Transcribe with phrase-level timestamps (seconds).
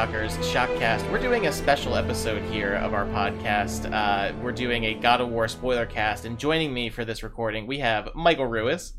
[0.00, 1.12] guys, welcome to the Dual Shockers Shockcast.
[1.12, 3.92] We're doing a special episode here of our podcast.
[3.92, 7.66] Uh, we're doing a God of War spoiler cast, and joining me for this recording,
[7.66, 8.94] we have Michael Ruiz.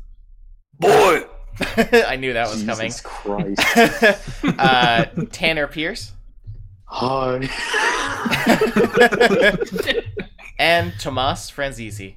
[0.78, 1.24] Boy!
[1.76, 3.56] I knew that was Jesus coming.
[3.56, 4.44] Christ.
[4.58, 6.12] uh, Tanner Pierce
[6.86, 7.36] Hi.
[10.58, 12.16] and Tomas Franzese.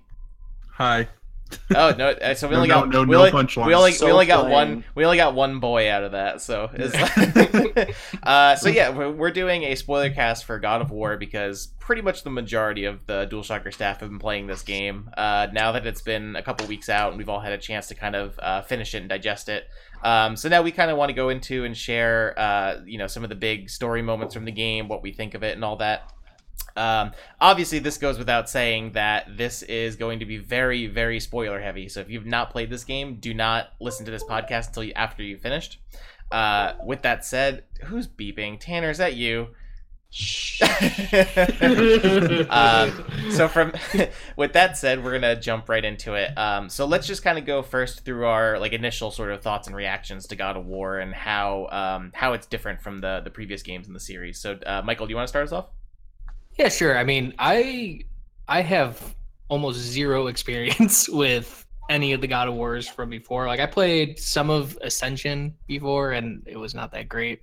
[0.74, 1.08] Hi.
[1.76, 2.10] Oh no!
[2.10, 3.68] uh, So we only no, got no, we no only, punchline.
[3.68, 4.52] we only So we only got plain.
[4.52, 6.42] one we only got one boy out of that.
[6.42, 10.92] So it's like, uh, so yeah, we're, we're doing a spoiler cast for God of
[10.92, 15.10] War because pretty much the majority of the DualShocker staff have been playing this game.
[15.18, 17.88] Uh, now that it's been a couple weeks out and we've all had a chance
[17.88, 19.68] to kind of uh, finish it and digest it.
[20.04, 23.08] Um, so now we kind of want to go into and share, uh, you know,
[23.08, 25.64] some of the big story moments from the game, what we think of it, and
[25.66, 26.12] all that.
[26.76, 31.62] Um, obviously, this goes without saying that this is going to be very, very spoiler
[31.62, 31.88] heavy.
[31.88, 34.94] So if you've not played this game, do not listen to this podcast until you,
[34.94, 35.80] after you've finished.
[36.32, 38.60] Uh, with that said, who's beeping?
[38.60, 39.48] Tanner, is that you?
[42.50, 43.74] um, so from
[44.38, 46.38] with that said, we're gonna jump right into it.
[46.38, 49.68] Um, so let's just kind of go first through our like initial sort of thoughts
[49.68, 53.30] and reactions to God of War and how um, how it's different from the the
[53.30, 54.40] previous games in the series.
[54.40, 55.68] So uh, Michael, do you want to start us off?
[56.58, 56.98] Yeah, sure.
[56.98, 58.02] I mean, I
[58.48, 59.16] I have
[59.50, 63.46] almost zero experience with any of the God of Wars from before.
[63.48, 67.42] Like I played some of Ascension before and it was not that great.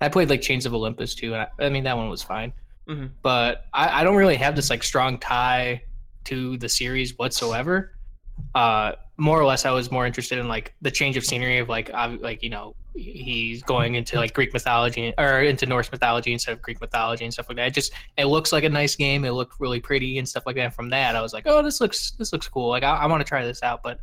[0.00, 2.52] I played like Chains of Olympus too, and I, I mean that one was fine.
[2.88, 3.10] Mhm.
[3.22, 5.82] But I, I don't really have this like strong tie
[6.24, 7.94] to the series whatsoever.
[8.54, 11.68] Uh, more or less, I was more interested in like the change of scenery of
[11.68, 16.32] like ob- like you know he's going into like Greek mythology or into Norse mythology
[16.32, 17.68] instead of Greek mythology and stuff like that.
[17.68, 19.24] It just it looks like a nice game.
[19.24, 20.62] It looked really pretty and stuff like that.
[20.62, 22.68] And from that, I was like, oh, this looks this looks cool.
[22.68, 23.82] Like I, I want to try this out.
[23.82, 24.00] But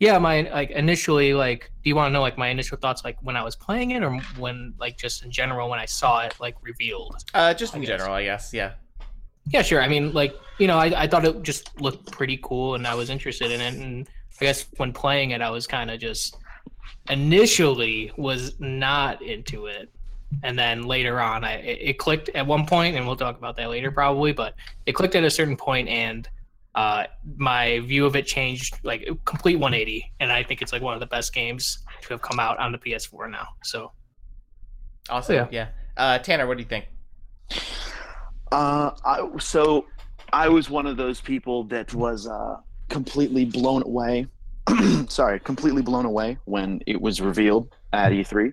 [0.00, 3.16] yeah, my like initially like, do you want to know like my initial thoughts like
[3.22, 6.34] when I was playing it or when like just in general when I saw it
[6.40, 7.16] like revealed?
[7.32, 8.52] Uh, just in general, I guess.
[8.52, 8.72] Yeah.
[9.48, 9.82] Yeah, sure.
[9.82, 12.94] I mean, like you know, I, I thought it just looked pretty cool, and I
[12.94, 13.74] was interested in it.
[13.74, 14.08] And
[14.40, 16.36] I guess when playing it, I was kind of just
[17.08, 19.90] initially was not into it,
[20.42, 23.56] and then later on, I it, it clicked at one point, and we'll talk about
[23.56, 24.32] that later probably.
[24.32, 24.54] But
[24.86, 26.28] it clicked at a certain point, and
[26.74, 27.04] uh,
[27.36, 30.12] my view of it changed like complete 180.
[30.20, 32.72] And I think it's like one of the best games to have come out on
[32.72, 33.46] the PS4 now.
[33.62, 33.92] So
[35.08, 35.34] Awesome.
[35.34, 35.46] Yeah.
[35.50, 35.68] Yeah.
[35.96, 36.86] Uh, Tanner, what do you think?
[38.50, 39.86] Uh, I, so
[40.32, 42.56] I was one of those people that was uh,
[42.88, 44.26] completely blown away.
[45.08, 48.52] sorry, completely blown away when it was revealed at E3.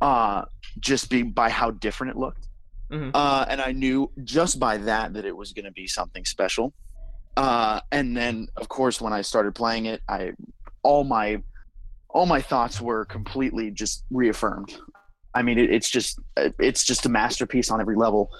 [0.00, 0.44] Uh,
[0.80, 2.46] just be by how different it looked.
[2.90, 3.10] Mhm.
[3.12, 6.72] Uh, and I knew just by that that it was going to be something special.
[7.36, 10.32] Uh, and then, of course, when I started playing it, I
[10.82, 11.42] all my
[12.08, 14.76] all my thoughts were completely just reaffirmed.
[15.34, 18.30] I mean, it, it's just it's just a masterpiece on every level.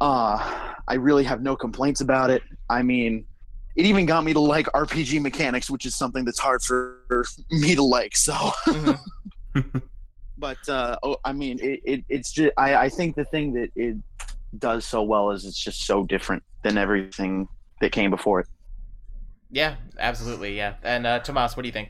[0.00, 2.42] Uh, I really have no complaints about it.
[2.70, 3.26] I mean,
[3.76, 6.98] it even got me to like RPG mechanics, which is something that's hard for
[7.50, 8.16] me to like.
[8.16, 8.32] So,
[8.66, 9.00] Mhm.
[10.38, 13.70] but uh, oh, I mean, it, it it's just I, I think the thing that
[13.76, 13.96] it
[14.58, 17.48] does so well is it's just so different than everything
[17.80, 18.46] that came before it.
[19.50, 20.56] Yeah, absolutely.
[20.56, 20.74] Yeah.
[20.82, 21.88] And uh, Tomas, what do you think?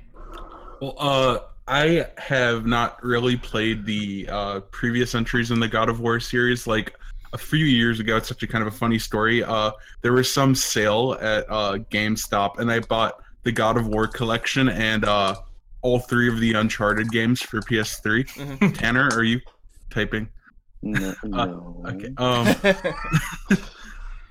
[0.80, 1.38] Well, uh,
[1.68, 6.66] I have not really played the uh, previous entries in the God of War series.
[6.66, 6.94] Like
[7.32, 9.42] a few years ago, it's such a kind of a funny story.
[9.44, 9.70] Uh,
[10.02, 14.68] there was some sale at uh, GameStop, and I bought the God of War collection
[14.68, 15.34] and uh,
[15.82, 18.24] all three of the Uncharted games for PS3.
[18.58, 18.74] Mhm.
[18.76, 19.40] Tanner, are you
[19.90, 20.28] typing?
[20.82, 21.82] No, no.
[21.86, 22.12] Okay.
[22.18, 23.58] Um.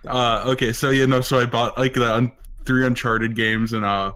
[0.07, 2.31] Uh, okay, so you know, so I bought like the un-
[2.65, 4.13] three Uncharted games and uh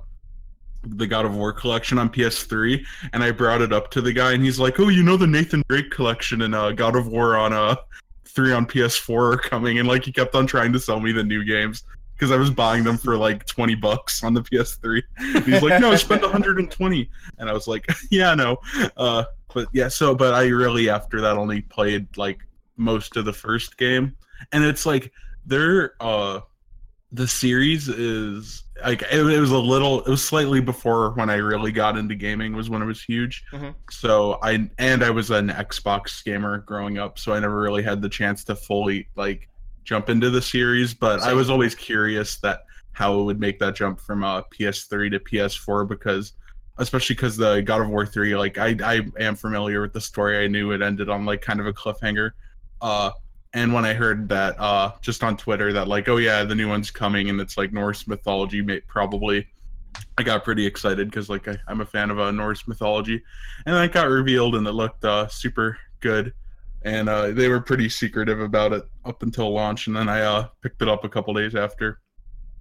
[0.85, 4.31] the God of War collection on PS3, and I brought it up to the guy,
[4.31, 7.35] and he's like, "Oh, you know the Nathan Drake collection and uh God of War
[7.35, 7.75] on uh
[8.33, 11.23] three on PS4 are coming," and like he kept on trying to sell me the
[11.23, 11.83] new games
[12.15, 15.01] because I was buying them for like twenty bucks on the PS3.
[15.17, 18.57] And he's like, "No, I spent 120," and I was like, "Yeah, no."
[18.97, 22.39] Uh, but yeah, so but I really after that only played like
[22.77, 24.15] most of the first game,
[24.51, 25.11] and it's like
[25.45, 26.39] they're uh
[27.13, 31.35] the series is like it, it was a little it was slightly before when i
[31.35, 33.43] really got into gaming was when it was huge.
[33.53, 33.75] Mhm.
[33.91, 38.01] so i and i was an xbox gamer growing up so i never really had
[38.01, 39.47] the chance to fully like
[39.83, 42.63] jump into the series but i was always curious that
[42.93, 46.33] how it would make that jump from uh ps3 to ps4 because
[46.79, 50.43] especially because the god of war 3 like i i am familiar with the story.
[50.43, 52.31] I knew it ended on like kind of a cliffhanger.
[52.81, 53.11] Uh
[53.53, 56.67] and when I heard that uh, just on Twitter that like, oh yeah, the new
[56.67, 59.47] one's coming and it's like Norse mythology, may- probably,
[60.17, 63.21] I got pretty excited because like I, I'm a fan of uh, Norse mythology,
[63.65, 66.33] and then it got revealed and it looked uh, super good,
[66.83, 70.47] and uh, they were pretty secretive about it up until launch, and then I uh,
[70.61, 71.99] picked it up a couple days after,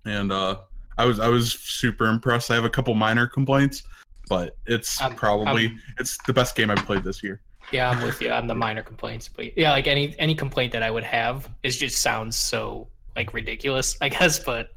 [0.05, 0.59] and uh,
[0.99, 2.51] I was I was super impressed.
[2.51, 3.83] I have a couple minor complaints,
[4.29, 7.41] but it's I'm- probably I'm- it's the best game I've played this year.
[7.71, 10.83] Yeah, I'm with you on the minor complaints, but yeah, like any any complaint that
[10.83, 14.39] I would have is just sounds so like ridiculous, I guess.
[14.39, 14.71] But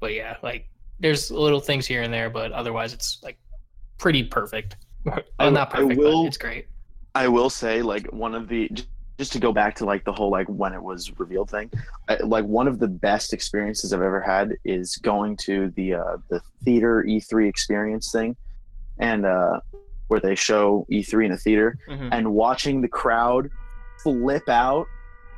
[0.00, 0.68] but yeah, like
[1.00, 3.38] there's little things here and there, but otherwise it's like
[3.98, 4.76] pretty perfect.
[5.10, 6.66] I- Well, not I perfect, will- but it's great.
[7.14, 8.68] I will say, like one of the
[9.18, 11.70] just to go back to like the whole like when it was revealed thing,
[12.08, 16.16] I, like one of the best experiences I've ever had is going to the uh,
[16.28, 18.36] the theater E3 experience thing,
[18.98, 19.60] and uh,
[20.14, 22.08] where they show E3 in a theater Mhm.
[22.12, 23.50] and watching the crowd
[24.04, 24.86] flip out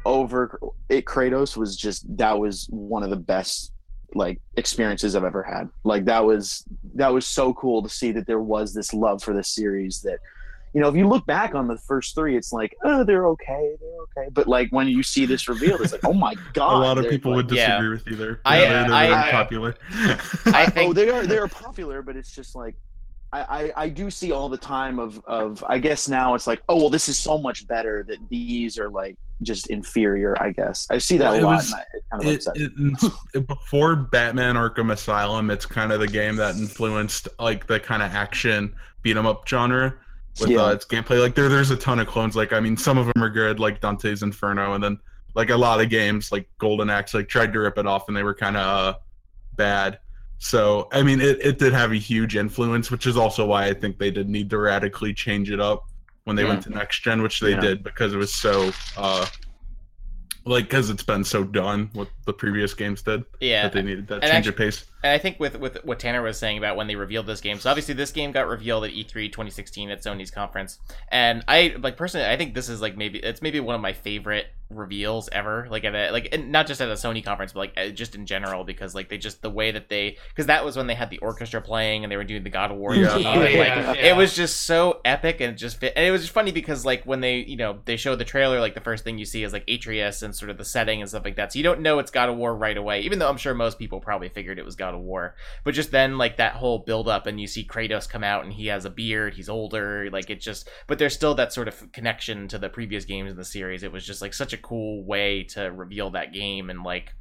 [0.05, 0.58] over
[0.90, 1.06] it.
[1.06, 3.73] Kratos was just that was one of the best
[4.14, 5.69] like experiences I've ever had.
[5.82, 6.62] Like that was
[6.94, 10.19] that was so cool to see that there was this love for this series that
[10.75, 13.75] you know if you look back on the first three it's like oh they're okay
[13.81, 16.87] they're okay but like when you see this revealed it's like oh my god a
[16.87, 17.90] lot of people like- would disagree Yeah.
[17.90, 18.40] with you there.
[18.44, 19.75] I- Yeah, they're, they're I- very I- popular.
[20.46, 22.75] I oh they are they are popular but it's just like
[23.42, 26.76] I, I do see all the time of of i guess now it's like oh
[26.76, 30.98] well this is so much better that these are like just inferior i guess i
[30.98, 31.80] see that Well, a lot was- and
[32.22, 36.36] I, it kind of it, it, before Batman Arkham Asylum, it's kind of the game
[36.36, 39.94] that influenced like the kind of action beat 'em up genre
[40.40, 40.64] with Yeah.
[40.66, 41.20] uh, its gameplay.
[41.20, 42.36] Like there, there's a ton of clones.
[42.36, 44.98] Like I mean, some of them are good, like Dante's Inferno, and then
[45.34, 48.16] like a lot of games like Golden Axe, like tried to rip it off, and
[48.16, 48.62] they were kind of
[48.94, 48.98] uh,
[49.56, 49.98] bad.
[50.38, 53.74] So I mean, it, it did have a huge influence, which is also why I
[53.74, 55.84] think they did need to radically change it up
[56.24, 56.48] when they Yeah.
[56.50, 57.60] went to next gen, which they Yeah.
[57.60, 59.26] did because it was so uh,
[60.44, 63.62] like because it's been so done what the previous games did yeah.
[63.64, 64.84] that they needed that And change actu- of pace.
[65.06, 67.61] And I think with with what Tanner was saying about when they revealed this game,
[67.61, 70.81] so obviously this game got revealed at E E3 2016 at Sony's conference,
[71.12, 73.93] and I like personally, I think this is like maybe it's maybe one of my
[73.93, 75.69] favorite reveals ever.
[75.70, 78.17] Like at a like and not just at a Sony conference, but like uh, just
[78.17, 80.94] in general because like they just the way that they because that was when they
[80.94, 83.14] had the orchestra playing and they were doing the God of War Yeah.
[83.14, 85.93] like yeah, it was just so epic and it just fit.
[85.94, 88.58] And it was just funny because like when they you know they showed the trailer,
[88.61, 91.08] like the first thing you see is like Atreus and sort of the setting and
[91.08, 91.53] stuff like that.
[91.53, 93.79] So you don't know it's God of War right away, even though I'm sure most
[93.79, 95.34] people probably figured it was God of War.
[95.64, 98.52] But just then like that whole build up and you see Kratos come out and
[98.52, 101.93] he has a beard, he's older, like it just but there's still that sort of
[101.93, 103.82] connection to the previous games in the series.
[103.82, 107.14] It was just like such a cool way to reveal that game and like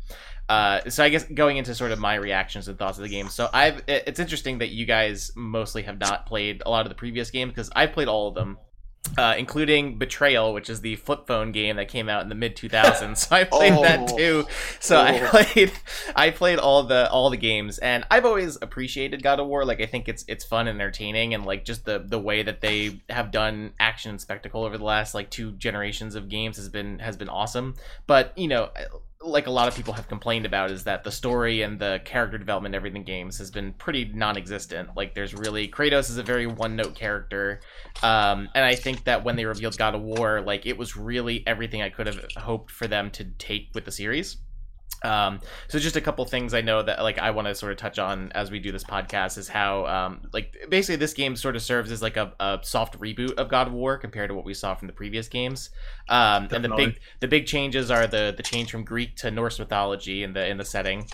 [0.48, 3.30] uh, so I guess going into sort of my reactions and thoughts of the game.
[3.30, 6.96] So I've it's interesting that you guys mostly have not played a lot of the
[6.96, 8.58] previous games because I've played all of them.
[9.18, 12.56] Uh, including Betrayal, which is the flip phone game that came out in the mid
[12.56, 13.16] 2000s.
[13.30, 14.18] So I played that Oh.
[14.18, 14.46] too.
[14.80, 15.28] So I Oh.
[15.28, 15.72] played,
[16.16, 19.64] I played all the all the games, and I've always appreciated God of War.
[19.64, 22.62] Like I think it's it's fun and entertaining, and like just the the way that
[22.62, 26.68] they have done action and spectacle over the last like two generations of games has
[26.70, 27.76] been has been awesome.
[28.08, 28.70] But you know,
[29.26, 32.38] like a lot of people have complained about, is that the story and the character
[32.38, 34.90] development, everything games has been pretty non-existent.
[34.96, 37.60] Like there's really Kratos is a very one note character,
[38.04, 41.44] um, and I think that when they revealed God of War, like it was really
[41.48, 44.38] everything I could have hoped for them to take with the series.
[45.04, 47.78] Um, so just a couple things I know that like I want to sort of
[47.78, 51.56] touch on as we do this podcast is how um, like basically this game sort
[51.56, 54.46] of serves as like a, a soft reboot of God of War compared to what
[54.46, 55.70] we saw from the previous games.
[56.10, 59.60] Um, and the big the big changes are the the change from Greek to Norse
[59.60, 61.06] mythology in the in the setting.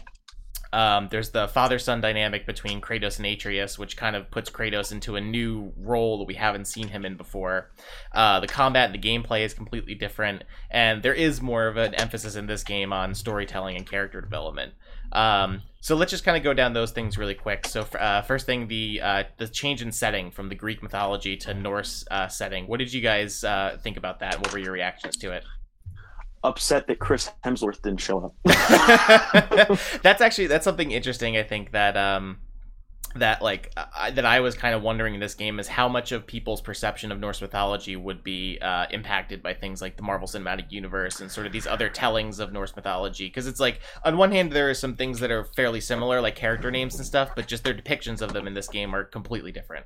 [0.73, 4.91] Um, there's the father son dynamic between Kratos and Atreus, which kind of puts Kratos
[4.91, 7.71] into a new role that we haven't seen him in before.
[8.13, 11.93] Uh, the combat and the gameplay is completely different, and there is more of an
[11.95, 14.73] emphasis in this game on storytelling and character development.
[15.11, 17.67] Um, so let's just kind of go down those things really quick.
[17.67, 21.53] So uh, first thing, the uh, the change in setting from the Greek mythology to
[21.53, 22.67] Norse uh, setting.
[22.67, 24.37] What did you guys uh, think about that?
[24.37, 25.43] What were your reactions to it?
[26.43, 28.35] Upset that chris hemsworth didn't show up
[30.01, 31.37] that's actually that's something interesting.
[31.37, 32.37] I think that um
[33.15, 36.11] that like I, that I was kind of wondering in this game is how much
[36.13, 40.29] of people's perception of Norse mythology would be uh, impacted by things like the Marvel
[40.29, 43.27] Cinematic Universe and sort of these other tellings of Norse mythology.
[43.27, 46.35] Because it's like on one hand there are some things that are fairly similar, like
[46.35, 49.51] character names and stuff, but just their depictions of them in this game are completely
[49.51, 49.85] different.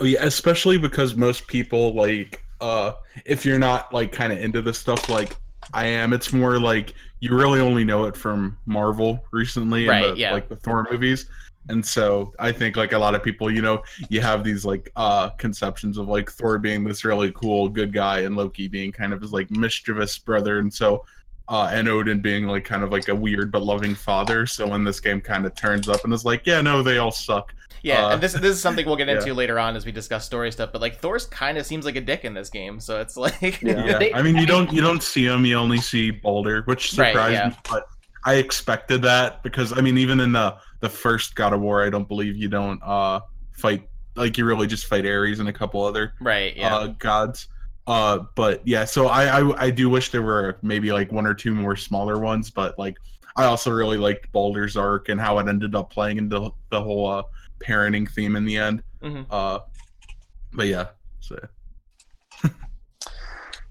[0.00, 2.92] Oh, yeah, especially because most people like uh
[3.24, 5.36] if you're not like kind of into this stuff like
[5.72, 10.16] I am, it's more like you really only know it from Marvel recently Right, and
[10.16, 10.32] the, yeah.
[10.32, 11.26] like the Thor movies.
[11.68, 14.90] And so I think like a lot of people, you know, you have these like
[14.96, 19.12] uh conceptions of like Thor being this really cool good guy and Loki being kind
[19.12, 21.04] of his like mischievous brother and so
[21.50, 24.46] uh and Odin being like kind of like a weird but loving father.
[24.46, 27.10] So when this game kind of turns up and is like, yeah, no, they all
[27.10, 27.52] suck.
[27.82, 29.16] Yeah, Uh, and this this is something we'll get yeah.
[29.18, 30.70] into later on as we discuss story stuff.
[30.72, 33.60] But like Thor's kind of seems like a dick in this game, so it's like
[33.62, 33.84] Yeah.
[33.86, 35.44] Yeah, They- I mean, you mean- don't you don't see him.
[35.44, 37.48] You only see Baldur, which Right, surprised yeah.
[37.48, 37.56] me.
[37.68, 37.84] But
[38.24, 41.90] I expected that because I mean, even in the the first God of War, I
[41.90, 43.20] don't believe you don't uh
[43.52, 47.48] fight like you really just fight Ares and a couple other right, yeah, uh gods.
[47.90, 51.34] Uh, but yeah, so I, I I do wish there were maybe like one or
[51.34, 52.96] two more smaller ones, but like
[53.36, 57.08] I also really liked Baldur's arc and how it ended up playing into the whole
[57.08, 57.22] uh
[57.58, 58.84] parenting theme in the end.
[59.02, 59.26] Mhm.
[59.28, 59.58] Uh,
[60.52, 60.86] but yeah,
[61.18, 61.36] so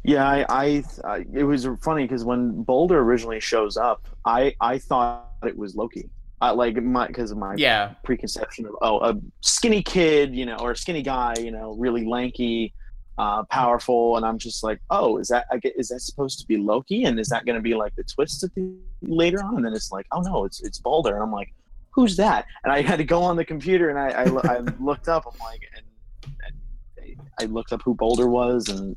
[0.04, 4.80] Yeah, I, I, I it was funny because when Baldur originally shows up, I I
[4.80, 6.10] thought it was Loki.
[6.42, 10.58] I like my because of my yeah, preconception of oh a skinny kid, you know,
[10.58, 12.74] or a skinny guy, you know, really lanky,
[13.20, 16.48] uh, powerful, and I'm just like, oh, is that I get is that supposed to
[16.48, 19.58] be Loki, and is that going to be like the twist at the later on?
[19.58, 21.54] And then it's like, oh no, it's it's Baldur, and I'm like,
[21.92, 22.46] who's that?
[22.64, 25.38] And I had to go on the computer and I I, I looked up, I'm
[25.40, 25.86] like, and,
[26.46, 28.96] and I looked up who Baldur was and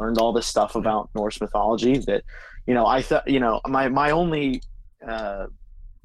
[0.00, 2.24] learned all this stuff about Norse mythology that,
[2.66, 4.62] you know, I thought, you know, my my only.
[5.06, 5.46] Uh,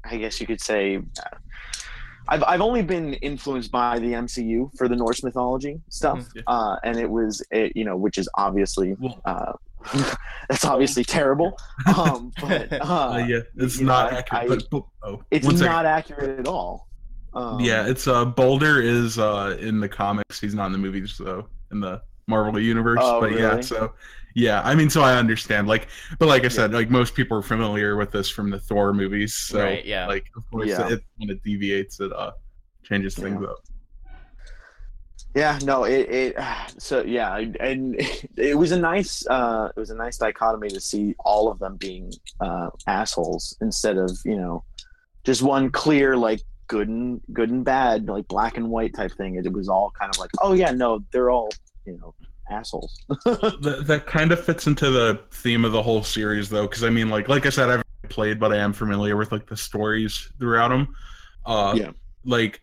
[0.04, 1.36] I guess you could say uh,
[2.28, 6.42] I've I've only been influenced by the MCU for the Norse mythology stuff, Mhm.
[6.46, 9.52] uh, and it was it, you know which is obviously uh,
[10.48, 11.56] that's obviously terrible,
[11.96, 14.44] um, but uh, yeah, it's you know, not accurate.
[14.44, 15.72] I- but, but- oh, it's one second.
[15.72, 16.88] not accurate at all.
[17.34, 20.40] Um, yeah, it's uh Baldur is uh in the comics.
[20.40, 22.98] He's not in the movies though in the Marvel universe.
[23.00, 23.92] Oh, but yeah, so
[24.38, 25.66] yeah, I mean, so I understand.
[25.66, 25.88] Like,
[26.20, 29.34] but like I said, like most people are familiar with this from the Thor movies.
[29.34, 30.06] So Right, yeah.
[30.06, 30.88] like of course Yeah.
[30.92, 32.30] it when it deviates, it uh
[32.84, 33.58] changes things up.
[35.34, 36.36] Yeah, no, it, it
[36.78, 37.96] so yeah, and
[38.36, 41.76] it was a nice uh it was a nice dichotomy to see all of them
[41.76, 44.62] being uh assholes instead of, you know,
[45.24, 49.34] just one clear like good and good and bad, like black and white type thing.
[49.34, 51.48] It, it was all kind of like, oh yeah, no, they're all,
[51.86, 52.14] you know,
[52.50, 53.00] assholes.
[53.24, 56.90] that, that kind of fits into the theme of the whole series though because i
[56.90, 60.30] mean like like i said i've played but i am familiar with like the stories
[60.38, 60.88] throughout them
[61.46, 61.90] uh Yeah.
[62.24, 62.60] like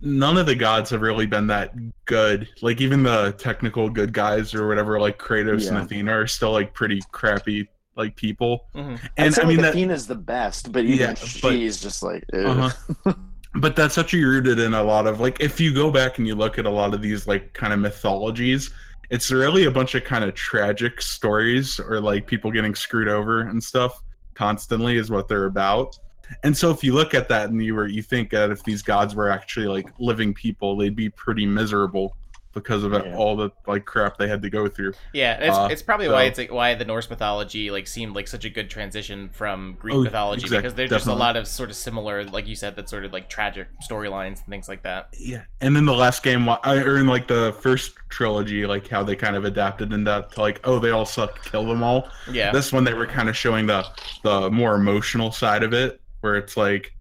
[0.00, 1.72] none of the gods have really been that
[2.04, 6.52] good like even the technical good guys or whatever like kratos and athena are still
[6.52, 8.90] like pretty crappy like people Mhm.
[8.90, 11.80] And and so i mean like, that Athena's the best, but even Yeah, but- she's
[11.80, 13.12] just like uh-huh.
[13.54, 16.36] but that's actually rooted in a lot of like if you go back and you
[16.36, 18.70] look at a lot of these like kind of mythologies
[19.10, 23.40] it's really a bunch of kind of tragic stories or like people getting screwed over
[23.40, 24.02] and stuff
[24.34, 25.98] constantly is what they're about.
[26.42, 28.82] And so if you look at that and you were you think that if these
[28.82, 32.14] gods were actually like living people they'd be pretty miserable
[32.54, 33.14] because of Yeah.
[33.16, 35.34] all the like crap they had to go through yeah.
[35.38, 38.26] It's, Uh, it's probably so- why it's like, why the Norse mythology like seemed like
[38.26, 41.46] such a good transition from Greek Oh, mythology exact- because there's just a lot of
[41.46, 44.82] sort of similar, like you said, that sort of like tragic storylines and things like
[44.82, 45.08] that.
[45.18, 49.02] Yeah, and then the last game, I- or in like the first trilogy, like how
[49.02, 52.08] they kind of adapted into that to like, oh, they all suck, kill them all.
[52.30, 53.84] Yeah, This one, they were kind of showing the
[54.24, 56.92] the more emotional side of it, where it's like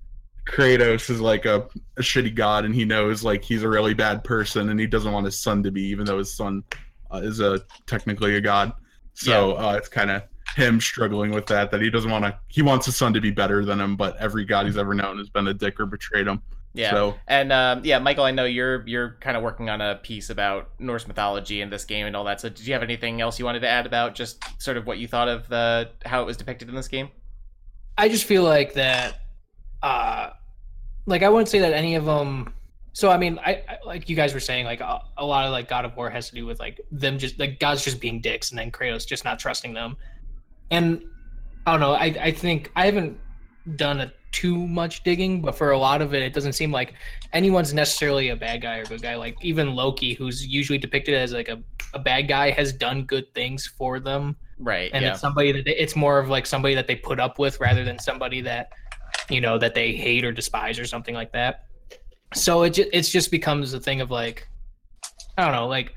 [0.47, 4.23] Kratos is like a, a shitty god, and he knows like he's a really bad
[4.23, 6.63] person, and he doesn't want his son to be, even though his son
[7.13, 8.73] uh, is a technically a god.
[9.13, 10.23] So uh, it's kind of
[10.55, 12.37] him struggling with that that he doesn't want to.
[12.47, 15.17] He wants his son to be better than him, but every god he's ever known
[15.17, 16.41] has been a dick or betrayed him.
[16.73, 16.91] yeah.
[16.91, 20.29] So And um, yeah, Michael, I know you're you're kind of working on a piece
[20.29, 22.41] about Norse mythology in this game and all that.
[22.41, 24.97] So, did you have anything else you wanted to add about just sort of what
[24.97, 27.09] you thought of the how it was depicted in this game?
[27.97, 29.21] I just feel like that,
[29.87, 30.33] uh,
[31.05, 32.53] like I wouldn't say that any of them.
[32.93, 35.51] So I mean, I, I like you guys were saying, like a, a lot of
[35.51, 38.19] like God of War has to do with like them just like gods just being
[38.19, 39.95] dicks, and then Kratos just not trusting them.
[40.71, 41.03] And
[41.65, 41.93] I don't know.
[41.93, 43.17] I I think I haven't
[43.75, 46.93] done a too much digging, but for a lot of it, it doesn't seem like
[47.33, 49.15] anyone's necessarily a bad guy or good guy.
[49.15, 51.63] Like even Loki, who's usually depicted as like a,
[51.93, 54.89] a bad guy, has done good things for them Right.
[54.93, 55.11] and yeah.
[55.11, 57.83] it's somebody that they, it's more of like somebody that they put up with rather
[57.83, 58.71] than somebody that
[59.29, 61.65] you know that they hate or despise or something like that.
[62.33, 64.47] So it just it's just becomes a thing of like
[65.37, 65.93] i don't know like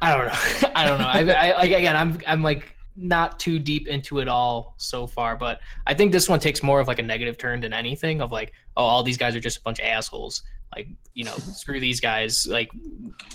[0.00, 0.70] i don't know.
[0.74, 1.06] I don't know.
[1.06, 5.36] I, I like again i'm i'm like not too deep into it all so far
[5.36, 8.32] but i think this one takes more of like a negative turn than anything of
[8.32, 10.42] like oh all these guys are just a bunch of assholes.
[10.74, 12.70] Like you know screw these guys like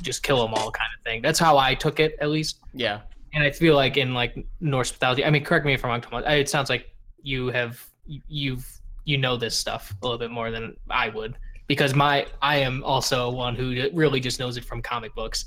[0.02, 1.22] just kill them all kind of thing.
[1.22, 2.60] That's how i took it at least.
[2.74, 3.02] Yeah.
[3.34, 6.02] and I feel like in like Norse mythology, I mean, correct me if I'm wrong,
[6.02, 6.26] Tomas.
[6.28, 6.88] It sounds like
[7.24, 8.68] you have you've
[9.06, 11.36] you know this stuff a little bit more than I would.
[11.68, 15.46] Because my I am also one who really just knows it from comic books,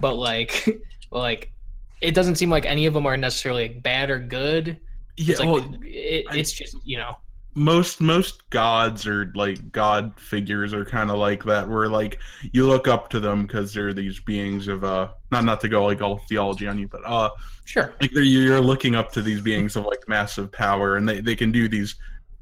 [0.00, 0.68] but like
[1.10, 1.52] like
[2.00, 4.78] it doesn't seem like any of them are necessarily bad or good.
[5.16, 7.16] yeah, It's like well, it, I- it's just you know
[7.56, 12.18] most most gods or like god figures are kind of like that where like
[12.52, 15.84] you look up to them because they're these beings of uh not not to go
[15.84, 17.30] like all theology on you but uh
[17.66, 17.94] Sure.
[18.00, 21.34] like they're, you're looking up to these beings of like massive power and they, they
[21.36, 21.94] can do these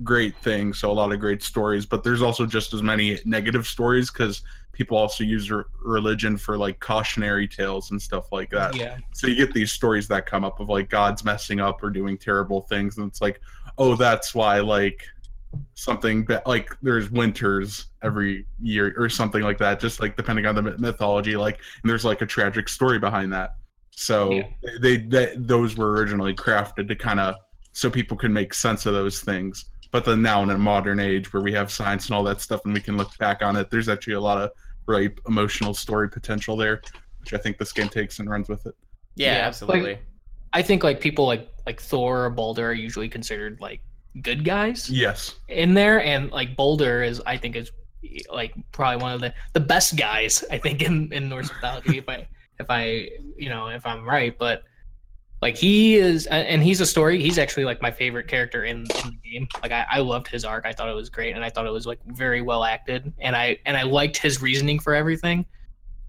[0.03, 3.67] great things so a lot of great stories but there's also just as many negative
[3.67, 4.43] stories because
[4.73, 8.97] people also use re- religion for like cautionary tales and stuff like that Yeah.
[9.13, 12.17] so you get these stories that come up of like gods messing up or doing
[12.19, 13.41] terrible things and it's like
[13.79, 15.05] oh that's why like
[15.75, 20.55] something ba- like there's winters every year or something like that just like depending on
[20.55, 23.55] the mythology like and there's like a tragic story behind that
[23.91, 24.47] so Yeah.
[24.81, 27.35] they, they those were originally crafted to kind of
[27.75, 31.33] so people can make sense of those things but then now in a modern age
[31.35, 33.69] where we have science and all that stuff and we can look back on it
[33.71, 34.51] there's actually a lot of
[34.87, 36.81] ripe emotional story potential there
[37.21, 38.75] which i think this game takes and runs with it
[39.17, 39.99] Yeah, Yeah, absolutely.
[40.53, 43.81] I think like people like like Thor or Baldur are usually considered like
[44.21, 45.37] good guys yes.
[45.49, 47.71] in there, and like Baldur is I think is
[48.31, 52.09] like probably one of the the best guys I think in in Norse mythology if
[52.09, 52.29] I
[52.59, 54.65] if I you know if I'm right, but
[55.43, 58.87] like he is and he's a story he's actually like my favorite character in, in
[58.87, 59.49] the game.
[59.61, 61.73] Like I, I loved his arc i thought it was great and i thought it
[61.73, 65.45] was like very well acted and i and i liked his reasoning for everything.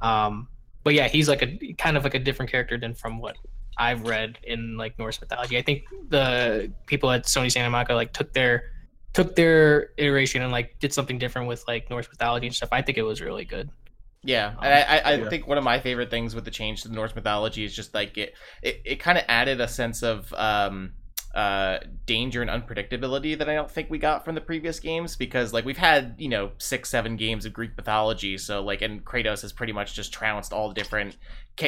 [0.02, 0.48] Um
[0.84, 3.36] but yeah he's like a kind of like a different character than from what
[3.78, 5.58] i've read in like norse mythology.
[5.58, 8.64] I think the people at sony santa monica like took their
[9.14, 12.70] took their iteration and like did something different with like norse mythology and stuff.
[12.72, 13.70] I think it was really good.
[14.26, 15.30] Yeah, and I, I, I Yeah.
[15.30, 17.94] think one of my favorite things with the change to the Norse mythology is just
[17.94, 20.94] like it, it, it kind of added a sense of um,
[21.36, 25.52] uh, danger and unpredictability that I don't think we got from the previous games because
[25.52, 29.42] like we've had you know six, seven games of Greek mythology, so like and Kratos
[29.42, 31.18] has pretty much just trounced all the different ca-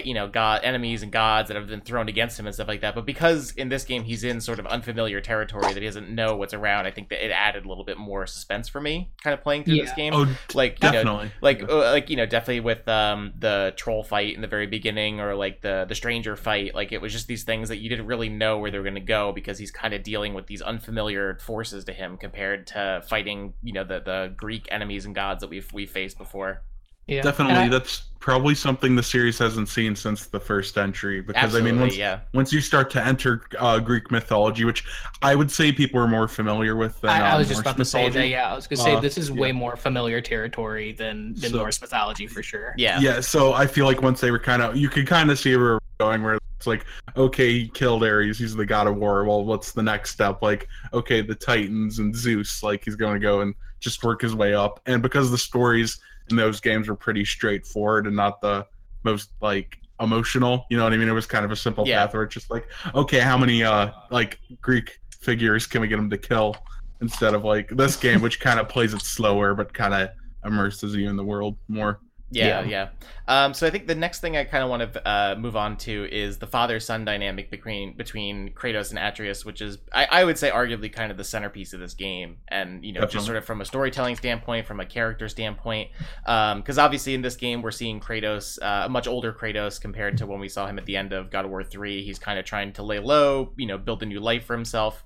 [0.04, 2.82] you know god enemies and gods that have been thrown against him and stuff like
[2.82, 2.96] that.
[2.96, 6.36] But because in this game he's in sort of unfamiliar territory that he doesn't know
[6.36, 9.34] what's around, I think that it added a little bit more suspense for me, kind
[9.34, 10.14] of playing through this game.
[10.14, 14.04] oh like you know, definitely like uh, like you know definitely with um the troll
[14.04, 17.28] fight in the very beginning or like the the stranger fight like it was just
[17.28, 19.72] these things that you didn't really know where they were going to go because he's
[19.72, 24.00] kind of dealing with these unfamiliar forces to him compared to fighting you know the
[24.00, 26.64] the greek enemies and gods that we've we faced before
[27.08, 31.22] yeah Definitely, I- that's probably something the series hasn't seen since the first entry.
[31.22, 34.84] Because I mean, once yeah once you start to enter uh, Greek mythology, which
[35.22, 37.62] I would say people are more familiar with than I, I uh, was just Norse
[37.68, 38.28] about to say that.
[38.28, 39.36] Yeah, I was gonna say Uh, this is yeah.
[39.36, 42.74] way more familiar territory than than So- Norse mythology for sure.
[42.78, 45.38] yeah Yeah, so I feel like once they were kind of, you could kind of
[45.38, 46.84] see where we're going, where it's like,
[47.16, 49.24] okay, he killed Ares, he's the god of war.
[49.26, 50.42] Well, what's the next step?
[50.42, 54.34] Like, okay, the Titans and Zeus, like he's going to go and just work his
[54.34, 54.80] way up.
[54.88, 58.66] And because the stories in those games were pretty straightforward and not the
[59.04, 61.08] most like emotional, you know what I mean?
[61.08, 62.06] It was kind of a simple Yeah.
[62.06, 66.00] path where it's just like, okay, how many uh like Greek figures can we get
[66.00, 66.56] him to kill?
[67.02, 70.10] Instead of like this game, which kind of plays it slower, but kind of
[70.46, 72.00] immerses you in the world more.
[72.32, 72.66] Yeah, Yeah.
[72.66, 72.90] yeah.
[73.28, 75.78] Um, so I think the next thing I kind of want to uh, move on
[75.78, 80.38] to is the father-son dynamic between between Kratos and Atreus, which is I, I would
[80.38, 83.18] say arguably kind of the centerpiece of this game, and you know Definitely.
[83.18, 85.90] just sort of from a storytelling standpoint, from a character standpoint,
[86.24, 90.26] because obviously in this game we're seeing Kratos, uh, a much older Kratos compared to
[90.26, 92.04] when we saw him at the end of God of War Three.
[92.04, 95.04] He's kind of trying to lay low, you know, build a new life for himself.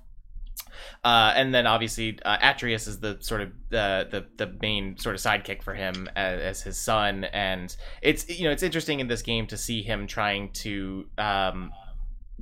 [1.04, 5.14] Uh, and then obviously uh, Atreus is the sort of uh, the the main sort
[5.14, 9.08] of sidekick for him as, as his son, and it's you know it's interesting in
[9.08, 11.72] this game to see him trying to um,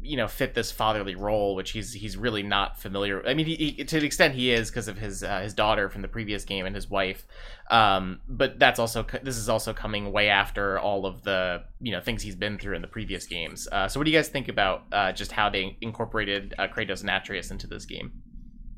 [0.03, 3.27] you know fit this fatherly role, which he's he's really not familiar.
[3.27, 5.89] I mean, he, he, to the extent he is because of his uh, his daughter
[5.89, 7.27] from the previous game and his wife,
[7.71, 12.01] um, but that's also this is also coming way after all of the you know
[12.01, 13.69] things he's been through in the previous games.
[13.71, 17.11] Uh, so what do you guys think about uh, just how they incorporated Kratos and
[17.11, 18.23] Atreus into this game?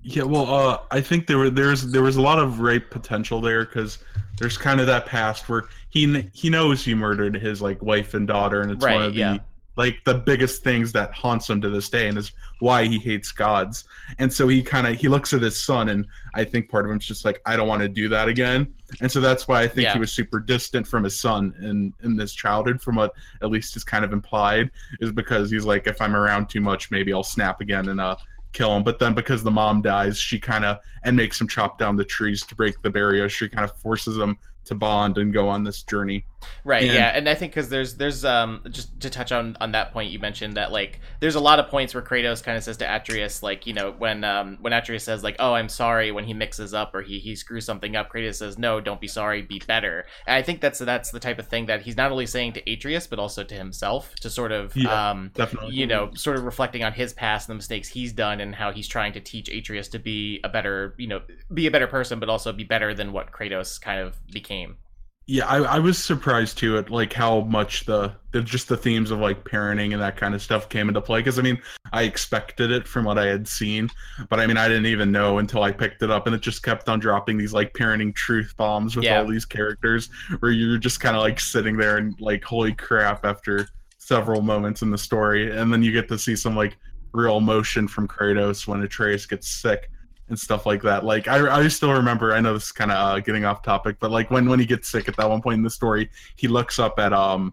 [0.03, 3.41] Yeah, well, uh, I think there were there's there was a lot of rape potential
[3.41, 3.99] there because
[4.39, 8.27] there's kind of that past where he he knows he murdered his like wife and
[8.27, 9.43] daughter, and it's one Right, of the
[9.77, 13.31] like the biggest things that haunts him to this day, and is why he hates
[13.31, 13.85] gods.
[14.19, 16.91] And so he kind of he looks at his son, and I think part of
[16.93, 19.69] him's just like I don't want to do that again, and so that's why I
[19.69, 19.93] think Yeah.
[19.93, 23.77] he was super distant from his son in in this childhood, from what at least
[23.77, 27.23] is kind of implied, is because he's like if I'm around too much, maybe I'll
[27.23, 28.17] snap again and uh
[28.53, 28.83] kill him.
[28.83, 32.05] But then because the mom dies, she kind of and makes him chop down the
[32.05, 33.29] trees to break the barrier.
[33.29, 36.25] She kind of forces him to bond and go on this journey.
[36.65, 36.85] Right.
[36.85, 39.93] And- yeah, and I think because there's there's um just to touch on on that
[39.93, 42.77] point you mentioned that like there's a lot of points where Kratos kind of says
[42.79, 46.25] to Atreus like you know when um when Atreus says like oh I'm sorry when
[46.25, 49.43] he mixes up or he he screws something up Kratos says no don't be sorry
[49.43, 52.27] be better and I think that's that's the type of thing that he's not only
[52.27, 55.11] saying to Atreus but also to himself to sort of Yeah.
[55.11, 55.75] um Definitely.
[55.75, 58.73] you know, sort of reflecting on his past and the mistakes he's done and how
[58.73, 61.21] he's trying to teach Atreus to be a better, you know,
[61.53, 64.77] be a better person, but also be better than what Kratos kind of became.
[65.33, 69.13] Yeah, I, I was surprised too at like how much the, the just the themes
[69.13, 71.21] of like parenting and that kind of stuff came into play.
[71.21, 71.63] Because I mean,
[71.93, 73.91] I expected it from what I had seen,
[74.29, 76.65] but I mean, I didn't even know until I picked it up, and it just
[76.65, 79.21] kept on dropping these like parenting truth bombs with Yeah.
[79.21, 83.25] all these characters, where you're just kind of like sitting there and like, holy crap!
[83.25, 86.77] After several moments in the story, and then you get to see some like
[87.13, 89.93] real emotion from Kratos when Atreus gets sick
[90.31, 91.05] and stuff like that.
[91.05, 92.33] Like I, I still remember.
[92.33, 94.65] I know this is kind of uh, getting off topic, but like when when he
[94.65, 97.53] gets sick at that one point in the story, he looks up at um,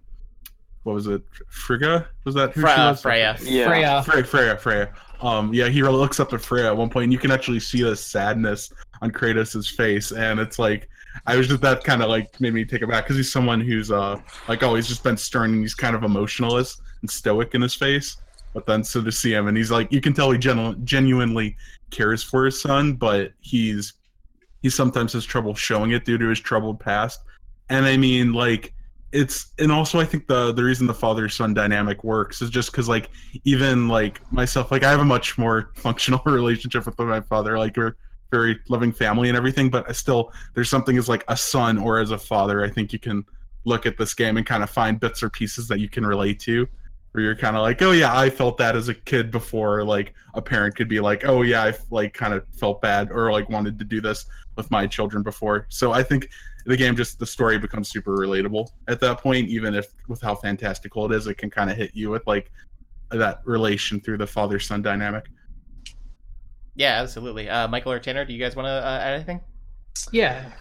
[0.83, 2.07] what was it, Frigga?
[2.23, 3.01] Was that who Fre- she uh, was?
[3.01, 3.37] Freya.
[3.41, 3.67] Yeah.
[3.67, 4.03] Freya.
[4.03, 4.93] Freya, Freya, Freya.
[5.19, 7.81] Um, yeah, he looks up at Freya at one point, and you can actually see
[7.81, 10.87] the sadness on Kratos' face, and it's like
[11.25, 13.59] I was just that kind of like made me take it back because he's someone
[13.59, 17.61] who's uh like always just been stern and he's kind of emotionalist and stoic in
[17.61, 18.17] his face.
[18.53, 21.55] But then so to see him, and he's like you can tell he genu- genuinely
[21.91, 23.93] cares for his son, but he's
[24.61, 27.21] he sometimes has trouble showing it due to his troubled past.
[27.69, 28.73] And I mean, like
[29.11, 32.71] it's and also I think the the reason the father son dynamic works is just
[32.71, 33.09] because like
[33.45, 37.57] even like myself, like I have a much more functional relationship with my father.
[37.57, 37.95] Like we're
[38.31, 41.99] very loving family and everything, but I still there's something as like a son or
[41.99, 42.63] as a father.
[42.63, 43.23] I think you can
[43.65, 46.39] look at this game and kind of find bits or pieces that you can relate
[46.41, 46.67] to.
[47.17, 49.83] Where you're kind of like, oh yeah, I felt that as a kid before.
[49.83, 53.31] Like a parent could be like, oh yeah, I like kind of felt bad or
[53.31, 55.65] like wanted to do this with my children before.
[55.69, 56.29] So I think
[56.65, 60.35] the game just the story becomes super relatable at that point even if with how
[60.35, 62.51] fantastical it is it can kind of hit you with like
[63.09, 65.23] that relation through the father son dynamic
[66.77, 67.49] Yeah, absolutely.
[67.49, 69.41] Uh, Michael or Tanner, do you guys want to uh, add anything?
[70.11, 70.51] Yeah.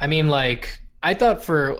[0.00, 1.76] I mean, like, I thought for,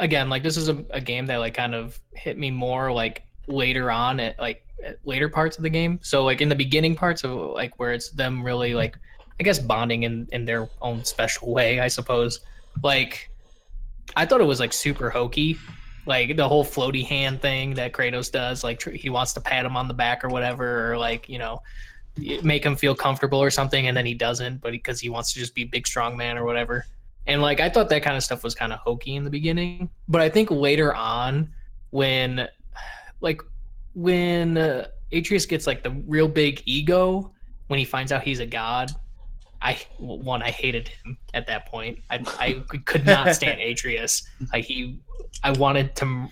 [0.00, 3.22] again, like, this is a, a game that, like, kind of hit me more, like,
[3.46, 5.98] later on at, like, at later parts of the game.
[6.02, 8.96] So, like, in the beginning parts of, like, where it's them really, like,
[9.38, 12.40] I guess bonding in, in their own special way, I suppose.
[12.82, 13.30] Like,
[14.16, 15.58] I thought it was, like, super hokey.
[16.06, 19.64] Like, the whole floaty hand thing that Kratos does, like, tr- he wants to pat
[19.64, 21.62] him on the back or whatever, or, like, you know,
[22.42, 25.38] make him feel comfortable or something and then he doesn't but because he wants to
[25.38, 26.86] just be big strong man or whatever
[27.26, 29.90] and like i thought that kind of stuff was kind of hokey in the beginning
[30.08, 31.52] but i think later on
[31.90, 32.48] when
[33.20, 33.40] like
[33.94, 37.32] when uh, atreus gets like the real big ego
[37.68, 38.90] when he finds out he's a god
[39.62, 41.98] i one i hated him at that point.
[42.10, 42.52] I, I
[42.84, 44.26] could not stand atreus.
[44.52, 44.98] Like he
[45.44, 46.28] i wanted to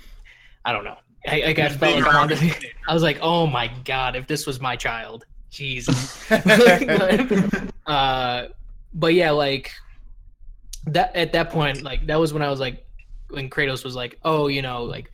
[0.64, 0.96] i don't know.
[1.26, 4.76] I, I felt like wanted I was like, oh my god, if this was my
[4.76, 6.30] child, Jesus.
[7.86, 8.48] uh,
[8.92, 9.72] but yeah, like
[10.86, 12.86] that at that point, like that was when I was like,
[13.30, 15.10] when Kratos was like, oh, you know, like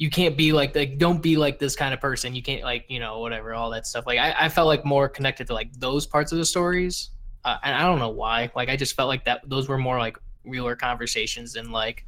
[0.00, 2.34] you can't be like, like don't be like this kind of person.
[2.34, 4.06] You can't like, you know, whatever, all that stuff.
[4.06, 7.10] Like I, I felt like more connected to like those parts of the stories,
[7.44, 8.50] uh, and I don't know why.
[8.56, 12.06] Like I just felt like that those were more like realer conversations than like,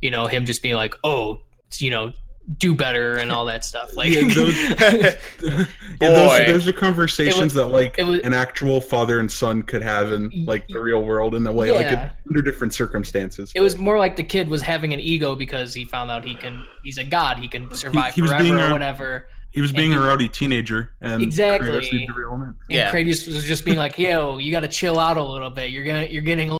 [0.00, 1.40] you know, him just being like, oh,
[1.78, 2.12] you know,
[2.58, 3.90] do better and all that stuff.
[3.96, 5.64] Like Yeah, those- yeah, Boy.
[6.00, 10.30] those, those are conversations that like was- an actual father and son could have in
[10.46, 12.06] like the real world in a way like Yeah.
[12.06, 15.72] it, under different circumstances it was more like the kid was having an ego because
[15.74, 18.56] he found out he can he's a god he can survive he was forever being
[18.58, 21.68] or a- whatever he was being a rowdy teenager and Exactly.
[21.68, 22.48] Kratos needed to reel him in.
[22.48, 22.90] and Yeah.
[22.90, 25.84] Kratos was just being like yo you got to chill out a little bit you're
[25.84, 26.56] gonna you're getting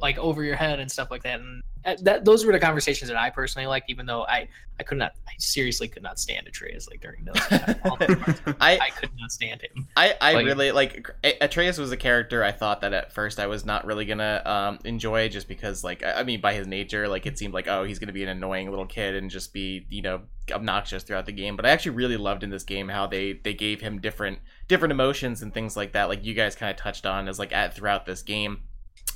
[0.00, 3.08] like over your head and stuff like that and that, that those were the conversations
[3.08, 6.46] that I personally liked even though I I could not I seriously could not stand
[6.46, 8.40] Atreus like during those parts.
[8.60, 11.96] I I could not stand him I, I Like- really like A- Atreus was a
[11.96, 15.82] character I thought that at first I was not really gonna um, enjoy just because
[15.82, 18.22] like I I mean by his nature like it seemed like oh he's gonna be
[18.22, 20.20] an annoying little kid and just be you know
[20.52, 23.54] obnoxious throughout the game but I actually really loved in this game how they they
[23.54, 27.06] gave him different different emotions and things like that like you guys kind of touched
[27.06, 28.62] on as like at throughout this game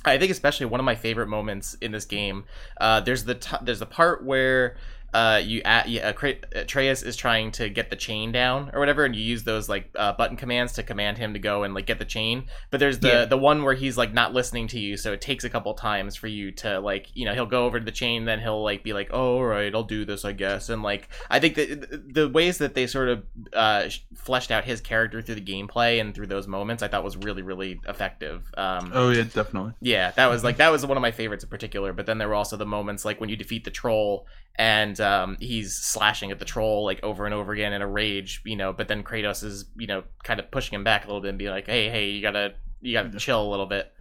[0.03, 2.45] I think especially one of my favorite moments in this game.
[2.79, 4.75] Uh, there's the t- there's the part where
[5.13, 9.03] uh, you at yeah, uh, Atreus is trying to get the chain down or whatever,
[9.05, 11.85] and you use those like uh, button commands to command him to go and like
[11.85, 12.45] get the chain.
[12.69, 13.25] But there's the Yeah.
[13.25, 16.15] the one where he's like not listening to you, so it takes a couple times
[16.15, 18.83] for you to like you know he'll go over to the chain, then he'll like
[18.83, 20.69] be like, oh all right, I'll do this, I guess.
[20.69, 24.81] And like I think that the ways that they sort of uh, fleshed out his
[24.81, 28.49] character through the gameplay and through those moments, I thought was really really effective.
[28.57, 29.73] Um, Oh yeah, definitely.
[29.81, 31.91] yeah, that was like that was one of my favorites in particular.
[31.93, 35.37] But then there were also the moments like when you defeat the troll and um,
[35.39, 38.71] he's slashing at the troll like over and over again in a rage, you know.
[38.73, 41.37] But then Kratos is you know kind of pushing him back a little bit and
[41.37, 43.91] be like, hey, hey, you gotta you gotta chill a little bit.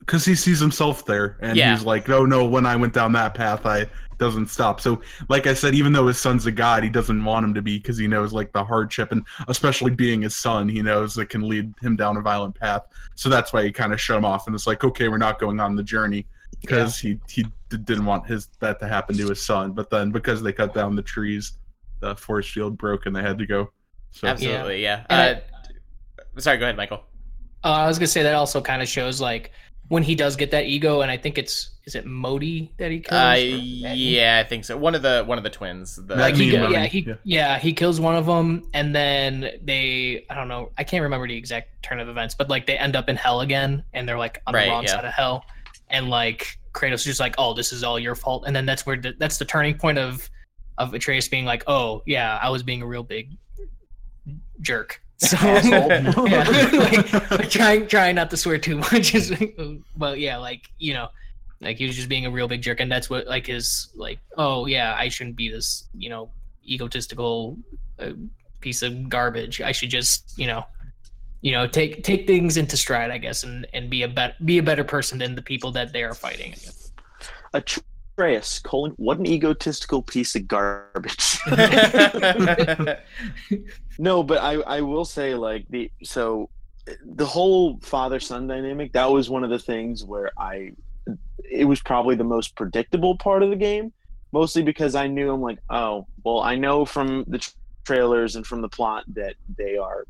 [0.00, 1.74] because he sees himself there and Yeah.
[1.74, 3.84] he's like oh no when i went down that path i
[4.16, 7.44] doesn't stop so like i said even though his son's a god he doesn't want
[7.44, 10.80] him to be because he knows like the hardship and especially being his son he
[10.80, 12.82] knows it can lead him down a violent path
[13.14, 15.38] so that's why he kind of shut him off and it's like okay we're not
[15.38, 16.24] going on the journey
[16.60, 20.10] because he he d- didn't want his that to happen to his son but then
[20.10, 21.52] because they cut down the trees
[22.00, 23.70] the force field broke and they had to go
[24.12, 25.06] so Absolutely, yeah.
[25.08, 25.40] And
[26.36, 27.02] Uh, sorry, go ahead, Michael.
[27.62, 29.52] Uh, I was gonna say that also kind of shows like
[29.88, 33.00] when he does get that ego, and I think it's is it Modi that he
[33.00, 33.20] kills?
[33.20, 34.76] Uh, yeah, I think so.
[34.76, 35.96] One of the one of the twins.
[35.96, 37.14] The, like he, Me yeah, Modi, he yeah.
[37.24, 37.58] yeah.
[37.58, 41.36] he kills one of them, and then they I don't know I can't remember the
[41.36, 44.42] exact turn of events, but like they end up in hell again, and they're like
[44.46, 44.90] on Right, the wrong yeah.
[44.90, 45.44] side of hell,
[45.90, 48.86] and like Kratos is just like, oh, this is all your fault, and then that's
[48.86, 50.28] where the, that's the turning point of
[50.78, 53.36] of Atreus being like, oh yeah, I was being a real big
[54.60, 55.00] jerk.
[55.20, 56.28] So Asshole.
[56.30, 59.30] yeah, like, like trying trying not to swear too much is
[59.98, 61.08] well yeah like you know
[61.60, 64.18] like he was just being a real big jerk and that's what like his like
[64.38, 66.30] oh yeah i shouldn't be this you know
[66.66, 67.58] egotistical
[67.98, 68.12] uh,
[68.60, 70.64] piece of garbage i should just you know
[71.42, 74.58] you know take take things into stride i guess and and be a bet be
[74.58, 76.54] a better person than the people that they are fighting
[77.52, 81.38] Atreus, colon, what an egotistical piece of garbage.
[83.98, 86.48] no, but I, I will say like the so
[87.04, 90.72] the whole father son dynamic that was one of the things where I
[91.50, 93.92] it was probably the most predictable part of the game,
[94.32, 97.52] mostly because I knew I'm like oh well I know from the tra-
[97.84, 100.04] trailers and from the plot that they are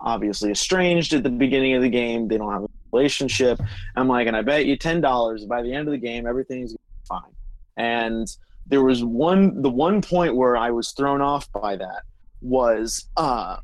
[0.00, 2.28] obviously estranged at the beginning of the game.
[2.28, 3.60] They don't have a relationship.
[3.96, 6.74] I'm like, and I bet you ten dollars by the end of the game everything's
[7.08, 7.22] fine.
[7.76, 8.28] And
[8.66, 12.02] there was one the one point where I was thrown off by that
[12.40, 13.58] was uh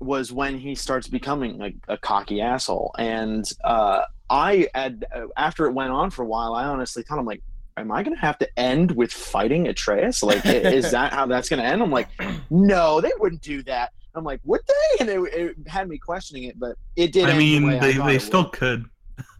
[0.00, 2.94] was when he starts becoming like a cocky asshole.
[2.98, 5.04] And uh I had
[5.36, 7.42] after it went on for a while, I honestly thought I'm like,
[7.76, 10.22] am I gonna have to end with fighting Atreus?
[10.22, 11.82] Like, is that how that's gonna end?
[11.82, 12.08] I'm like,
[12.50, 13.92] no, they wouldn't do that.
[14.14, 15.00] I'm like, would they?
[15.00, 17.24] And it, it had me questioning it, but it did.
[17.24, 18.52] i end the mean I they, they still would.
[18.52, 18.84] could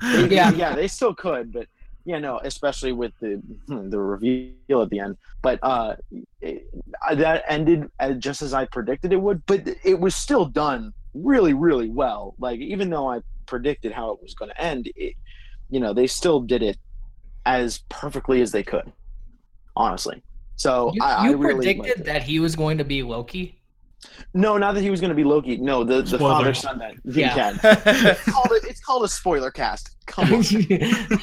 [0.02, 0.50] Yeah.
[0.52, 1.66] yeah, they still could, but
[2.04, 5.16] yeah, no, especially with the hmm, the reveal at the end.
[5.40, 5.96] But uh,
[6.40, 6.68] it,
[7.14, 9.44] that ended uh, just as I predicted it would.
[9.46, 12.34] But it was still done really, really well.
[12.38, 15.14] Like even though I predicted how it was going to end, it,
[15.70, 16.76] you know, they still did it
[17.46, 18.92] as perfectly as they could.
[19.76, 20.22] Honestly,
[20.56, 22.04] so you, I, I you really liked predicted it.
[22.06, 23.61] that he was going to be loki
[24.34, 25.56] No, not that he was going to be Loki.
[25.58, 27.36] No, the the father son that Yeah.
[27.36, 27.52] yeah.
[28.12, 29.96] It's called a, it's called a spoiler cast.
[30.06, 30.42] Come on.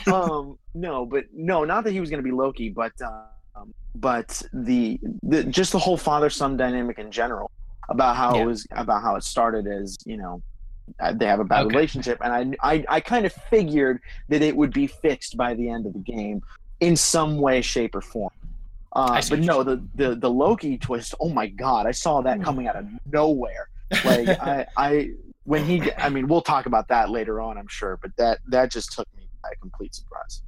[0.13, 4.41] um no but no not that he was going to be loki but um but
[4.53, 7.51] the, the just the whole father son dynamic in general
[7.89, 8.43] about how Yeah.
[8.43, 10.41] it was about how it started as you know
[10.99, 11.75] uh, they have a bad Okay.
[11.75, 15.69] relationship and I, I i kind of figured that it would be fixed by the
[15.69, 16.41] end of the game
[16.79, 18.31] in some way shape or form
[18.93, 22.67] uh, but no the, the the loki twist oh my god i saw that coming
[22.67, 23.69] out of nowhere.
[24.03, 25.09] Like I, I
[25.43, 28.71] when he i mean we'll talk about that later on i'm sure but that that
[28.71, 30.43] just took me by a complete surprise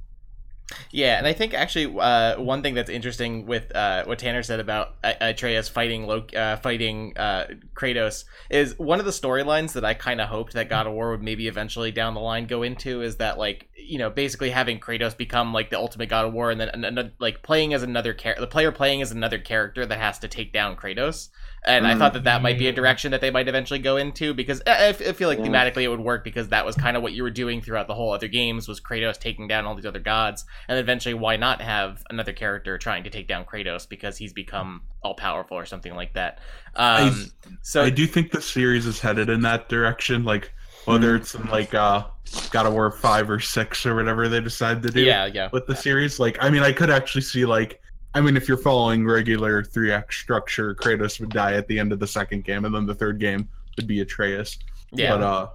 [0.90, 4.60] Yeah, and I think actually uh, one thing that's interesting with uh, what Tanner said
[4.60, 9.84] about uh, Atreus fighting Loki, uh, fighting uh, Kratos is one of the storylines that
[9.84, 12.62] I kind of hoped that God of War would maybe eventually down the line go
[12.62, 16.32] into is that like you know basically having Kratos become like the ultimate God of
[16.32, 19.38] War and then an- an- like playing as another character, the player playing as another
[19.38, 21.28] character that has to take down Kratos.
[21.64, 21.98] And I Mm.
[21.98, 24.70] thought that that might be a direction that they might eventually go into because I,
[24.70, 25.44] I f- I feel like Yeah.
[25.46, 27.94] thematically it would work because that was kind of what you were doing throughout the
[27.94, 31.60] whole other games was Kratos taking down all these other gods and eventually why not
[31.60, 35.94] have another character trying to take down Kratos because he's become all powerful or something
[35.94, 36.38] like that.
[36.76, 37.26] Um,
[37.62, 40.24] so I do think the series is headed in that direction.
[40.24, 40.52] Like
[40.84, 42.04] whether it's in like uh
[42.50, 45.66] God of War five or six or whatever they decide to do yeah, yeah, with
[45.66, 46.18] the series.
[46.18, 47.80] Like I mean I could actually see like
[48.14, 51.92] I mean if you're following regular three act structure, Kratos would die at the end
[51.92, 54.58] of the second game and then the third game would be Atreus.
[54.92, 55.16] yeah.
[55.16, 55.48] But uh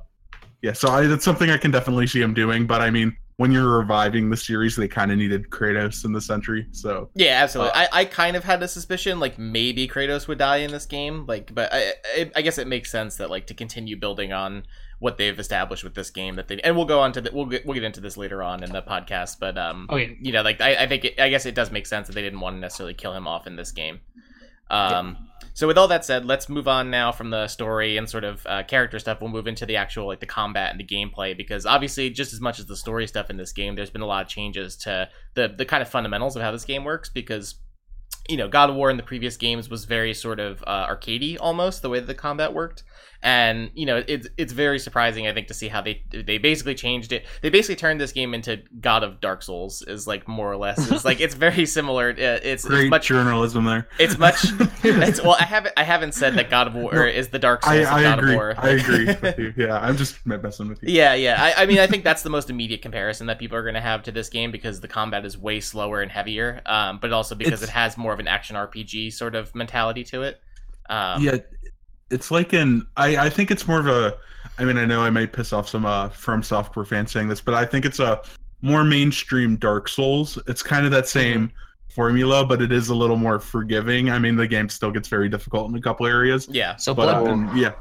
[0.62, 2.65] yeah, so I, that's something I can definitely see him doing.
[2.65, 6.21] But I mean, when you're reviving the series, they kind of needed Kratos in the
[6.21, 6.67] century.
[6.71, 7.73] So Yeah, absolutely.
[7.73, 10.88] Uh, I, I kind of had a suspicion like maybe Kratos would die in this
[10.88, 14.34] game, like, but I, I I guess it makes sense that like to continue building
[14.34, 14.63] on
[15.00, 17.45] what they've established with this game that they and we'll go on to the, we'll
[17.45, 20.08] get we'll get into this later on in the podcast, but um Oh yeah.
[20.19, 22.23] you know like I, I think it, I guess it does make sense that they
[22.23, 24.00] didn't want to necessarily kill him off in this game.
[24.70, 25.18] Um.
[25.54, 28.46] So with all that said, let's move on now from the story and sort of
[28.46, 29.22] uh, character stuff.
[29.22, 32.40] We'll move into the actual like the combat and the gameplay because obviously, just as
[32.40, 35.10] much as the story stuff in this game, there's been a lot of changes to
[35.34, 37.56] the the kind of fundamentals of how this game works because
[38.30, 41.38] you know God of War in the previous games was very sort of uh, arcadey
[41.40, 42.84] almost the way that the combat worked,
[43.24, 46.76] and you know it's it's very surprising I think to see how they they basically
[46.76, 47.26] changed it.
[47.42, 50.92] They basically turned this game into God of Dark Souls is like more or less.
[50.92, 52.10] It's like it's very similar.
[52.12, 53.88] Uh, It's, great it's much journalism there.
[54.00, 54.36] it's much.
[54.84, 55.74] it's, well, I haven't.
[55.78, 58.04] I haven't said that God of War No, is the Dark Souls I, of I
[58.04, 58.34] God agree.
[58.34, 58.54] of War.
[58.58, 59.54] I agree with you.
[59.58, 60.94] Yeah, I'm just messing with you.
[60.94, 61.42] Yeah, yeah.
[61.58, 63.82] I, I mean, I think that's the most immediate comparison that people are going to
[63.82, 67.36] have to this game because the combat is way slower and heavier, um, but also
[67.36, 70.40] because It's- it has more of an action RPG sort of mentality to it.
[70.90, 71.38] Um, yeah,
[72.10, 72.88] it's like an.
[72.98, 74.17] I I think it's more of a.
[74.60, 77.41] I mean, I know I might piss off some uh From Software fans saying this,
[77.41, 78.22] but I think it's a
[78.62, 80.39] more mainstream Dark Souls.
[80.48, 81.52] It's kind of that same
[81.89, 84.10] formula, but it is a little more forgiving.
[84.10, 87.10] I mean, the game still gets very difficult in a couple areas, yeah, So but
[87.10, 87.74] um, yeah.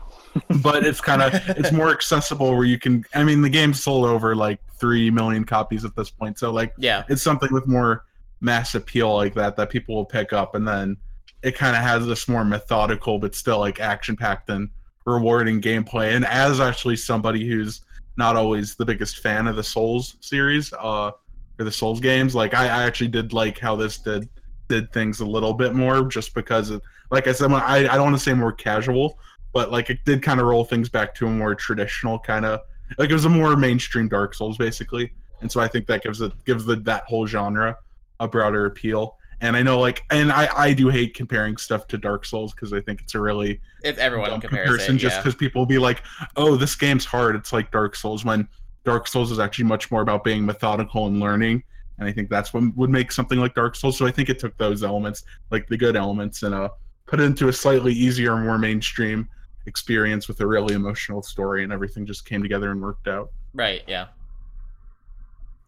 [0.63, 4.05] but it's kind of it's more accessible where you can i mean the game's sold
[4.05, 8.05] over like 3 million copies at this point so like yeah, it's something with more
[8.41, 10.97] mass appeal like that that people will pick up and then
[11.43, 14.69] it kind of has this more methodical but still like action packed and
[15.05, 17.83] rewarding gameplay and as actually somebody who's
[18.17, 21.11] not always the biggest fan of the souls series uh
[21.59, 24.29] or the souls games like i, I actually did like how this did
[24.69, 28.05] did things a little bit more just because it, like i said I, I don't
[28.05, 29.19] want to say more casual
[29.53, 32.61] but like it did kind of roll things back to a more traditional kind of
[32.99, 36.21] like it was a more mainstream dark souls basically and so I think that gives
[36.21, 37.77] it gives the that whole genre
[38.21, 39.17] a broader appeal.
[39.41, 42.73] And I know like and I I do hate comparing stuff to Dark Souls because
[42.73, 45.79] I think it's a really if everyone compares comparison it, just because people will be
[45.79, 46.03] like,
[46.37, 47.37] oh, this game's hard.
[47.37, 48.49] It's like Dark Souls when
[48.85, 51.63] Dark Souls is actually much more about being methodical and learning.
[51.99, 53.99] And I think that's what would make something like Dark Souls.
[53.99, 56.71] So I think it took those elements, like the good elements, and uh
[57.07, 59.29] put it into a slightly easier, more mainstream
[59.67, 63.31] experience with a really emotional story, and everything just came together and worked out.
[63.55, 64.07] right, yeah,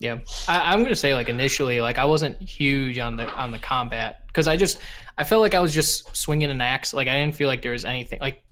[0.00, 3.58] Yeah, I, I'm gonna say like initially, like I wasn't huge on the on the
[3.58, 4.78] combat because I just
[5.16, 6.94] I felt like I was just swinging an axe.
[6.94, 8.42] Like I didn't feel like there was anything like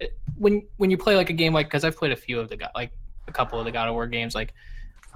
[0.00, 2.48] it- when when you play like a game like because I've played a few of
[2.48, 2.90] the go- like
[3.28, 4.34] a couple of the God of War games.
[4.34, 4.54] Like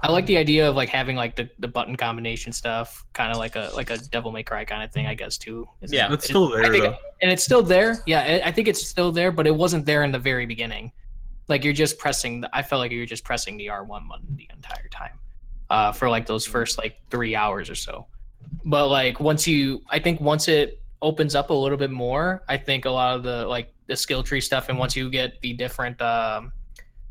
[0.01, 3.37] I like the idea of like having like the, the button combination stuff, kind of
[3.37, 5.67] like a like a Devil May Cry kind of thing, I guess too.
[5.81, 6.13] Is it- Yeah.
[6.13, 8.01] It's it- still I there think- and it's still there.
[8.05, 10.91] Yeah, I- I think it's still there, but it wasn't there in the very beginning.
[11.49, 12.39] Like you're just pressing.
[12.41, 15.19] The, I felt like you were just pressing the R one button the entire time,
[15.69, 18.07] uh, for like those first like three hours or so.
[18.65, 22.57] But like once you, I think once it opens up a little bit more, I
[22.57, 25.53] think a lot of the like the skill tree stuff, and once you get the
[25.53, 26.53] different, um,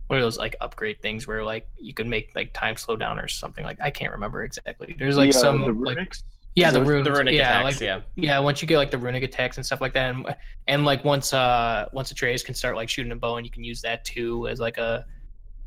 [0.06, 3.18] what are those like upgrade things where like you can make like time slow down
[3.18, 4.94] or something like I can't remember exactly.
[4.98, 6.14] There's like The, uh, some the like
[6.54, 8.90] yeah the The- runes the runic yeah attacks, like yeah, yeah once you get like
[8.90, 10.34] the runic attacks and stuff like that and,
[10.68, 13.64] and like once uh once atreus can start like shooting a bow and you can
[13.64, 15.06] use that too as like a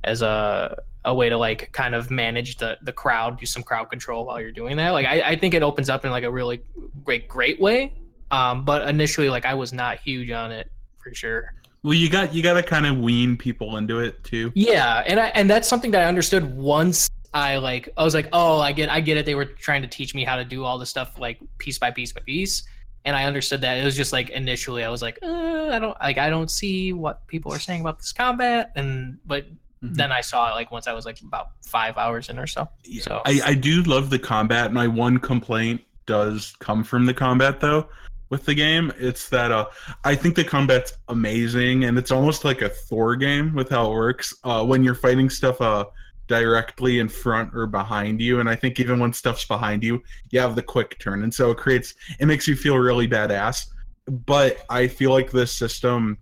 [0.05, 3.89] as a a way to like kind of manage the the crowd do some crowd
[3.89, 6.31] control while you're doing that like i, I think it opens up in like a
[6.31, 6.61] really
[7.03, 7.93] great great way
[8.31, 12.33] um but initially like i was not huge on it for sure Well, you got
[12.33, 14.51] you got to kind of wean people into it too.
[14.55, 18.27] yeah, and I and that's something that I understood once I like I was like,
[18.33, 19.25] oh, I get I get it.
[19.27, 21.91] They were trying to teach me how to do all this stuff like piece by
[21.91, 22.63] piece by piece,
[23.05, 23.77] and I understood that.
[23.77, 26.91] It was just like initially I was like, uh, I don't like I don't see
[26.91, 29.45] what people are saying about this combat, and but
[29.91, 29.95] Mhm.
[29.95, 32.67] then I saw it like once I was like about five hours in or so.
[32.83, 34.73] Yeah, So- I, I do love the combat.
[34.73, 37.87] My one complaint does come from the combat though
[38.29, 38.91] with the game.
[38.99, 39.65] It's that uh
[40.03, 43.95] I think the combat's amazing and it's almost like a Thor game with how it
[43.95, 44.33] works.
[44.43, 45.85] Uh when you're fighting stuff uh
[46.27, 48.39] directly in front or behind you.
[48.39, 51.21] And I think even when stuff's behind you, you have the quick turn.
[51.23, 53.67] And so it creates it makes you feel really badass.
[54.07, 56.17] But I feel like this system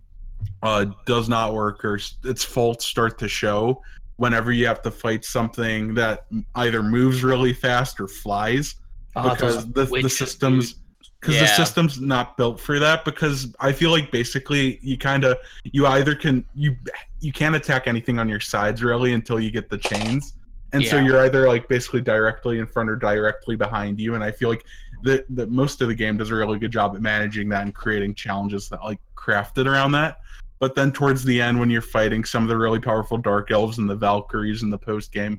[0.62, 3.80] uh does not work or its faults start to show
[4.16, 6.26] whenever you have to fight something that
[6.56, 8.76] either moves really fast or flies.
[9.16, 10.76] Uh, because the, the systems
[11.20, 15.38] because the system's not built for that because i feel like basically you kind of
[15.62, 16.76] you either can you
[17.20, 20.34] you can't attack anything on your sides really until you get the chains.
[20.72, 24.32] And so you're either like basically directly in front or directly behind you and i
[24.32, 24.64] feel like
[25.04, 28.14] that most of the game does a really good job at managing that and creating
[28.14, 30.18] challenges that like crafted around that
[30.64, 33.76] but then towards the end when you're fighting some of the really powerful dark elves
[33.76, 35.38] and the valkyries in the post game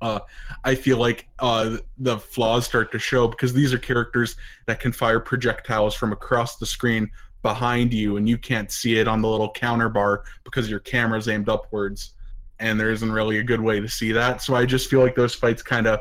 [0.00, 0.18] uh,
[0.64, 4.92] I feel like uh, the flaws start to show because these are characters that can
[4.92, 7.10] fire projectiles from across the screen
[7.42, 11.28] behind you, and you can't see it on the little counter bar because your camera's
[11.28, 12.14] aimed upwards,
[12.58, 14.40] and there isn't really a good way to see that.
[14.40, 16.00] So I just feel like those fights kind of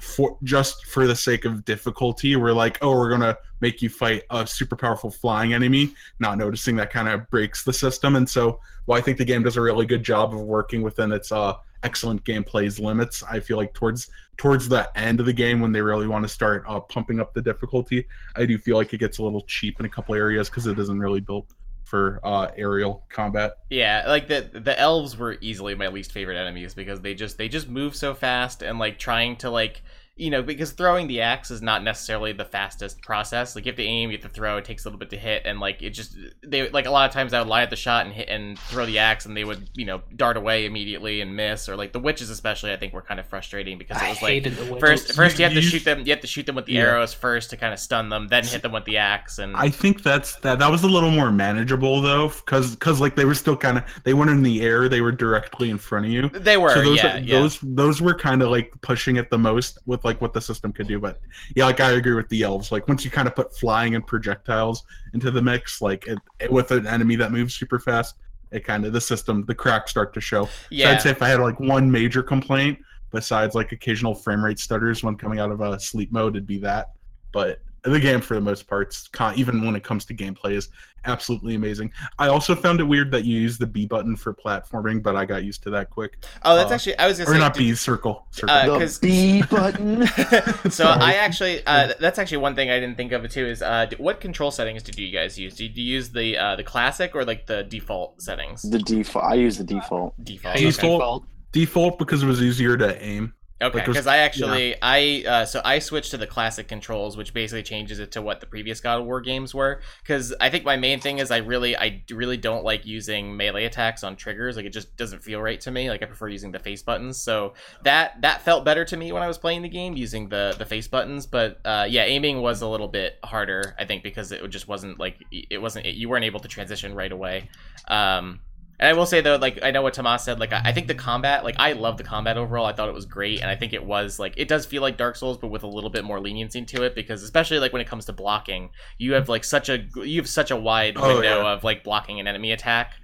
[0.00, 4.22] for just for the sake of difficulty we're like oh we're gonna make you fight
[4.30, 8.16] a super powerful flying enemy not noticing that kind of breaks the system.
[8.16, 11.12] And so while i think the game does a really good job of working within
[11.12, 15.60] its uh excellent gameplay's limits i feel like towards towards the end of the game
[15.60, 18.92] when they really want to start uh, pumping up the difficulty i do feel like
[18.92, 21.46] it gets a little cheap in a couple areas because it isn't really built
[21.86, 23.58] for uh, aerial combat.
[23.70, 27.48] Yeah, like the the elves were easily my least favorite enemies because they just they
[27.48, 29.82] just move so fast and like trying to like
[30.18, 33.54] you know, because throwing the axe is not necessarily the fastest process.
[33.54, 34.56] Like you have to aim, you have to throw.
[34.56, 37.06] It takes a little bit to hit, and like it just they like a lot
[37.06, 39.36] of times I would line up the shot and hit and throw the axe, and
[39.36, 41.68] they would you know dart away immediately and miss.
[41.68, 44.22] Or like the witches especially, I think were kind of frustrating because it was I
[44.22, 46.54] like hated the first first you have to shoot them, you have to shoot them
[46.54, 46.84] with the Yeah.
[46.84, 49.68] arrows first to kind of stun them, then hit them with the axe, and I
[49.68, 50.58] think that's that.
[50.60, 53.84] That was a little more manageable though, because because like they were still kind of
[54.04, 56.30] they weren't in the air; they were directly in front of you.
[56.30, 57.38] they were so those yeah yeah.
[57.38, 60.72] those those were kind of like pushing it the most with like what the system
[60.72, 60.98] could do.
[60.98, 61.20] But
[61.54, 62.72] yeah, like I agree with the elves.
[62.72, 66.50] Like once you kind of put flying and projectiles into the mix, like it, it
[66.50, 68.14] with an enemy that moves super fast,
[68.52, 70.46] it kind of the system the cracks start to show.
[70.46, 70.92] So yeah.
[70.92, 72.78] I'd say if I had like one major complaint
[73.12, 76.58] besides like occasional frame rate stutters when coming out of a sleep mode, it'd be
[76.58, 76.92] that.
[77.32, 77.60] But
[77.90, 80.68] the game for the most parts, even when it comes to gameplay, is
[81.04, 81.92] absolutely amazing.
[82.18, 85.24] I also found it weird that you use the B button for platforming, but I
[85.24, 86.24] got used to that quick.
[86.44, 88.26] oh, that's uh, actually I was gonna Or say not did- B, circle.
[88.32, 88.54] Circle.
[88.54, 90.06] Uh, the 'cause- B button.
[90.64, 91.00] so Sorry.
[91.00, 93.46] I actually, uh, that's actually one thing I didn't think of too.
[93.46, 95.54] Is uh, what control settings did you guys use?
[95.56, 98.62] Did you use the uh, the classic or like the default settings?
[98.62, 99.24] The default.
[99.24, 100.14] I use the default.
[100.24, 100.56] Default.
[100.56, 100.88] I used okay.
[100.88, 101.24] Default.
[101.52, 103.32] Default because it was easier to aim.
[103.58, 107.32] Okay, Like, because I actually I uh, so I switched to the classic controls, which
[107.32, 109.80] basically changes it to what the previous God of War games were.
[110.02, 113.64] Because I think my main thing is I really I really don't like using melee
[113.64, 114.56] attacks on triggers.
[114.56, 115.88] Like it just doesn't feel right to me.
[115.88, 117.16] Like I prefer using the face buttons.
[117.16, 120.54] So that that felt better to me when I was playing the game using the
[120.58, 121.26] the face buttons.
[121.26, 123.74] But uh, yeah, aiming was a little bit harder.
[123.78, 127.10] I think because it just wasn't like it wasn't you weren't able to transition right
[127.10, 127.48] away.
[127.88, 128.40] Um,
[128.78, 130.38] and I will say though, like I know what Tomas said.
[130.40, 132.66] Like I, I think the combat, like I love the combat overall.
[132.66, 134.96] I thought it was great, and I think it was like it does feel like
[134.96, 136.94] Dark Souls, but with a little bit more leniency to it.
[136.94, 140.28] Because especially like when it comes to blocking, you have like such a you have
[140.28, 141.52] such a wide Oh, window yeah.
[141.52, 142.94] of like blocking an enemy attack.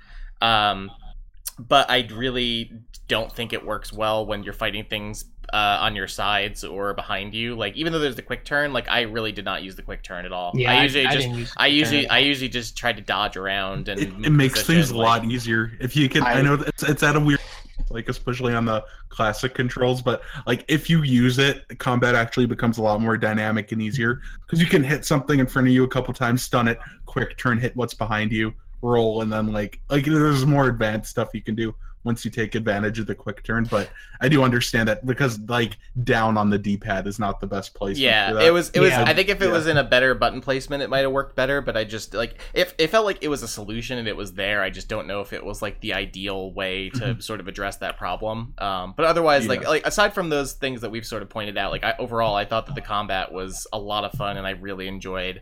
[0.40, 0.90] Um,
[1.68, 2.72] but I really
[3.08, 7.34] don't think it works well when you're fighting things uh, on your sides or behind
[7.34, 7.54] you.
[7.54, 10.02] Like even though there's the quick turn, like I really did not use the quick
[10.02, 10.52] turn at all.
[10.54, 12.08] Yeah, I usually just didn't use I usually.
[12.08, 15.24] I usually just try to dodge around and It, it makes position, things a lot
[15.24, 16.22] easier if you can.
[16.22, 17.40] I, I- know it's it's at a weird,
[17.90, 22.78] like especially on the classic controls, but like if you use it, combat actually becomes
[22.78, 25.84] a lot more dynamic and easier because you can hit something in front of you
[25.84, 29.80] a couple times, stun it, quick turn, hit what's behind you, roll, and then like
[29.88, 31.74] like there's more advanced stuff you can do
[32.04, 33.62] once you take advantage of the quick turn.
[33.70, 33.88] But
[34.20, 37.96] I do understand that because like down on the D-pad is not the best place.
[37.96, 38.70] Yeah, it was.
[38.70, 38.90] It was.
[38.90, 39.04] Yeah.
[39.06, 39.52] I think if it Yeah.
[39.52, 41.60] was in a better button placement, it might have worked better.
[41.60, 44.32] But I just like if it felt like it was a solution and it was
[44.32, 44.62] there.
[44.62, 47.76] I just don't know if it was like the ideal way to sort of address
[47.76, 48.54] that problem.
[48.58, 51.70] Um, but otherwise, like like aside from those things that we've sort of pointed out,
[51.70, 54.50] like I, overall, I thought that the combat was a lot of fun and I
[54.50, 55.40] really enjoyed.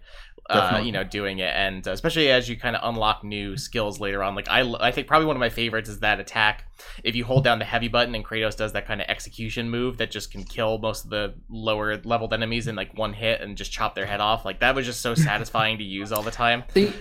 [0.50, 4.00] Uh, you know, doing it, and uh, especially as you kind of unlock new skills
[4.00, 4.34] later on.
[4.34, 6.64] Like I, I think probably one of my favorites is that attack.
[7.04, 9.98] If you hold down the heavy button and Kratos does that kind of execution move
[9.98, 13.56] that just can kill most of the lower leveled enemies in like one hit and
[13.56, 14.44] just chop their head off.
[14.44, 16.64] Like that was just so satisfying to use all the time.
[16.74, 16.92] The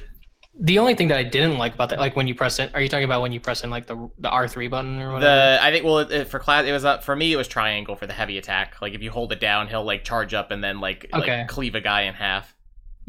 [0.62, 2.82] the only thing that I didn't like about that, like when you press it, are
[2.82, 5.58] you talking about when you press in like the the R three button or whatever?
[5.58, 7.96] The I think well it, for class it was uh, for me it was triangle
[7.96, 8.82] for the heavy attack.
[8.82, 11.40] Like if you hold it down, he'll like charge up and then like Okay.
[11.40, 12.54] like cleave a guy in half.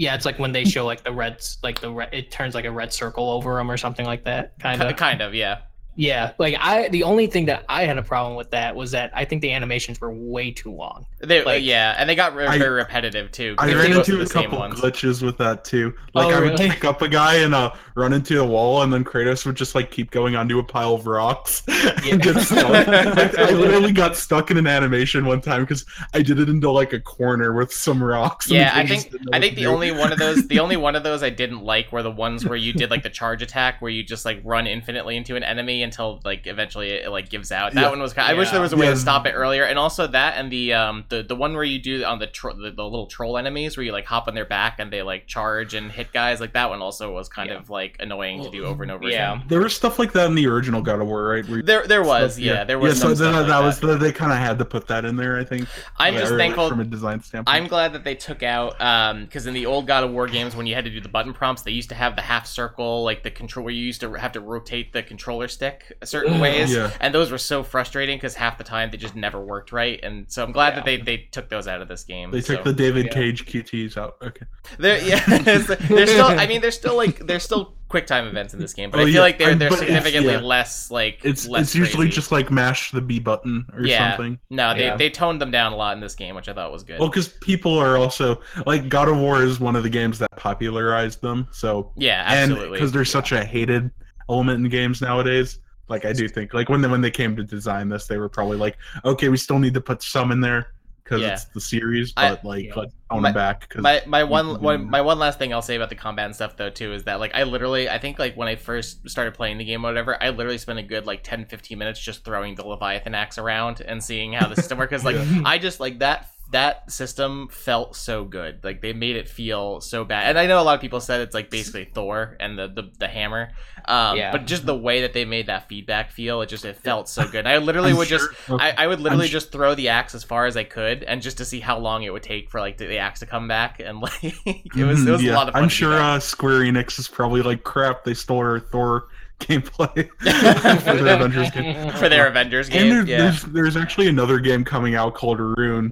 [0.01, 2.65] Yeah, it's like when they show like the reds, like the red, it turns like
[2.65, 4.59] a red circle over them or something like that.
[4.59, 4.97] Kind of.
[4.97, 5.59] kind of yeah.
[5.97, 9.11] Yeah, like I the only thing that I had a problem with that was that
[9.15, 11.05] I think the animations were way too long.
[11.21, 13.55] They, Like- yeah, and they got re- I- very repetitive too.
[13.59, 14.81] I they ran go into a couple ones.
[14.81, 15.93] glitches with that too.
[16.15, 16.71] Like Oh, I would really?
[16.71, 19.75] pick up a guy and uh, run into a wall, and then Kratos would just
[19.75, 22.87] like keep going onto a pile of rocks and get stuck.
[22.87, 25.85] Like, I literally got stuck in an animation one time because
[26.15, 28.47] I did it into like a corner with some rocks.
[28.47, 29.69] and Yeah, I think I think the do.
[29.69, 32.47] only one of those the only one of those I didn't like were the ones
[32.47, 35.43] where you did like the charge attack where you just like run infinitely into an
[35.43, 37.73] enemy enemy until like eventually it like gives out.
[37.75, 37.91] That Yeah.
[37.91, 38.31] one was kind.
[38.31, 38.93] Of, I wish there was a way Yeah.
[38.93, 39.65] to stop it earlier.
[39.65, 42.55] And also that and the um the the one where you do on the tro-
[42.55, 45.27] the, the little troll enemies where you like hop on their back and they like
[45.27, 47.57] charge and hit guys like that one also was kind Yeah.
[47.57, 49.35] of like annoying to do over and over Yeah.
[49.35, 49.47] again.
[49.49, 51.49] There was stuff like that in the original God of War, right?
[51.49, 53.01] Where There there was stuff- yeah, there was yeah.
[53.01, 55.05] some So stuff that, like that was the, they kind of had to put that
[55.05, 55.39] in there.
[55.39, 55.67] I think.
[55.97, 57.57] I'm Yeah, just or, thankful from a design standpoint.
[57.57, 60.55] I'm glad that they took out um because in the old God of War games,
[60.57, 63.03] when you had to do the button prompts, they used to have the half circle,
[63.05, 65.70] like the control, where you used to have to rotate the controller stick
[66.05, 66.91] certain ways, Yeah.
[67.01, 70.01] and those were so frustrating because half the time they just never worked right.
[70.03, 72.31] And so I'm glad that they, they took those out of this game.
[72.31, 72.65] They took so.
[72.65, 73.13] the David Yeah.
[73.13, 74.17] Cage QTs out.
[74.23, 74.47] Okay.
[74.79, 76.27] They're, yeah, they're still.
[76.27, 79.03] I mean, they're still like they're still quick time events in this game, but Oh,
[79.03, 80.39] I feel yeah, like they're they're significantly yeah.
[80.41, 82.15] less like It's less it's usually crazy.
[82.15, 84.17] just like mash the B button or Yeah.
[84.17, 84.39] something.
[84.49, 84.75] no.
[84.75, 84.97] They Yeah.
[84.97, 87.01] they toned them down a lot in this game, which I thought was good.
[87.01, 90.31] Well, because people are also like God of War is one of the games that
[90.37, 91.49] popularized them.
[91.51, 92.79] So yeah, and absolutely.
[92.79, 93.91] because there's such a hated
[94.31, 95.59] element in games nowadays.
[95.89, 98.29] Like I do think like when they, when they came to design this, they were
[98.29, 100.69] probably like, okay, we still need to put some in there
[101.03, 101.33] because Yeah.
[101.33, 102.73] it's the series, I- but like yeah.
[102.77, 103.69] let's My- back.
[103.71, 106.35] Cause, my my one, one my one last thing I'll say about the combat and
[106.35, 109.35] stuff though too is that like I literally I think like when I first started
[109.35, 112.25] playing the game or whatever I literally spent a good like 10 15 minutes just
[112.25, 115.43] throwing the Leviathan axe around and seeing how the system works like Yeah.
[115.45, 120.05] I just like that that system felt so good like they made it feel so
[120.05, 122.67] bad and I know a lot of people said it's like basically Thor and the
[122.69, 123.51] the, the hammer
[123.87, 124.33] um Yeah.
[124.33, 127.29] but just the way that they made that feedback feel it just it felt so
[127.29, 129.91] good I literally I'm would just sure- I, I would literally sh- just throw the
[129.91, 132.51] axe as far as I could, and just to see how long it would take
[132.51, 135.31] for like the, the axe to come back, and like it was it was Mhm,
[135.31, 135.63] a lot of fun.
[135.63, 136.01] I'm sure that.
[136.17, 138.05] uh, Square Enix is probably like crap.
[138.05, 140.09] They stole our Thor gameplay
[140.83, 141.93] for their Avengers game.
[141.93, 142.91] for their Avengers And game.
[142.91, 145.91] there's, yeah, there's there's actually another game coming out called Rune,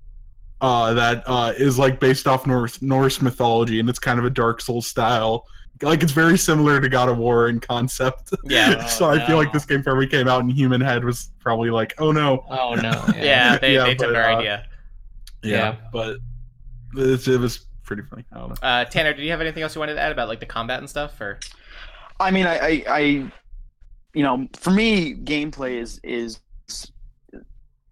[0.61, 4.30] uh, that uh, is like based off Norse Norse mythology, and it's kind of a
[4.30, 5.46] Dark Souls style.
[5.80, 8.34] Like it's very similar to God of War in concept.
[8.44, 11.70] yeah, so I feel like this game probably came out, and Human Head was probably
[11.70, 13.04] like, "Oh no, Oh no.
[13.16, 13.59] yeah.
[13.59, 14.66] They, Yeah, they took but, our uh, idea.
[15.42, 15.76] yeah." Yeah.
[15.92, 16.16] But
[16.96, 18.24] it, it was pretty funny.
[18.32, 18.68] I don't know.
[18.68, 20.80] Uh, Tanner, did you have anything else you wanted to add about like the combat
[20.80, 21.20] and stuff?
[21.20, 21.38] Or
[22.18, 23.00] I mean, I, I, I,
[24.14, 26.40] you know, for me, gameplay is is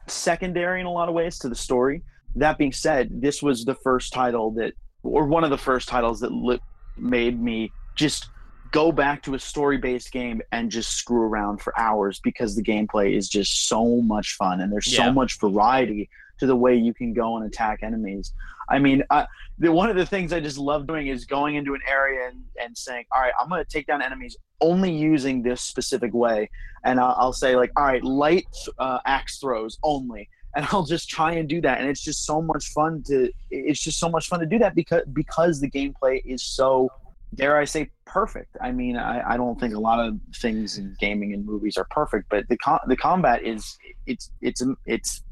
[0.09, 2.03] secondary in a lot of ways to the story.
[2.37, 6.20] That being said, this was the first title that, or one of the first titles
[6.20, 6.61] that lit,
[6.97, 8.30] made me just
[8.72, 13.16] go back to a story-based game and just screw around for hours because the gameplay
[13.16, 15.07] is just so much fun and there's Yeah.
[15.07, 16.09] so much variety
[16.39, 18.32] to the way you can go and attack enemies.
[18.68, 19.26] I mean, I,
[19.59, 22.43] the, one of the things I just love doing is going into an area and,
[22.61, 26.51] and saying, all right, I'm going to take down enemies only using this specific way.
[26.84, 28.47] And I'll, I'll say, like, all right, light
[28.78, 30.28] uh, axe throws only.
[30.57, 31.81] And I'll just try and do that.
[31.81, 34.75] And it's just so much fun to, it's just so much fun to do that
[34.75, 36.89] because, because the gameplay is so,
[37.35, 38.57] dare I say, perfect.
[38.63, 41.87] I mean, I, I don't think a lot of things in gaming and movies are
[41.91, 43.77] perfect, but the, com- the combat is,
[44.07, 45.23] it's, it's, it's,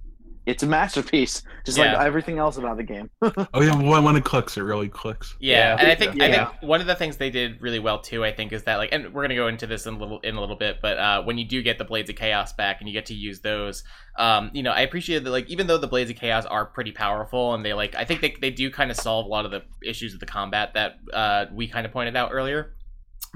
[0.47, 1.95] it's a masterpiece, just Yeah.
[1.97, 3.11] like everything else about the game.
[3.22, 5.36] Oh yeah, when, when it clicks, it really clicks.
[5.40, 5.76] yeah, Yeah.
[5.80, 8.24] and I think I think one of the things they did really well too.
[8.24, 10.36] I think is that like, and we're gonna go into this in a little in
[10.36, 12.88] a little bit, but uh, when you do get the blades of chaos back and
[12.88, 13.84] you get to use those,
[14.18, 16.92] um, you know, I appreciate that like even though the blades of chaos are pretty
[16.92, 19.51] powerful and they like, I think they they do kind of solve a lot of
[19.51, 22.74] the issues of the combat that uh, we kind of pointed out earlier.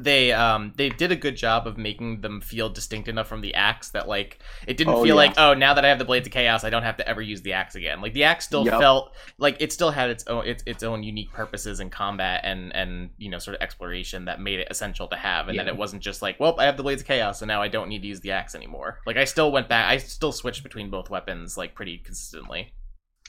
[0.00, 3.54] They um they did a good job of making them feel distinct enough from the
[3.54, 5.14] axe that like it didn't Oh, feel yeah.
[5.14, 7.20] like oh now that I have the blades of chaos I don't have to ever
[7.20, 8.00] use the axe again.
[8.00, 8.78] Like the axe still Yep.
[8.78, 12.74] felt like it still had its own its, its own unique purposes in combat and
[12.76, 15.64] and you know sort of exploration that made it essential to have and Yeah.
[15.64, 17.68] that it wasn't just like well I have the blades of chaos so now I
[17.68, 19.00] don't need to use the axe anymore.
[19.06, 22.72] Like I still went back I still switched between both weapons like pretty consistently.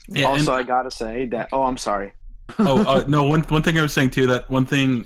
[0.08, 1.48] Yeah, and- also, I gotta say that.
[1.52, 2.12] Oh, I'm sorry.
[2.58, 5.04] oh uh, no one one thing i was saying too that one thing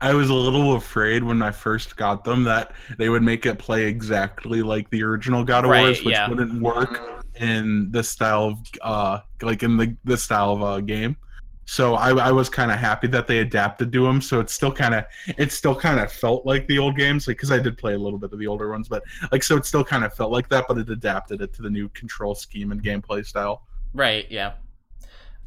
[0.00, 3.58] i was a little afraid when i first got them that they would make it
[3.58, 6.28] play exactly like the original god of Right, wars which yeah.
[6.28, 11.16] wouldn't work in this style of uh like in the this style of uh, game
[11.64, 14.72] so i, I was kind of happy that they adapted to them so it's still
[14.72, 15.04] kind of
[15.38, 17.98] it still kind of felt like the old games like because i did play a
[17.98, 20.48] little bit of the older ones but like so it still kind of felt like
[20.48, 23.62] that but it adapted it to the new control scheme and gameplay style
[23.92, 24.52] Right, yeah.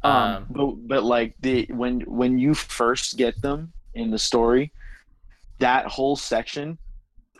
[0.02, 4.72] Um, Um, but but like the when when you first get them in the story,
[5.58, 6.78] that whole section,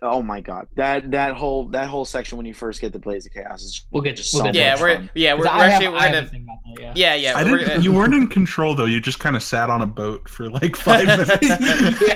[0.03, 3.27] oh my god, that that whole that whole section when you first get the Blades
[3.27, 5.11] of Chaos is We'll get- just we'll so get yeah, much we're fun.
[5.15, 6.97] yeah, we're, 'Cause we're I actually have, we're I have gonna a thing about that,
[6.97, 7.15] yeah.
[7.15, 8.85] yeah, yeah, I we're didn't, gonna- you weren't in control though.
[8.85, 11.31] You just kind of sat on a boat for like five minutes.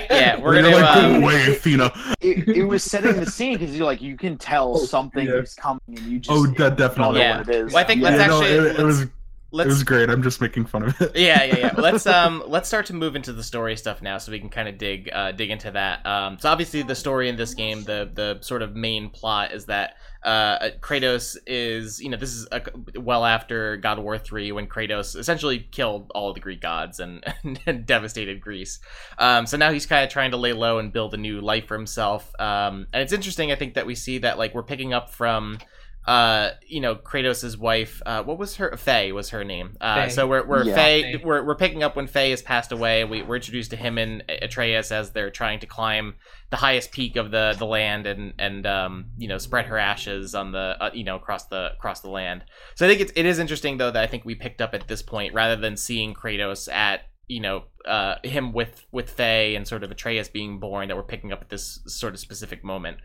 [0.09, 1.91] Yeah, we're gonna, like, uh, go away, Athena.
[2.21, 5.33] It, it was setting the scene because you're like you can tell something yeah.
[5.35, 7.19] is coming and you just Oh, don't that know definitely.
[7.21, 7.37] Yeah.
[7.39, 7.73] what it is.
[7.73, 8.09] Well, I think yeah.
[8.09, 9.05] let's Yeah, no, actually- it, it was
[9.51, 10.09] it was great.
[10.09, 11.15] I'm just making fun of it.
[11.15, 11.73] yeah, yeah, yeah.
[11.77, 14.67] Let's um let's start to move into the story stuff now, so we can kind
[14.67, 16.05] of dig uh, dig into that.
[16.05, 19.65] Um, so obviously the story in this game, the the sort of main plot is
[19.65, 22.61] that uh Kratos is you know this is a,
[22.99, 26.99] well after God of War three when Kratos essentially killed all of the Greek gods
[26.99, 27.23] and,
[27.65, 28.79] and devastated Greece.
[29.17, 31.67] Um, so now he's kind of trying to lay low and build a new life
[31.67, 32.33] for himself.
[32.39, 35.59] Um, and it's interesting, I think, that we see that like we're picking up from
[36.07, 38.75] uh, you know, Kratos' wife, uh, what was her?
[38.77, 39.77] Faye was her name.
[39.79, 40.09] Uh, Faye.
[40.09, 40.75] so we're we're Yeah.
[40.75, 41.21] Faye, Faye.
[41.23, 43.03] we're we're picking up when Faye has passed away.
[43.03, 46.15] We, we're introduced to him and Atreus as they're trying to climb
[46.49, 50.33] the highest peak of the the land and and um you know spread her ashes
[50.33, 52.43] on the uh, you know across the across the land.
[52.75, 54.87] So I think it's it is interesting though that I think we picked up at
[54.87, 59.65] this point rather than seeing Kratos at you know uh him with with Faye and
[59.65, 62.97] sort of Atreus being born that we're picking up at this sort of specific moment.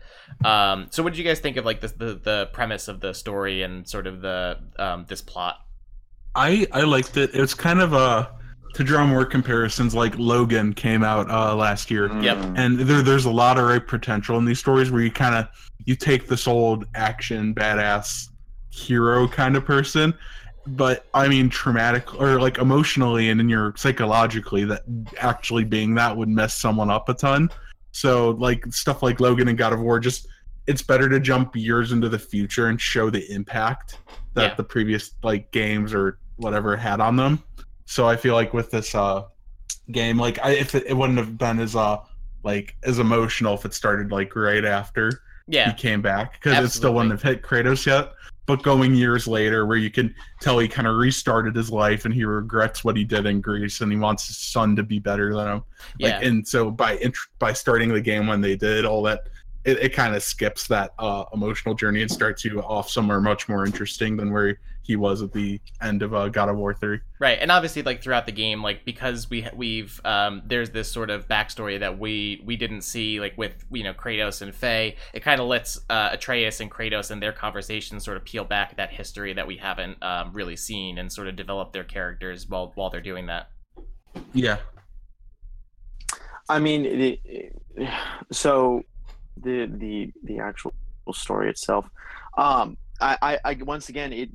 [0.43, 3.13] Um, so what did you guys think of like the the, the premise of the
[3.13, 5.55] story and sort of the um, this plot?
[6.35, 7.29] I I liked it.
[7.33, 8.27] It's kind of uh
[8.73, 9.95] to draw more comparisons.
[9.95, 12.37] Like Logan came out uh last year, Yep.
[12.37, 12.53] Mm.
[12.57, 15.47] and there there's a lot of right potential in these stories where you kind of
[15.85, 18.27] you take this old action badass
[18.71, 20.13] hero kind of person
[20.67, 24.81] but i mean traumatic or like emotionally and in your psychologically that
[25.19, 27.49] actually being that would mess someone up a ton
[27.91, 30.27] so like stuff like logan and god of war just
[30.67, 33.99] it's better to jump years into the future and show the impact
[34.33, 34.55] that Yeah.
[34.55, 37.43] the previous like games or whatever had on them
[37.85, 39.23] so i feel like with this uh
[39.91, 41.97] game like I, if it, it wouldn't have been as uh
[42.43, 46.69] like as emotional if it started like right after Yeah, he came back because it
[46.69, 48.13] still wouldn't have hit Kratos yet.
[48.45, 52.13] But going years later, where you can tell he kind of restarted his life and
[52.13, 55.33] he regrets what he did in Greece and he wants his son to be better
[55.33, 55.63] than him.
[55.99, 59.29] Like, yeah, and so by int- by starting the game when they did all that,
[59.65, 63.49] it, it kind of skips that uh, emotional journey and starts you off somewhere much
[63.49, 66.99] more interesting than where he was at the end of uh, God of War three.
[67.19, 67.39] right.
[67.41, 71.27] And obviously, like throughout the game, like because we we've um, there's this sort of
[71.27, 74.95] backstory that we we didn't see like with you know Kratos and Faye.
[75.13, 78.77] It kind of lets uh, Atreus and Kratos and their conversations sort of peel back
[78.77, 82.71] that history that we haven't um, really seen and sort of develop their characters while
[82.75, 83.49] while they're doing that.
[84.33, 84.57] Yeah,
[86.47, 87.61] I mean, it, it-
[88.31, 88.83] so
[89.37, 90.73] the the the actual
[91.13, 91.89] story itself,
[92.37, 94.29] um, I, I, I once again it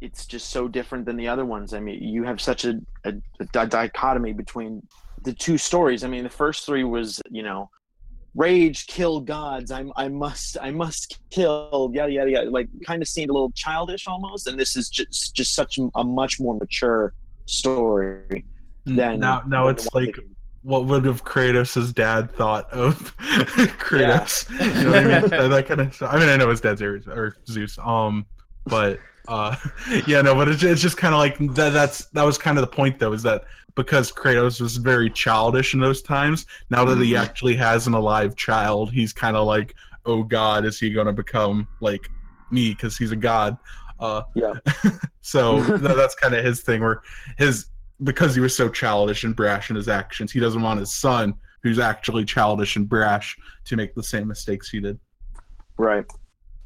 [0.00, 1.72] it's just so different than the other ones.
[1.72, 3.14] I mean, you have such a, a,
[3.54, 4.86] a dichotomy between
[5.22, 6.04] the two stories.
[6.04, 7.70] I mean, the first three was you know,
[8.34, 9.70] rage, kill gods.
[9.70, 12.50] I I must I must kill yada yada yada.
[12.50, 16.04] Like kind of seemed a little childish almost, and this is just just such a
[16.04, 17.14] much more mature
[17.46, 18.44] story
[18.84, 20.16] than now now than it's like
[20.66, 23.16] what would have Kratos' dad thought of
[23.78, 24.50] Kratos?
[24.50, 25.30] You know what I mean?
[25.30, 25.94] that, that kind of.
[25.94, 26.12] Stuff.
[26.12, 27.78] I mean, I know his dad's Ares or Zeus.
[27.78, 28.26] Um,
[28.66, 28.98] but
[29.28, 29.54] uh,
[30.08, 31.70] yeah, no, but it's, it's just kind of like that.
[31.72, 33.44] That's that was kind of the point though, is that
[33.76, 36.46] because Kratos was very childish in those times.
[36.70, 37.20] Now that he Mhm.
[37.20, 41.12] actually has an alive child, he's kind of like, oh God, is he going to
[41.12, 42.08] become like
[42.50, 43.56] me because he's a god?
[44.00, 44.54] Uh, Yeah.
[45.20, 47.02] so that, that's kind of his thing, where
[47.38, 47.66] his
[48.02, 51.34] because he was so childish and brash in his actions, he doesn't want his son,
[51.62, 54.98] who's actually childish and brash, to make the same mistakes he did.
[55.78, 56.04] right.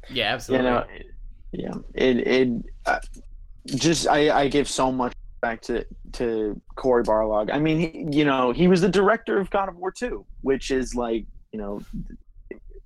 [0.09, 0.67] Yeah, absolutely.
[0.67, 0.99] you absolutely.
[0.99, 1.05] know it-
[1.53, 2.49] yeah it it
[2.85, 2.99] uh,
[3.65, 5.11] just i i give so much
[5.41, 9.49] back to to cory barlog i mean he, you know he was the director of
[9.49, 11.81] god of war 2 which is like you know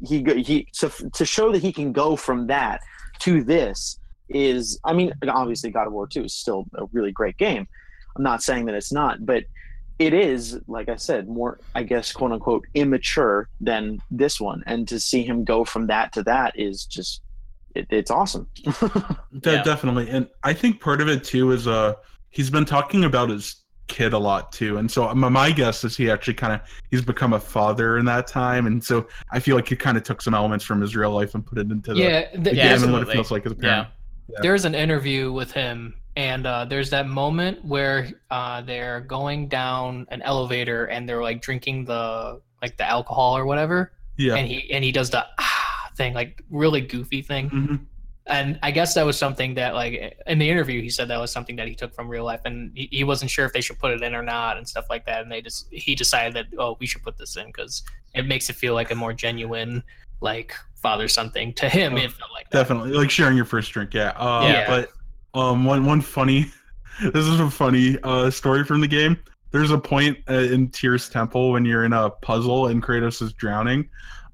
[0.07, 2.81] he go- he so to show that he can go from that
[3.19, 7.37] to this is i mean obviously god of war 2 is still a really great
[7.37, 7.67] game
[8.16, 9.43] i'm not saying that it's not but
[9.99, 14.61] it is like i said more i guess quote unquote immature than this one.
[14.66, 17.22] And to see him go from that to that is just
[17.76, 18.47] it, it's awesome.
[18.63, 19.63] De- Yeah.
[19.63, 21.93] Definitely, and I think part of it too is uh
[22.30, 25.95] he's been talking about his kid a lot too, and so my, my guess is
[25.95, 26.61] he actually kind of
[26.91, 30.03] he's become a father in that time, and so I feel like he kind of
[30.03, 32.55] took some elements from his real life and put it into the, Yeah, th- the
[32.55, 33.88] Yeah, game there's, and what it feels like as a parent.
[34.30, 34.39] Yeah.
[34.41, 40.05] there's an interview with him, and uh, there's that moment where uh, they're going down
[40.09, 44.36] an elevator and they're like drinking the like the alcohol or whatever, Yeah.
[44.36, 47.49] and he and he does the ah thing, like really goofy thing.
[47.49, 47.76] hmm
[48.28, 51.32] and I guess that was something that like in the interview he said that was
[51.32, 53.78] something that he took from real life and he, he wasn't sure if they should
[53.78, 56.45] put it in or not and stuff like that and they just he decided that
[56.57, 57.84] oh we should put this in because
[58.16, 59.84] it makes it feel like a more genuine
[60.22, 62.57] like father something to him Oh, it felt like that.
[62.57, 63.93] Definitely, like sharing your first drink.
[63.93, 64.09] Yeah.
[64.18, 64.68] Uh, Yeah.
[64.68, 64.89] But
[65.36, 66.51] um, one one funny,
[67.01, 69.17] this is a funny uh story from the game.
[69.51, 73.33] There's a point uh, in Tyr's temple when you're in a puzzle and Kratos is
[73.33, 73.89] drowning,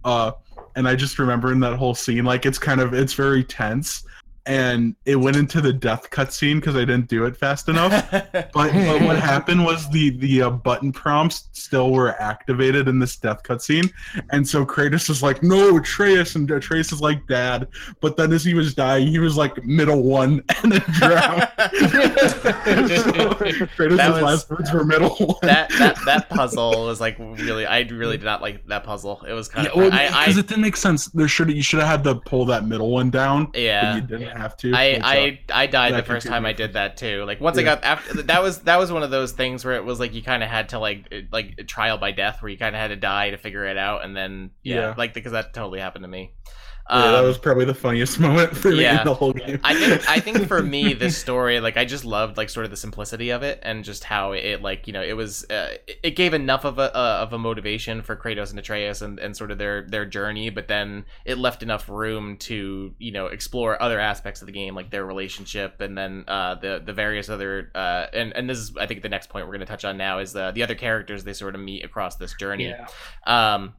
[0.06, 0.32] uh,
[0.76, 4.04] and I just remember in that whole scene, like it's kind of it's very tense,
[4.52, 7.92] and it went into the death cutscene because I didn't do it fast enough.
[8.54, 13.16] But, but what happened was the the uh, button prompts still were activated in this
[13.16, 13.92] death cutscene,
[14.32, 17.68] and so Kratos is like, "No, Atreus," and Atreus is like, "Dad."
[18.02, 21.42] But then as he was dying, he was like, "Middle one," and then drowned.
[21.58, 21.70] so
[23.76, 27.66] Kratos' was- last words were "Middle one." that that that puzzle was like really.
[27.66, 29.24] I really did not like that puzzle.
[29.28, 29.92] It was kind Yeah, of.
[29.92, 31.06] because I it didn't make sense.
[31.08, 33.96] There should you should have had to pull that middle one down, but yeah.
[33.96, 34.74] you didn't have to.
[34.74, 37.24] I, uh, I I died the first time I did that too.
[37.26, 39.86] Like once I got after that was that was one of those things where it
[39.86, 42.76] was like you kind of had to like like trial by death where you kind
[42.76, 44.94] of had to die to figure it out and then yeah, Yeah.
[44.98, 46.34] like because that totally happened to me.
[46.90, 49.00] Yeah, that Um, was probably the funniest moment for me yeah.
[49.02, 49.60] in the whole game.
[49.64, 52.70] I think I think for me this story like I just loved like sort of
[52.72, 56.00] the simplicity of it and just how it like you know it was uh, it-
[56.04, 59.38] it gave enough of a uh, of a motivation for Kratos and Atreus and, and
[59.38, 63.82] sort of their their journey but then it left enough room to you know explore
[63.82, 67.72] other aspects of the game like their relationship and then uh, the the various other
[67.76, 69.98] uh, and and this is I think the next point we're going to touch on
[69.98, 72.88] now is the the other characters they sort of meet across this journey Yeah.
[73.28, 73.74] um,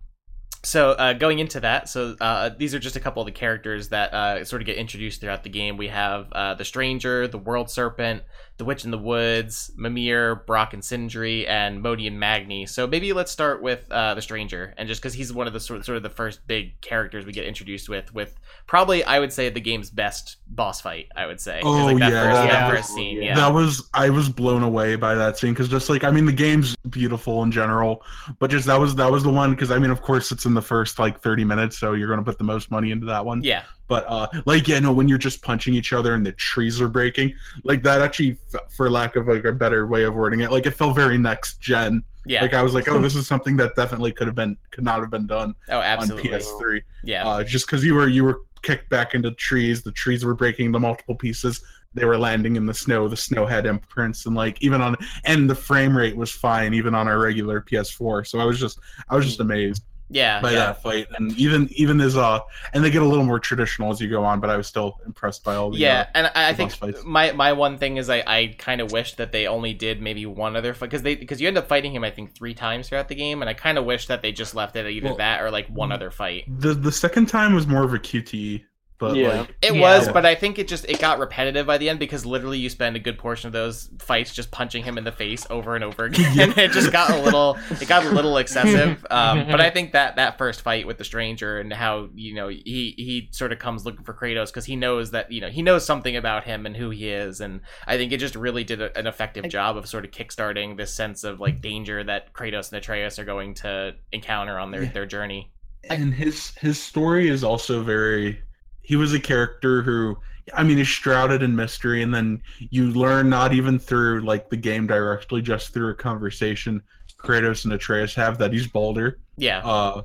[0.65, 3.89] so uh, going into that, so uh, these are just a couple of the characters
[3.89, 5.77] that uh, sort of get introduced throughout the game.
[5.77, 8.23] We have uh, the Stranger, the World Serpent,
[8.59, 12.67] the Witch in the Woods, Mimir, Brok and Sindri, and Modi and Magni.
[12.67, 15.61] So maybe let's start with uh, the Stranger, and just because he's one of the
[15.61, 18.35] sort sort of the first big characters we get introduced with, with
[18.67, 21.09] probably I would say the game's best boss fight.
[21.17, 21.61] I would say.
[21.65, 23.35] Oh, like, that yeah, first, that that was- first scene, yeah.
[23.35, 26.33] That was I was blown away by that scene because just like I mean the
[26.33, 28.03] game's beautiful in general,
[28.39, 30.55] but just that was that was the one because I mean of course it's in
[30.55, 33.43] the first like thirty minutes, so you're gonna put the most money into that one.
[33.43, 36.81] yeah, But uh, like yeah, no, when you're just punching each other and the trees
[36.81, 38.39] are breaking, like that actually,
[38.71, 41.61] for lack of like a better way of wording it, like it felt very next
[41.61, 42.03] gen.
[42.25, 42.43] yeah.
[42.43, 45.01] Like I was like, oh, this is something that definitely could have been could not
[45.01, 46.33] have been done oh, absolutely.
[46.33, 46.83] on PS3.
[47.05, 47.27] Yeah.
[47.27, 50.67] uh, just because you were you were kicked back into trees, the trees were breaking
[50.67, 51.63] into multiple pieces.
[51.95, 53.07] They were landing in the snow.
[53.07, 56.95] The snow had imprints, and like even on and the frame rate was fine even
[56.95, 58.27] on our regular PS4.
[58.27, 58.79] So I was just
[59.11, 60.41] I was just amazed yeah.
[60.41, 60.59] by yeah.
[60.59, 62.41] that fight, and even even as uh
[62.73, 64.99] and they get a little more traditional as you go on, but I was still
[65.07, 67.05] impressed by all the yeah uh, and i, I think fights.
[67.05, 70.27] my my one thing is i i kind of wish that they only did maybe
[70.27, 72.89] one other fight because they because you end up fighting him i think three times
[72.89, 75.09] throughout the game and i kind of wish that they just left it at either
[75.09, 77.99] Well, that or like one other fight the the second time was more of a
[77.99, 78.65] QTE,
[79.03, 79.41] but Yeah.
[79.41, 79.81] like it Yeah.
[79.81, 82.71] was but i think it just it got repetitive by the end because literally you
[82.71, 85.83] spend a good portion of those fights just punching him in the face over and
[85.85, 89.69] over again it just got a little it got a little excessive um but i
[89.71, 93.51] think that that first fight with the stranger and how you know he he sort
[93.53, 96.45] of comes looking for kratos because he knows that you know he knows something about
[96.45, 99.49] him and who he is and i think it just really did a, an effective
[99.49, 103.25] job of sort of kickstarting this sense of like danger that kratos and atreus are
[103.25, 104.93] going to encounter on their Yeah.
[104.93, 105.51] their journey
[105.91, 108.41] and his his story is also very
[108.83, 110.17] he was a character who
[110.55, 114.57] i mean he's shrouded in mystery and then you learn not even through like the
[114.57, 116.83] game directly just through a conversation
[117.19, 119.61] kratos and atreus have that he's baldur yeah.
[119.61, 120.03] Uh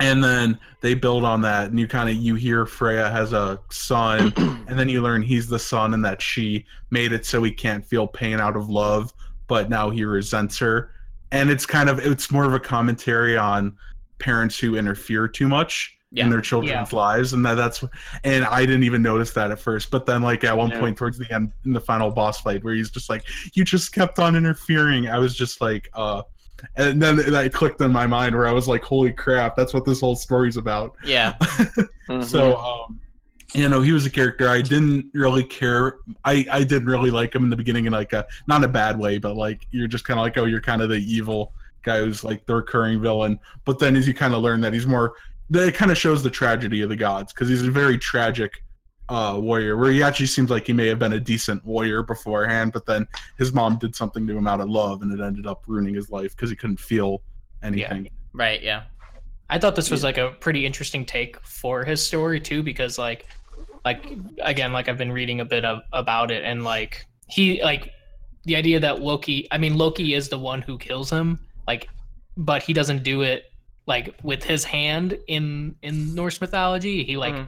[0.00, 3.58] and then they build on that and you kind of you hear freya has a
[3.70, 4.32] son
[4.66, 7.86] and then you learn he's the son and that she made it so he can't
[7.86, 9.14] feel pain out of love
[9.52, 10.92] but now he resents her.
[11.30, 13.76] And it's kind of it's more of a commentary on
[14.18, 16.24] parents who interfere too much Yeah.
[16.24, 17.82] in their children's lives and that that's
[18.24, 20.80] and i didn't even notice that at first but then like at one Yeah.
[20.80, 23.92] point towards the end in the final boss fight where he's just like you just
[23.94, 26.20] kept on interfering i was just like uh
[26.76, 29.84] and then that clicked in my mind where i was like holy crap that's what
[29.86, 31.32] this whole story's about yeah
[32.08, 32.22] Mhm.
[32.34, 33.00] so, um,
[33.54, 35.96] you know, he was a character I didn't really care.
[36.24, 38.98] I I didn't really like him in the beginning in like a not a bad
[38.98, 41.52] way, but like you're just kind of like, oh, you're kind of the evil
[41.82, 43.38] guy who's like the recurring villain.
[43.66, 45.16] But then as you kind of learn that he's more, that
[45.54, 48.64] it kind of shows the tragedy of the gods because he's a very tragic
[49.08, 52.72] uh warrior where he actually seems like he may have been a decent warrior beforehand
[52.72, 55.64] but then his mom did something to him out of love and it ended up
[55.66, 57.20] ruining his life because he couldn't feel
[57.62, 58.08] anything.
[58.32, 58.84] Right yeah.
[59.52, 63.26] I thought this was like a pretty interesting take for his story too, because like,
[63.84, 64.02] like
[64.40, 67.92] again, like I've been reading a bit of about it, and like he like
[68.44, 69.46] the idea that Loki.
[69.50, 71.90] I mean, Loki is the one who kills him, like,
[72.38, 73.51] but he doesn't do it
[73.86, 77.04] like with his hand in in Norse mythology.
[77.04, 77.46] He like Mhm.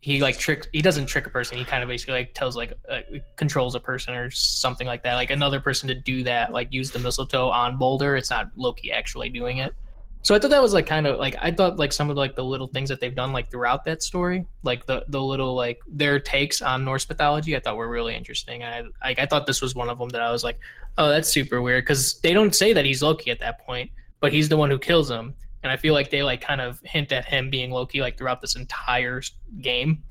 [0.00, 0.68] he like tricks.
[0.72, 1.58] He doesn't trick a person.
[1.58, 3.00] He kind of basically like tells like uh,
[3.36, 5.14] controls a person or something like that.
[5.14, 8.16] Like another person to do that, like use the mistletoe on Baldur.
[8.16, 9.74] It's not Loki actually doing it.
[10.22, 12.34] So I thought that was like kind of like I thought like some of like
[12.34, 15.78] the little things that they've done like throughout that story, like the the little like
[15.86, 18.64] their takes on Norse mythology, I thought were really interesting.
[18.64, 20.58] I like I thought this was one of them that I was like,
[20.98, 24.32] oh, that's super weird because they don't say that he's Loki at that point, but
[24.32, 25.34] he's the one who kills him.
[25.66, 28.40] And I feel like they like kind of hint at him being Loki like throughout
[28.40, 29.20] this entire
[29.60, 30.02] game.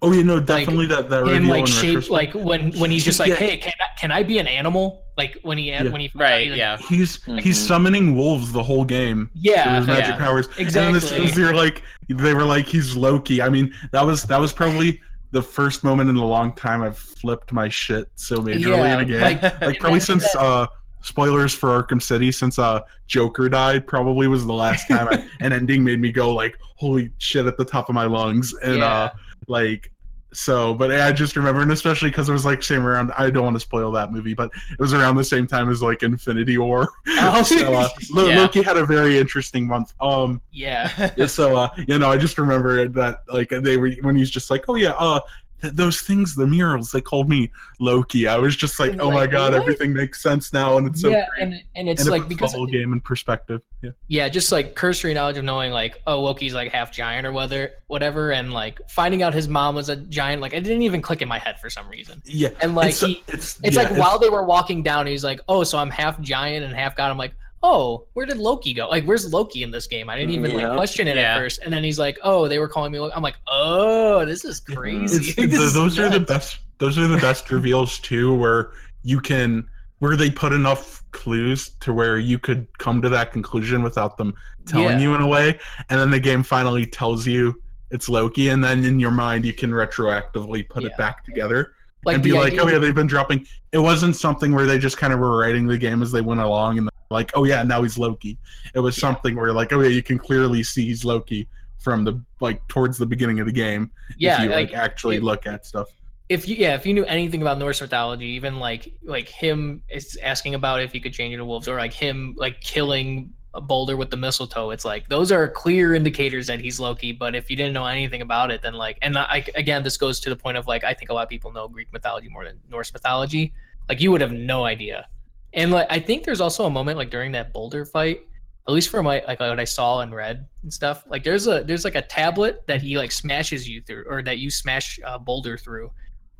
[0.00, 3.04] Oh, you know, definitely that that Him reveal like in shape like when when he's
[3.04, 3.34] just like, Yeah.
[3.34, 5.02] hey, can I, can I be an animal?
[5.18, 5.82] Like when he Yeah.
[5.88, 6.78] when he Right, like, yeah.
[6.78, 7.66] He's he's Mhm.
[7.66, 9.28] summoning wolves the whole game.
[9.34, 10.24] yeah, with his magic yeah.
[10.24, 10.48] powers.
[10.56, 10.86] Exactly.
[10.86, 13.42] And as soon as they're like, they were like, he's Loki.
[13.42, 15.00] I mean, that was that was probably
[15.32, 19.00] the first moment in a long time I've flipped my shit so majorly Yeah, in
[19.00, 19.20] a game.
[19.20, 20.66] like- Like, probably since uh,
[21.02, 25.52] spoilers for Arkham City, since uh Joker died, probably was the last time I, an
[25.52, 28.86] ending made me go like, holy shit, at the top of my lungs, and Yeah.
[28.86, 29.10] uh,
[29.48, 29.90] like.
[30.34, 33.12] So, but I just remember, and especially because it was like same around.
[33.18, 35.82] I don't want to spoil that movie, but it was around the same time as
[35.82, 36.88] like Infinity War.
[37.06, 38.38] Oh, so uh, Yeah.
[38.40, 39.92] Loki had a very interesting month.
[40.00, 41.26] Um, yeah.
[41.26, 44.64] so uh, you know, I just remember that like they were when he's just like,
[44.68, 45.20] oh yeah, uh,
[45.62, 48.26] those things, the murals, they called me Loki.
[48.26, 49.62] I was just like, oh my god, what?
[49.62, 51.42] everything makes sense now, and it's so yeah, great.
[51.42, 53.62] and and it's and like puts because the whole game in perspective.
[53.82, 57.32] Yeah, yeah, just like cursory knowledge of knowing like, oh, Loki's like half giant or
[57.32, 60.42] whether whatever, and like finding out his mom was a giant.
[60.42, 62.22] Like, it didn't even click in my head for some reason.
[62.24, 65.24] yeah, And like it's, he, it's, it's yeah, like while they were walking down, he's
[65.24, 67.10] like, oh, so I'm half giant and half god.
[67.10, 67.34] I'm like.
[67.62, 68.88] Oh, where did Loki go?
[68.88, 70.10] Like, where's Loki in this game?
[70.10, 70.68] I didn't even Yeah.
[70.68, 71.34] like question it Yeah.
[71.34, 73.14] at first, and then he's like, "Oh, they were calling me." Loki.
[73.14, 76.58] I'm like, "Oh, this is crazy." It's, This the- is those are the best.
[76.78, 78.70] Those are the best reveals too, where
[79.04, 79.64] you can
[80.00, 84.34] where they put enough clues to where you could come to that conclusion without them
[84.66, 84.98] telling Yeah.
[84.98, 85.60] you in a way,
[85.90, 87.54] and then the game finally tells you
[87.92, 90.88] it's Loki, and then in your mind you can retroactively put Yeah.
[90.88, 93.46] it back together like and be like, oh yeah, they've been dropping.
[93.70, 96.40] It wasn't something where they just kind of were writing the game as they went
[96.40, 98.38] along, and like, oh yeah, now he's Loki.
[98.74, 101.46] It was something where like, oh yeah, you can clearly see he's Loki
[101.82, 105.16] from the like towards the beginning of the game yeah, if you like like, actually
[105.16, 105.88] it- look at stuff.
[106.28, 110.16] if you yeah if you knew anything about norse mythology even like like him is
[110.22, 113.96] asking about if he could change into wolves or like him like killing a baldur
[113.96, 117.56] with the mistletoe it's like those are clear indicators that he's loki but if you
[117.56, 120.56] didn't know anything about it then like and I, again this goes to the point
[120.56, 123.52] of like i think a lot of people know greek mythology more than norse mythology
[123.88, 125.08] like you would have no idea
[125.54, 128.20] and like i think there's also a moment like during that baldur fight
[128.68, 131.62] at least from my like what i saw and read and stuff like there's a
[131.64, 135.18] there's like a tablet that he like smashes you through or that you smash uh,
[135.18, 135.90] baldur through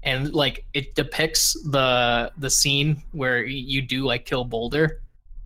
[0.05, 5.01] and like it depicts the the scene where you do like kill baldur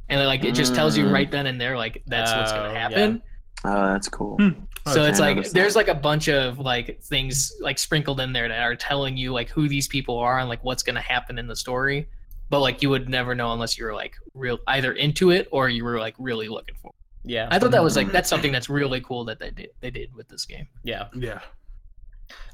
[0.09, 1.13] and like it just tells you Mm.
[1.13, 2.79] right then and there like that's what's Oh, gonna yeah.
[2.79, 3.23] happen
[3.65, 4.37] Oh, that's cool.
[4.37, 4.51] Hmm.
[4.87, 8.21] so Okay, it's I like noticed there's like a bunch of like things like sprinkled
[8.21, 11.01] in there that are telling you like who these people are and like what's gonna
[11.01, 12.07] happen in the story
[12.51, 15.69] but like you would never know unless you were like real either into it or
[15.69, 17.31] you were like really looking for it.
[17.31, 19.91] yeah, i thought that was like that's something that's really cool that they did they
[19.91, 21.09] did with this game yeah.
[21.15, 21.41] Yeah.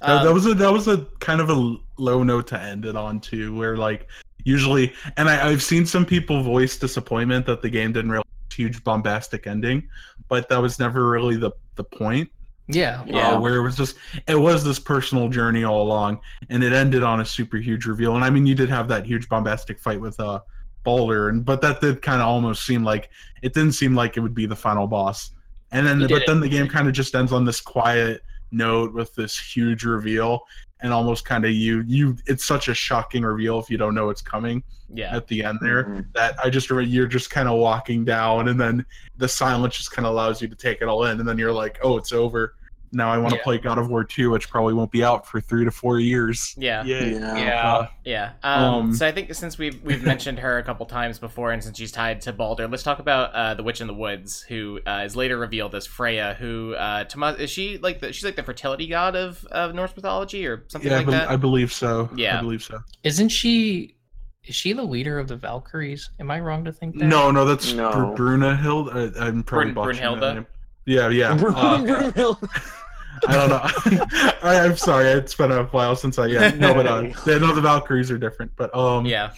[0.00, 2.84] That, Um, that was a that was a kind of a low note to end
[2.84, 4.08] it on too, where like
[4.44, 8.82] usually, and I, I've seen some people voice disappointment that the game didn't really huge
[8.84, 9.88] bombastic ending,
[10.28, 12.30] but that was never really the the point.
[12.74, 13.30] Yeah Yeah.
[13.32, 13.96] uh, where it was just
[14.26, 16.20] it was this personal journey all along,
[16.50, 18.14] and it ended on a super huge reveal.
[18.16, 20.40] And I mean, you did have that huge bombastic fight with uh
[20.84, 23.10] Baldur, and but that did kind of almost seem like
[23.42, 25.30] it didn't seem like it would be the final boss.
[25.70, 28.22] And then, He but did then the game kind of just ends on this quiet
[28.50, 30.40] note with this huge reveal,
[30.80, 32.16] and almost kind of you you.
[32.26, 34.62] It's such a shocking reveal if you don't know it's coming
[34.92, 35.16] yeah.
[35.16, 36.06] at the end there Mhm.
[36.14, 38.84] that I just remember you're just kind of walking down, and then
[39.16, 41.52] the silence just kind of allows you to take it all in, and then you're
[41.52, 42.56] like, oh, it's over.
[42.94, 43.42] Now I want to Yeah.
[43.42, 46.54] play God of War 2, which probably won't be out for three to four years.
[46.58, 46.84] Yeah.
[46.84, 47.12] Yay.
[47.14, 47.36] Yeah.
[47.38, 48.32] yeah Uh, Yeah.
[48.42, 51.64] Um, Um, so I think since we've we've mentioned her a couple times before, and
[51.64, 54.80] since she's tied to Baldur, let's talk about uh, the Witch in the Woods, who
[54.86, 56.36] uh, is later revealed as Freya.
[56.38, 58.00] Who uh, Tomas is she like?
[58.00, 61.06] The, she's like the fertility god of, of Norse mythology or something yeah, I, like
[61.06, 61.30] bel- that.
[61.30, 62.10] I believe so.
[62.14, 62.38] Yeah.
[62.38, 62.78] I believe so.
[63.04, 63.96] Isn't she?
[64.44, 66.10] Is she the leader of the Valkyries?
[66.20, 67.04] Am I wrong to think that?
[67.06, 68.12] No, no, that's No.
[68.14, 68.92] Br- Brunhild.
[68.92, 70.46] I, I'm probably Brun- botching that name.
[70.84, 71.30] Yeah, yeah.
[71.56, 72.34] uh,
[73.28, 73.60] I don't know.
[74.42, 75.06] I, I'm sorry.
[75.06, 76.26] It's been a while since I.
[76.26, 78.52] Yeah, no, but uh, they know the Valkyries are different.
[78.56, 79.32] But um, yeah.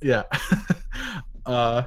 [0.00, 0.24] yeah.
[1.46, 1.82] uh,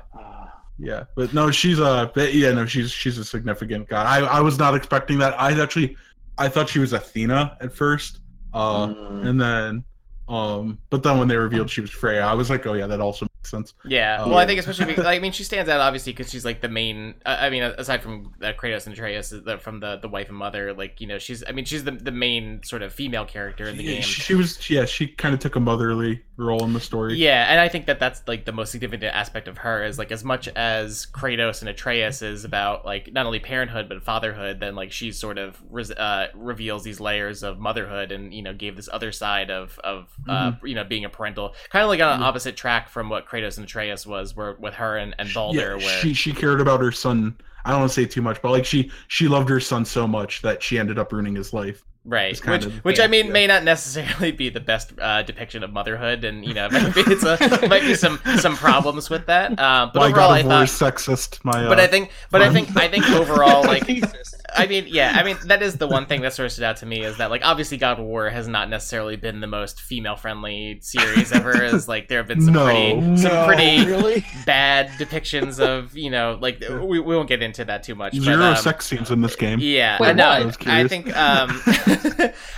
[0.77, 4.05] Yeah, but no, she's a but yeah, no, she's she's a significant god.
[4.07, 5.39] I I was not expecting that.
[5.39, 5.95] I actually
[6.37, 8.19] I thought she was Athena at first,
[8.53, 9.25] uh, Mm.
[9.27, 9.83] and then
[10.27, 12.99] um, but then when they revealed she was Freya, I was like, oh yeah, that
[12.99, 13.73] also makes sense.
[13.85, 14.29] Yeah, Oh.
[14.29, 16.69] well, I think especially because, I mean she stands out obviously because she's like the
[16.69, 17.15] main.
[17.25, 20.37] Uh, I mean, aside from uh, Kratos and Atreus, the, from the the wife and
[20.37, 21.43] mother, like you know, she's.
[21.47, 24.01] I mean, she's the the main sort of female character in the game.
[24.01, 27.15] she was yeah, she kind of took a motherly role in the story.
[27.15, 30.11] Yeah, and I think that that's like the most significant aspect of her is like
[30.11, 34.75] as much as Kratos and Atreus is about like not only parenthood but fatherhood, then
[34.75, 38.75] like she sort of res- uh, reveals these layers of motherhood and you know gave
[38.75, 42.13] this other side of of uh, you know being a parental kind of like on
[42.13, 42.23] an Mhm.
[42.25, 45.85] opposite track from what Kratos and Atreus was, where with her and, and Baldur, yeah,
[45.85, 47.35] where she she cared about her son.
[47.63, 50.07] I don't want to say too much, but like she she loved her son so
[50.07, 51.83] much that she ended up ruining his life.
[52.07, 53.31] Right, kind which of- which yeah, I mean yeah.
[53.31, 57.23] may not necessarily be the best uh, depiction of motherhood, and you know maybe it's
[57.23, 59.59] a might be some some problems with that.
[59.59, 61.43] Uh, but My overall, God I of War thought, sexist.
[61.43, 63.87] My uh, but I think, but I think, I think overall, like
[64.57, 66.77] I mean, yeah, I mean that is the one thing that sort of stood out
[66.77, 69.81] to me is that like obviously God of War has not necessarily been the most
[69.81, 71.63] female friendly series ever.
[71.63, 72.65] Is like there have been some No.
[72.65, 74.25] pretty some pretty really.
[74.45, 78.13] bad depictions of you know like we, we won't get into that too much.
[78.13, 79.59] but, zero um, sex scenes in this game.
[79.59, 80.29] yeah, Wait, I know.
[80.29, 81.49] I I think um,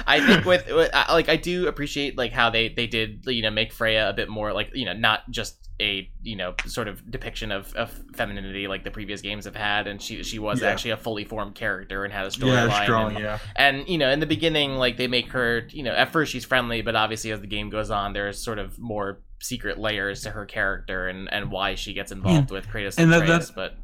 [0.06, 3.41] I think with, with I- like I do appreciate like how they they did you
[3.41, 6.88] know make Freya a bit more like you know not just a you know sort
[6.88, 10.62] of depiction of, of femininity like the previous games have had and she she was
[10.62, 10.70] Yeah.
[10.70, 14.20] actually a fully formed character and had a storyline and, Yeah, and you know in
[14.20, 17.42] the beginning like they make her you know at first she's friendly but obviously as
[17.42, 21.52] the game goes on there's sort of more secret layers to her character and and
[21.52, 22.18] why she gets hmm.
[22.18, 23.78] involved with Kratos and, And that- that- but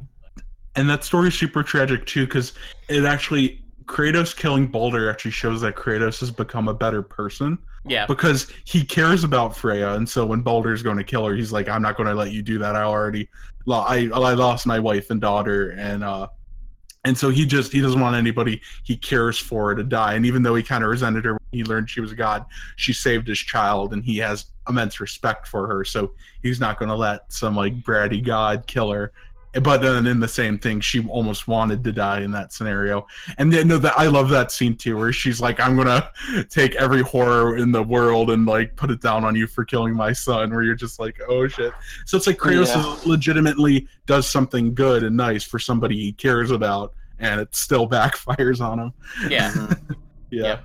[0.76, 2.52] and that story's super tragic too because
[2.88, 8.06] it actually Kratos killing Baldur actually shows that Kratos has become a better person yeah
[8.06, 11.68] because he cares about Freya, and so when Baldur's going to kill her, he's like,
[11.68, 12.76] "I'm not going to let you do that.
[12.76, 13.28] I already,
[13.68, 16.28] I, I lost my wife and daughter, and uh,
[17.04, 20.14] and so he just he doesn't want anybody he cares for to die.
[20.14, 22.46] And even though he kind of resented her when he learned she was a god,
[22.76, 25.84] she saved his child, and he has immense respect for her.
[25.84, 26.12] So
[26.42, 29.12] he's not going to let some like bratty god kill her.
[29.62, 33.06] But then in the same thing, she almost wanted to die in that scenario.
[33.38, 36.10] And then no, that I love that scene too, where she's like, "I'm gonna
[36.50, 39.94] take every horror in the world and like put it down on you for killing
[39.94, 41.72] my son." Where you're just like, "Oh shit!"
[42.06, 42.96] So it's like Kratos Yeah.
[43.08, 48.60] legitimately does something good and nice for somebody he cares about, and it still backfires
[48.60, 48.92] on him.
[49.30, 49.74] yeah
[50.30, 50.60] Yeah,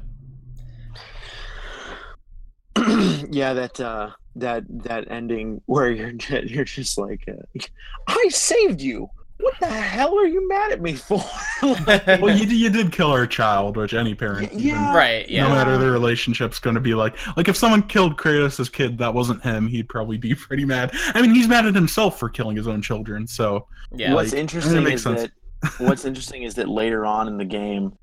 [3.30, 4.10] yeah, that uh,
[4.40, 6.12] that that ending where you're
[6.44, 7.60] you're just like, uh,
[8.08, 9.10] I saved you.
[9.42, 11.24] What the hell are you mad at me for?
[11.62, 14.96] Like, well, you, you did kill our child, which any parent, Y- even- yeah.
[14.96, 17.16] right yeah no matter their relationship's going to be like.
[17.38, 20.92] Like if someone killed Kratos' kid, that wasn't him, he'd probably be pretty mad.
[21.14, 23.28] I mean, he's mad at himself for killing his own children.
[23.28, 25.22] So yeah what's Like, interesting is sense.
[25.64, 27.94] that what's interesting is that later on in the game,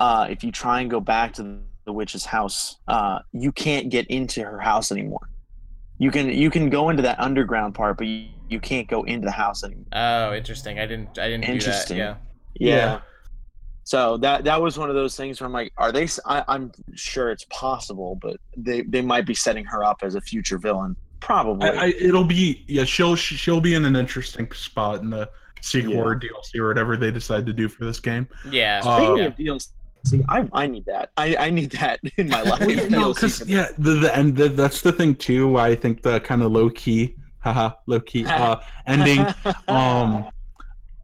[0.00, 4.06] uh, if you try and go back to the witch's house, uh, you can't get
[4.08, 5.28] into her house anymore.
[5.98, 9.24] You can you can go into that underground part, but you, you can't go into
[9.26, 9.86] the house anymore.
[9.92, 10.78] Oh, interesting.
[10.78, 11.18] I didn't.
[11.18, 11.54] I didn't do that.
[11.54, 11.98] Interesting.
[11.98, 12.16] Yeah.
[12.54, 13.00] Yeah.
[13.84, 16.08] So that that was one of those things where I'm like, are they?
[16.24, 20.20] I, am sure it's possible, but they they might be setting her up as a
[20.20, 20.96] future villain.
[21.20, 21.68] Probably.
[21.68, 22.84] I, I, it'll be yeah.
[22.84, 25.28] She'll she'll be in an interesting spot in the
[25.60, 26.00] sequel Yeah.
[26.00, 28.26] or DLC or whatever they decide to do for this game.
[28.50, 28.80] Yeah.
[28.84, 29.24] Uh, Speaking yeah.
[29.24, 29.68] of DLC,
[30.28, 31.10] I, I need that.
[31.16, 32.90] I, I need that in my life.
[32.90, 35.48] No, because yeah, the, the and the, that's the thing too.
[35.48, 39.26] Why I think the kind of low key, haha, low key uh, ending
[39.68, 40.28] um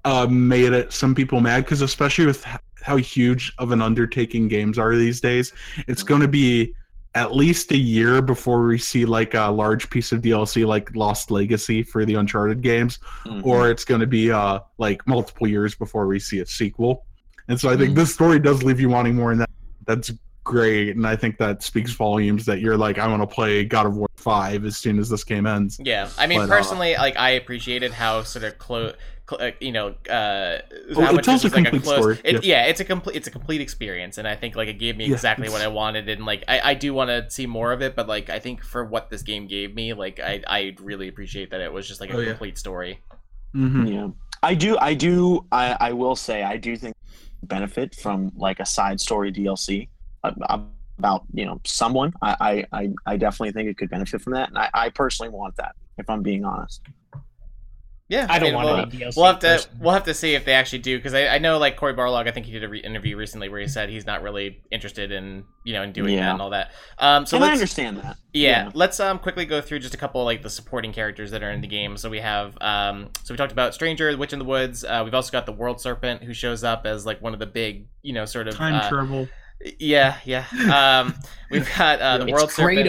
[0.05, 2.45] uh made it some people mad because especially with
[2.83, 5.53] how huge of an undertaking games are these days,
[5.87, 6.75] it's going to be
[7.15, 11.31] at least a year before we see like a large piece of DLC like Lost
[11.31, 12.99] Legacy for the Uncharted games.
[13.27, 13.45] Mhm.
[13.45, 17.05] or it's going to be uh like multiple years before we see a sequel.
[17.51, 17.97] And so I think Mm.
[17.97, 19.51] this story does leave you wanting more, and that
[19.87, 20.13] that's
[20.45, 20.97] great.
[20.97, 23.97] And I think that speaks volumes that you're like, I want to play God of
[23.97, 25.81] War five as soon as this game ends.
[25.83, 26.09] Yeah.
[26.17, 28.95] I mean, But, uh, personally, like I appreciated how sort of close.
[29.29, 30.59] Cl- uh, you know, uh,
[30.97, 32.03] Oh, how it tells a was like a complete close.
[32.03, 32.67] story, It, yeah.
[32.67, 35.15] it's a complete, it's a complete experience, and I think like it gave me Yeah,
[35.15, 37.95] exactly what I wanted, and like I, I do want to see more of it,
[37.95, 41.51] but like I think for what this game gave me, like I, I really appreciate
[41.53, 42.31] that it was just like a Oh, yeah.
[42.31, 42.99] complete story.
[43.53, 44.09] hmm Yeah,
[44.43, 44.77] I do.
[44.79, 45.47] I do.
[45.53, 46.95] I, I will say I do think
[47.43, 49.89] benefit from like a side story DLC
[50.25, 50.33] uh,
[50.99, 52.13] about you know someone.
[52.23, 55.31] I I, I, I definitely think it could benefit from that, and I, I personally
[55.31, 55.75] want that.
[55.99, 56.83] If I'm being honest.
[58.11, 59.17] Yeah, I don't mean, want we'll, any DLC.
[59.17, 59.79] We'll have to personally.
[59.81, 62.27] we'll have to see if they actually do because I, I know like Cory Barlog
[62.27, 65.13] I think he did an re- interview recently where he said he's not really interested
[65.13, 66.73] in you know in doing that and all that.
[66.99, 68.17] Um, so and I let's understand that.
[68.33, 68.71] yeah, Yeah.
[68.75, 71.61] let's um quickly go through just a couple like the supporting characters that are in
[71.61, 71.97] the game.
[71.97, 74.85] So we have um so we talked about Stranger, the Witch in the Woods.
[74.85, 77.47] Uh, we've also got the World Serpent who shows up as like one of the
[77.47, 79.29] big you know sort of Time uh, travel.
[79.79, 80.47] yeah yeah.
[81.05, 81.15] Um,
[81.51, 82.89] we've got uh, the it's World Serpent.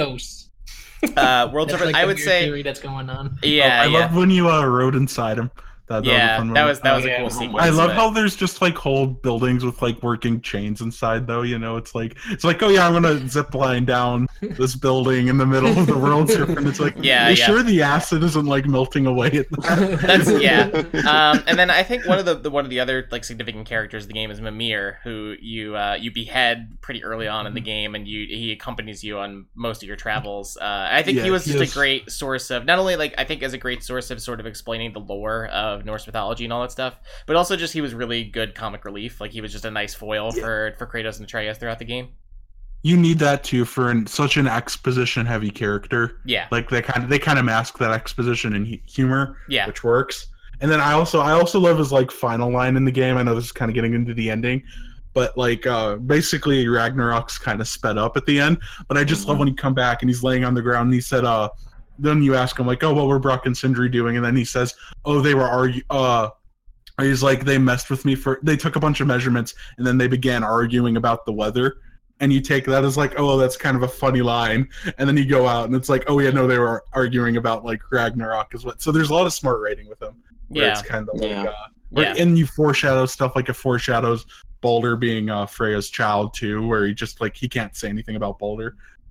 [1.03, 1.17] Kratos.
[1.17, 1.93] Uh, World That's Serpent.
[1.93, 3.37] like I would weird say theory that's going on.
[3.43, 3.99] yeah Oh, I yeah.
[3.99, 5.51] love when you uh, rode inside him.
[5.91, 7.65] That, yeah, that was a fun that was that was Oh, a cool I sequence.
[7.65, 11.41] I love but- how there's just like whole buildings with like working chains inside though,
[11.41, 15.27] you know, it's like it's like, oh yeah, I'm gonna zip line down this building
[15.27, 16.67] in the middle of the world serpent.
[16.67, 17.45] It's like Yeah, you yeah.
[17.45, 20.69] sure the acid isn't like melting away at the That's yeah.
[21.09, 23.67] Um, and then I think one of the, the one of the other like significant
[23.67, 27.47] characters of the game is Mimir, who you uh, you behead pretty early on Mm-hmm.
[27.47, 30.57] in the game, and you he accompanies you on most of your travels.
[30.57, 32.95] Uh, I think he Yeah, was he just is- a great source of not only
[32.95, 36.05] like I think as a great source of sort of explaining the lore of Norse
[36.07, 39.19] mythology and all that stuff, but also just he was really good comic relief.
[39.21, 40.41] Like he was just a nice foil Yeah.
[40.41, 42.09] for for Kratos and Atreus throughout the game.
[42.83, 46.17] You need that too for an, such an exposition heavy character.
[46.25, 49.83] Yeah, Like they kind of they kind of mask that exposition and humor, yeah, which
[49.83, 50.27] works.
[50.61, 53.17] And then I also I also love his like final line in the game.
[53.17, 54.63] I know this is kind of getting into the ending,
[55.13, 58.57] but like uh basically Ragnarok's kind of sped up at the end.
[58.87, 60.93] But I just love when he come back and he's laying on the ground and
[60.95, 61.49] he said, uh
[62.01, 64.15] then you ask him like, oh, what were Brok and Sindri doing?
[64.17, 64.75] And then he says,
[65.05, 66.29] oh, they were argu- uh
[66.99, 69.97] he's like they messed with me for they took a bunch of measurements and then
[69.97, 71.77] they began arguing about the weather.
[72.19, 75.17] And you take that as like, oh, that's kind of a funny line, and then
[75.17, 78.53] you go out and it's like, oh yeah, no, they were arguing about like Ragnarok
[78.53, 78.79] is what.
[78.79, 80.21] So there's a lot of smart writing with him.
[80.49, 81.43] Where yeah, it's kind of like, Yeah.
[81.45, 81.53] uh,
[81.89, 82.21] where- yeah.
[82.21, 84.27] and you foreshadow stuff like it foreshadows
[84.61, 88.37] Baldur being uh, Freya's child too, where he just like he can't say anything about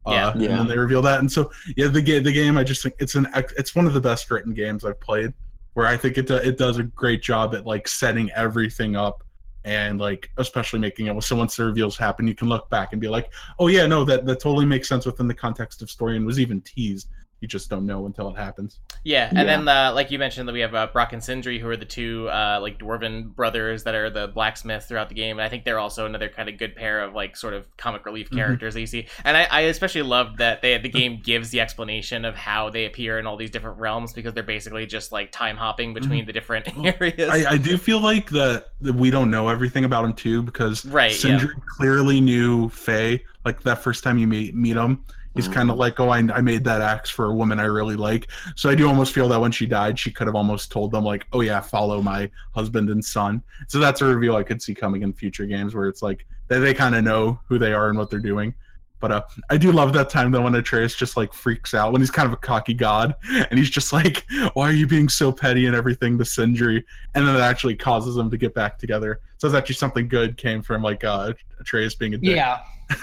[0.04, 0.18] Baldur.
[0.18, 0.32] Uh, Yeah.
[0.32, 0.56] and Yeah.
[0.58, 3.14] then they reveal that, and so yeah, the game, the game, I just think it's
[3.14, 5.32] an it's one of the best written games I've played.
[5.74, 9.22] Where I think it do, it does a great job at like setting everything up,
[9.64, 13.00] and like especially making it so once the reveals happen, you can look back and
[13.00, 16.16] be like, oh yeah, no, that that totally makes sense within the context of story
[16.16, 17.08] and was even teased.
[17.40, 18.80] You just don't know until it happens.
[19.02, 19.44] Yeah, and Yeah.
[19.44, 21.86] then uh, like you mentioned, that we have uh, Brok and Sindri, who are the
[21.86, 25.64] two uh, like dwarven brothers that are the blacksmiths throughout the game, and I think
[25.64, 28.36] they're also another kind of good pair of like sort of comic relief Mhm.
[28.36, 29.06] characters that you see.
[29.24, 32.84] And I, I especially loved that they the game gives the explanation of how they
[32.84, 36.32] appear in all these different realms because they're basically just like time hopping between the
[36.34, 37.30] different areas.
[37.30, 40.84] I, I do feel like that, that we don't know everything about him too because
[40.84, 43.24] Right, Sindri clearly knew Faye.
[43.46, 45.02] Like that first time you meet meet him,
[45.34, 45.52] he's Mhm.
[45.52, 48.28] kind of like, "Oh, I, I made that axe for a woman I really like."
[48.56, 51.04] So I do almost feel that when she died, she could have almost told them
[51.04, 54.74] like, "Oh yeah, follow my husband and son." So that's a reveal I could see
[54.74, 57.88] coming in future games where it's like they they kind of know who they are
[57.88, 58.54] and what they're doing.
[58.98, 62.02] But uh, I do love that time though when Atreus just like freaks out when
[62.02, 63.14] he's kind of a cocky god
[63.48, 67.26] and he's just like, "Why are you being so petty and everything?" to Sindri, and
[67.26, 69.20] then it actually causes them to get back together.
[69.38, 72.36] So it's actually something good came from like uh, Atreus being a dick.
[72.36, 72.58] yeah,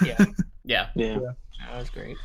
[0.05, 0.25] yeah,
[0.65, 0.88] yeah.
[0.93, 1.17] Yeah.
[1.72, 2.18] That was great.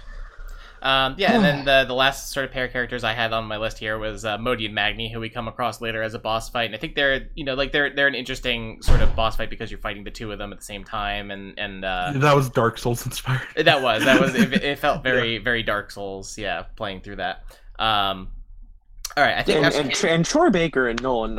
[0.82, 3.44] Um, yeah, and then the the last sort of pair of characters I had on
[3.44, 6.18] my list here was uh, Modi and Magni, who we come across later as a
[6.18, 9.14] boss fight, and I think they're you know like they're they're an interesting sort of
[9.14, 11.84] boss fight because you're fighting the two of them at the same time, and and
[11.84, 13.46] uh, That was Dark Souls inspired.
[13.64, 17.44] that was that was it, it felt very very Dark Souls, yeah, playing through that.
[17.78, 18.28] Um,
[19.16, 21.38] all right, I think And, after- and, Tr- and Troy Baker and Nolan,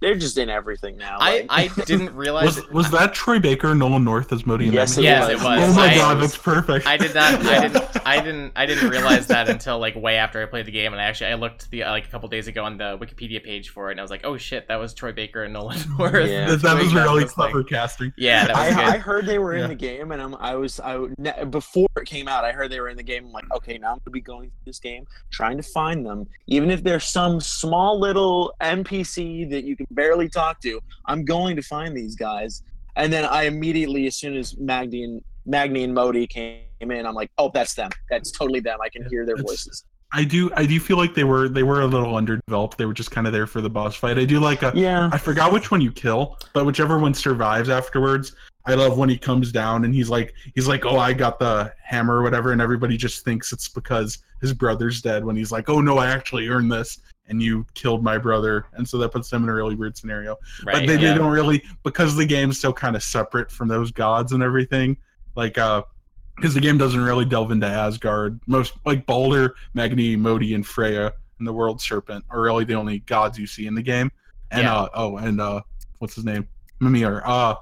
[0.00, 1.16] they're just in everything now.
[1.20, 2.56] I like- I didn't realize.
[2.56, 4.64] Was was that Troy Baker, and Nolan North as Modi?
[4.66, 5.40] and Yes, it Yes, was.
[5.40, 5.70] it was.
[5.70, 6.86] Oh my I- god, that's perfect.
[6.86, 7.34] I did not.
[7.46, 8.06] I didn't.
[8.06, 8.52] I didn't.
[8.56, 11.30] I didn't realize that until like way after I played the game, and I actually
[11.30, 13.92] I looked the uh, like a couple days ago on the Wikipedia page for it,
[13.92, 16.28] and I was like, oh shit, that was Troy Baker and Nolan North.
[16.28, 16.46] Yeah.
[16.50, 17.34] that, that was really this thing.
[17.34, 18.12] clever casting.
[18.16, 19.64] Yeah, that was I, I heard they were Yeah.
[19.64, 20.98] in the game, and I'm, I was I
[21.44, 22.44] before it came out.
[22.44, 23.26] I heard they were in the game.
[23.26, 26.26] I'm like, okay, now I'm gonna be going through this game, trying to find them,
[26.46, 30.80] even if there's some small little NPC that you can barely talk to.
[31.06, 32.62] I'm going to find these guys,
[32.96, 37.14] and then I immediately, as soon as Magni and Magni and Modi came in, I'm
[37.14, 37.90] like, oh, that's them.
[38.10, 38.78] That's totally them.
[38.82, 39.84] I can hear their voices.
[40.14, 42.78] I do I do feel like they were they were a little underdeveloped.
[42.78, 44.16] They were just kind of there for the boss fight.
[44.16, 45.10] I do like a Yeah.
[45.12, 48.36] I forgot which one you kill, but whichever one survives afterwards.
[48.64, 51.72] I love when he comes down and he's like he's like, "Oh, I got the
[51.82, 55.24] hammer or whatever," and everybody just thinks it's because his brother's dead.
[55.24, 58.88] When he's like, "Oh no, I actually earned this, and you killed my brother," and
[58.88, 60.36] so that puts them in a really weird scenario.
[60.64, 60.74] Right.
[60.74, 61.12] but they, yeah.
[61.12, 64.96] they don't really because the game's so kind of separate from those gods and everything.
[65.36, 65.82] Like, uh,
[66.36, 68.40] because the game doesn't really delve into Asgard.
[68.46, 73.00] Most like Baldur, Magni, Modi, and Freya and the World Serpent are really the only
[73.00, 74.10] gods you see in the game.
[74.50, 74.74] And Yeah.
[74.74, 75.60] uh, oh, and uh,
[75.98, 76.46] what's his name?
[76.80, 77.22] Mimir.
[77.24, 77.54] Uh,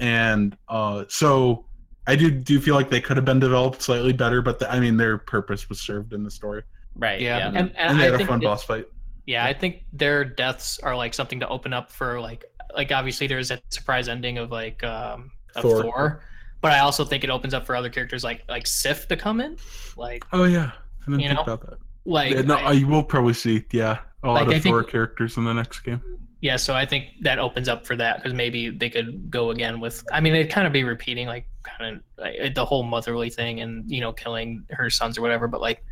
[0.00, 1.64] and uh, so
[2.06, 4.78] I do do feel like they could have been developed slightly better, but the, I
[4.80, 6.62] mean their purpose was served in the story,
[6.94, 7.20] Right.
[7.20, 7.46] Yeah, Yeah.
[7.48, 8.86] and, and, and they I had a fun that- boss fight.
[9.26, 13.26] Yeah, I think their deaths are like something to open up for like like obviously
[13.26, 15.82] there's that surprise ending of like um of Thor.
[15.82, 16.20] Thor.
[16.60, 19.40] but I also think it opens up for other characters like like Sif to come
[19.40, 19.56] in.
[19.96, 20.72] Like Oh yeah,
[21.02, 21.52] I didn't You think know?
[21.52, 21.78] about that.
[22.04, 23.64] like Yeah, no, I- I will probably see.
[23.72, 26.00] Yeah, a lot Like, I of Thor think- characters in the next game.
[26.40, 29.80] yeah, so I think that opens up for that because maybe they could go again
[29.80, 30.04] with.
[30.12, 33.60] I mean, it'd kind of be repeating like kind of like, the whole motherly thing
[33.60, 35.82] and you know killing her sons or whatever, but like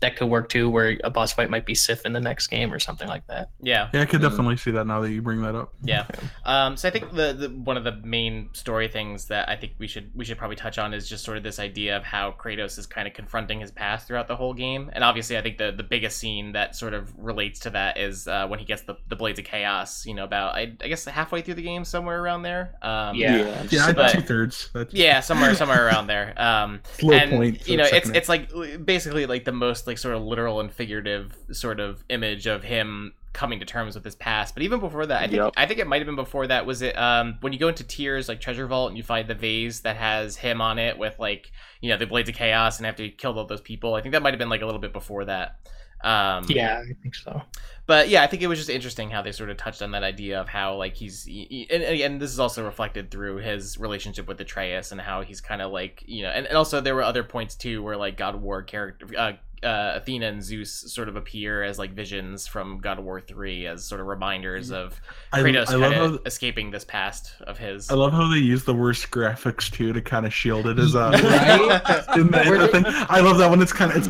[0.00, 2.72] that could work too, where a boss fight might be Sif in the next game
[2.72, 3.50] or something like that.
[3.62, 3.88] Yeah.
[3.94, 4.30] Yeah, I could Mhm.
[4.30, 5.72] definitely see that now that you bring that up.
[5.82, 6.06] Yeah.
[6.44, 9.72] Um, so I think the, the one of the main story things that I think
[9.78, 12.32] we should we should probably touch on is just sort of this idea of how
[12.32, 14.90] Kratos is kind of confronting his past throughout the whole game.
[14.92, 18.26] And obviously, I think the the biggest scene that sort of relates to that is
[18.28, 20.04] uh, when he gets the, the blades of chaos.
[20.06, 22.74] You know, about I, I guess halfway through the game, somewhere around there.
[22.82, 23.64] Um, Yeah.
[23.70, 24.70] Yeah, But- two thirds.
[24.90, 26.34] Yeah, somewhere somewhere around there.
[26.36, 27.68] Um, low and point.
[27.68, 28.50] you know, it's it's like
[28.84, 33.12] basically like the most like sort of literal and figurative sort of image of him
[33.32, 34.54] coming to terms with his past.
[34.54, 35.52] But even before that, I think Yep.
[35.56, 36.66] I think it might have been before that.
[36.66, 39.34] Was it um when you go into Tyr's like Treasure Vault and you find the
[39.34, 41.50] vase that has him on it with like
[41.80, 43.94] you know the Blades of Chaos and after you killed all those people.
[43.94, 45.58] I think that might have been like a little bit before that.
[46.02, 47.40] Um, Yeah, I think so.
[47.86, 50.04] but yeah, I think it was just interesting how they sort of touched on that
[50.04, 54.28] idea of how like he's he, and and this is also reflected through his relationship
[54.28, 57.02] with Atreus and how he's kind of like you know and, and also there were
[57.02, 59.32] other points too where like God of War character uh,
[59.64, 63.66] uh, Athena and Zeus sort of appear as like visions from God of War three
[63.66, 65.00] as sort of reminders of
[65.32, 67.90] I, Kratos I love how escaping this past of his.
[67.90, 70.94] I love how they use the worst graphics too to kind of shield it as
[70.94, 72.06] a Right?
[72.16, 72.84] in the, in the thing.
[72.86, 73.60] I love that one.
[73.62, 74.08] it's kind of it's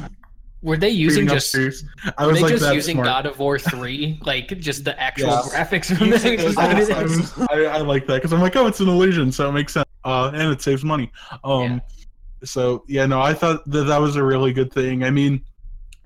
[0.63, 1.85] Were they using just upstairs.
[2.19, 3.07] I were was they like just that's using smart.
[3.07, 5.43] God of War three, like just the actual Yeah.
[5.43, 6.23] graphics from this?
[6.23, 6.59] Just
[7.49, 9.53] I, I, I, I like that because I'm like, oh, it's an illusion, so it
[9.53, 11.13] makes sense, uh, and it saves money.
[11.45, 11.81] Um,
[12.45, 15.05] so yeah, no, I thought that that was a really good thing.
[15.05, 15.45] I mean,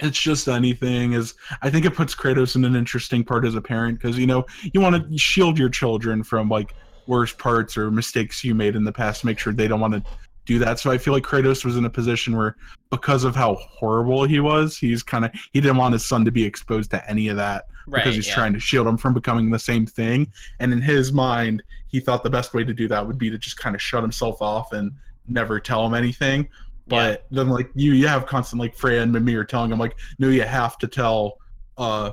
[0.00, 1.34] it's just anything is.
[1.62, 4.44] I think it puts Kratos in an interesting part as a parent because you know
[4.72, 6.74] you want to shield your children from like
[7.06, 9.94] worst parts or mistakes you made in the past to make sure they don't want
[9.94, 10.02] to
[10.44, 10.78] do that.
[10.78, 12.56] So I feel like Kratos was in a position where
[12.90, 16.30] because of how horrible he was, he's kind of he didn't want his son to
[16.30, 18.34] be exposed to any of that right, because he's yeah.
[18.34, 20.30] trying to shield him from becoming the same thing.
[20.60, 23.38] And in his mind, he thought the best way to do that would be to
[23.38, 24.92] just kind of shut himself off and
[25.28, 26.48] never tell him anything.
[26.86, 30.28] But then, like you, you have constant like Freya and Mimir telling him like, no,
[30.28, 31.38] you have to tell
[31.76, 32.12] uh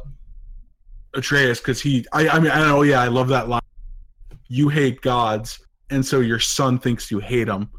[1.16, 2.06] Atreus because he.
[2.12, 2.82] I, I mean, I know.
[2.84, 3.62] Yeah, I love that line.
[4.48, 5.60] You hate gods,
[5.90, 7.70] and so your son thinks you hate him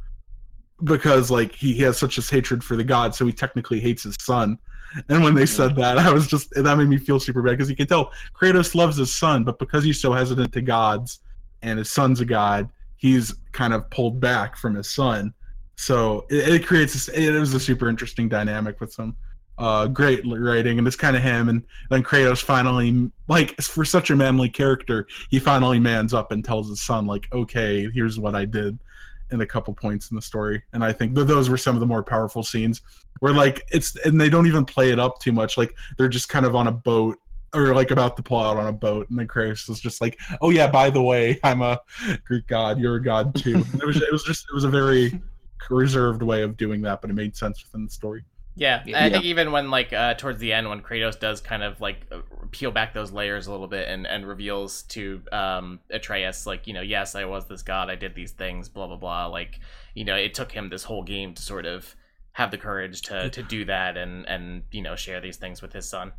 [0.85, 4.03] because like he, he has such this hatred for the gods, so he technically hates
[4.03, 4.59] his son.
[5.09, 7.69] And when they said that, I was just that made me feel super bad because
[7.71, 11.21] you can tell Kratos loves his son, but because he's so hesitant to gods
[11.63, 15.33] and his son's a god, he's kind of pulled back from his son.
[15.77, 19.17] So it, it creates this, it was a super interesting dynamic with some
[19.59, 24.11] uh great writing and it's kind of him and then Kratos finally like for such
[24.11, 28.35] a manly character he finally mans up and tells his son like okay here's what
[28.35, 28.79] I did
[29.31, 31.81] in a couple points in the story and I think th- those were some of
[31.81, 32.83] the more powerful scenes
[33.21, 36.29] where like it's and they don't even play it up too much like they're just
[36.29, 37.19] kind of on a boat
[37.57, 40.19] or like about to pull out on a boat and then Kratos was just like
[40.41, 41.81] oh yeah by the way I'm a
[42.25, 45.21] Greek god you're a god too it was it was just it was a very
[45.71, 48.25] reserved way of doing that but it made sense within the story
[48.55, 49.05] Yeah, Yeah.
[49.05, 52.07] I think even when like uh, towards the end, when Kratos does kind of like
[52.11, 52.21] uh,
[52.51, 56.73] peel back those layers a little bit and and reveals to um, Atreus like you
[56.73, 59.61] know yes I was this god I did these things blah blah blah like
[59.95, 61.95] you know it took him this whole game to sort of
[62.33, 65.73] have the courage to to do that and and you know share these things with
[65.73, 66.13] his son.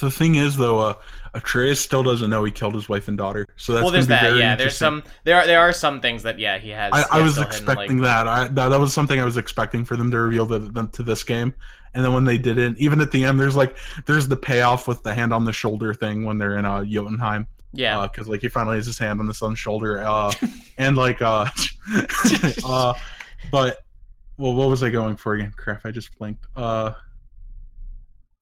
[0.00, 0.94] The thing is though uh
[1.34, 4.36] Atreus still doesn't know he killed his wife and daughter so that's well, there's that.
[4.36, 6.92] Yeah, there's some there are there are some things that yeah he has.
[6.92, 8.28] I, I was still hidden, expecting like- that.
[8.28, 11.02] I that, that was something I was expecting for them to reveal to, them to
[11.02, 11.54] this game,
[11.94, 15.02] and then when they didn't, even at the end, there's like there's the payoff with
[15.02, 18.48] the hand on the shoulder thing when they're in uh, Jotunheim, Yeah, because like he
[18.48, 20.32] finally has his hand on the son's shoulder, uh,
[20.78, 21.46] and like uh,
[22.64, 22.94] uh,
[23.50, 23.84] but
[24.36, 25.52] well, what was I going for again?
[25.56, 26.46] Crap, I just blinked.
[26.56, 26.92] Uh,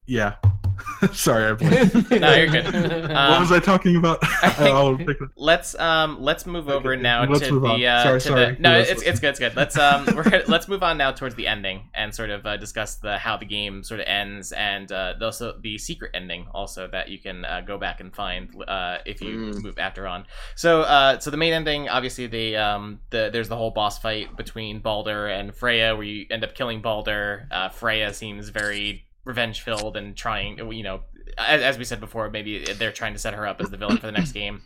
[0.07, 0.37] yeah,
[1.13, 2.11] sorry, I blinked.
[2.21, 2.65] No, you're good.
[2.73, 4.19] what Um, was I talking about?
[4.23, 7.83] I I'll pick let's um let's move over now let's to move the on.
[7.85, 8.55] uh Sorry, to sorry.
[8.57, 10.83] the no Who it's was- it's good it's good let's um we're gonna, let's move
[10.83, 14.01] on now towards the ending and sort of uh, discuss the how the game sort
[14.01, 18.01] of ends and uh also the secret ending also that you can uh, go back
[18.01, 19.63] and find uh if you Mm.
[19.63, 20.25] move after on
[20.55, 24.37] so uh so the main ending obviously the um the there's the whole boss fight
[24.37, 29.61] between Baldur and Freya where you end up killing Baldur uh Freya seems very revenge
[29.61, 31.01] filled and trying you know
[31.37, 33.99] as, as we said before maybe they're trying to set her up as the villain
[33.99, 34.63] for the next game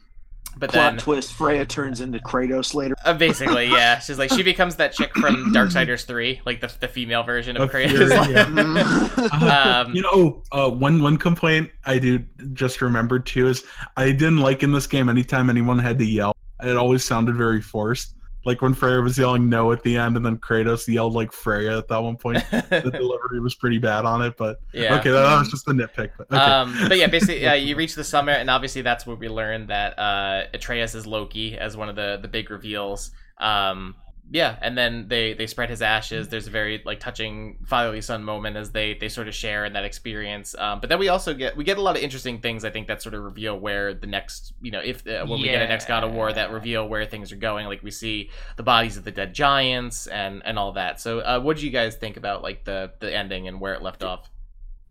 [0.57, 2.97] but Plot then twist: Freya turns into Kratos later.
[3.05, 3.99] uh, basically, yeah.
[4.01, 7.63] She's like she becomes that chick from Darksiders three, like the the female version of
[7.63, 8.27] Of Kratos.
[8.27, 9.81] Fury, yeah.
[9.85, 12.19] um, you know, uh, one one complaint I do
[12.53, 13.65] just remembered too is
[13.97, 16.35] I didn't like in this game anytime anyone had to yell.
[16.63, 18.17] It always sounded very forced.
[18.45, 21.77] Like when Freya was yelling no at the end, and then Kratos yelled like Freya
[21.77, 22.43] at that one point.
[22.51, 24.99] the delivery was pretty bad on it, but yeah.
[24.99, 26.11] okay, that, was just a nitpick.
[26.17, 26.37] But, okay.
[26.37, 29.67] Um, but yeah, basically, uh, you reach the summit, and obviously that's where we learn
[29.67, 33.11] that uh, Atreus is Loki as one of the the big reveals.
[33.39, 33.95] Um,
[34.31, 36.29] yeah, and then they they spread his ashes.
[36.29, 39.73] There's a very like touching fatherly son moment as they they sort of share in
[39.73, 40.55] that experience.
[40.57, 42.65] Um, but then we also get we get a lot of interesting things.
[42.65, 45.49] I think that sort of reveal where the next you know if uh, when we
[45.49, 47.67] get a next God of War that reveal where things are going.
[47.67, 51.01] Like we see the bodies of the dead giants and and all that.
[51.01, 53.83] So uh, what do you guys think about like the the ending and where it
[53.83, 54.31] left off?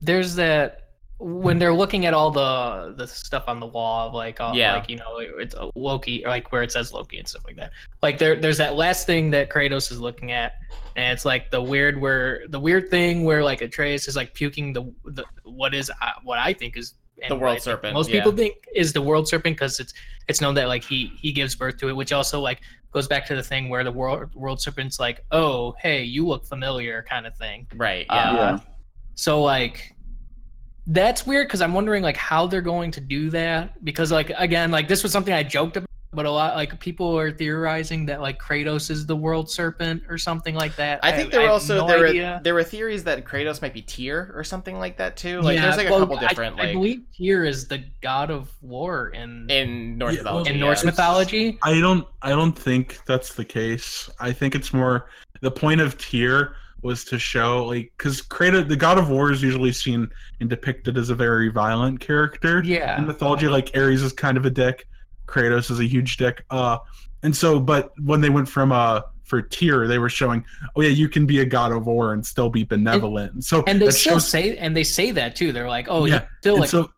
[0.02, 0.89] there's that
[1.20, 4.76] when they're looking at all the the stuff on the wall of like uh, Yeah.
[4.76, 7.72] like you know it's a Loki like where it says Loki and stuff like that.
[8.02, 10.54] Like there there's that last thing that Kratos is looking at
[10.96, 14.72] and it's like the weird where the weird thing where like Atreus is like puking
[14.74, 18.20] the, the what is uh, what I think is and The world serpent, Most yeah.
[18.20, 19.94] people think is the world serpent because it's
[20.30, 22.62] it's known that like he he gives birth to it, which also like
[22.94, 26.46] goes back to the thing where the world world serpent's like, oh hey, you look
[26.46, 27.68] familiar kind of thing.
[27.76, 28.06] Right.
[28.10, 28.32] Yeah.
[28.32, 28.60] Uh, Yeah.
[29.16, 29.94] So like
[30.90, 34.72] that's weird because I'm wondering like how they're going to do that because like again
[34.72, 38.20] like this was something I joked about but a lot like people are theorizing that
[38.20, 41.00] like Kratos is the world serpent or something like that.
[41.04, 42.34] I think there were also no there idea.
[42.38, 45.40] were there were theories that Kratos might be Tyr or something like that too.
[45.42, 48.32] Like Yeah, there's like a well, couple different I, like believe Tyr is the god
[48.32, 50.54] of war in in, in Norse Yeah, well, mythology.
[50.58, 50.66] yeah.
[50.66, 51.60] Norse mythology.
[51.62, 54.10] I don't I don't think that's the case.
[54.20, 55.10] I think it's more
[55.42, 59.42] the point of Tyr was to show like because Kratos, the God of War, is
[59.42, 62.62] usually seen and depicted as a very violent character.
[62.64, 62.98] Yeah.
[62.98, 64.88] in mythology like ares is kind of a dick
[65.28, 66.78] kratos is a huge dick uh
[67.22, 70.44] and so but when they went from uh for Tyr, they were showing
[70.76, 73.80] oh yeah you can be a god of war and still be benevolent so And
[73.80, 75.52] they still shows, say and they say that too.
[75.52, 76.90] They're like, oh, Yeah, yeah, still and like so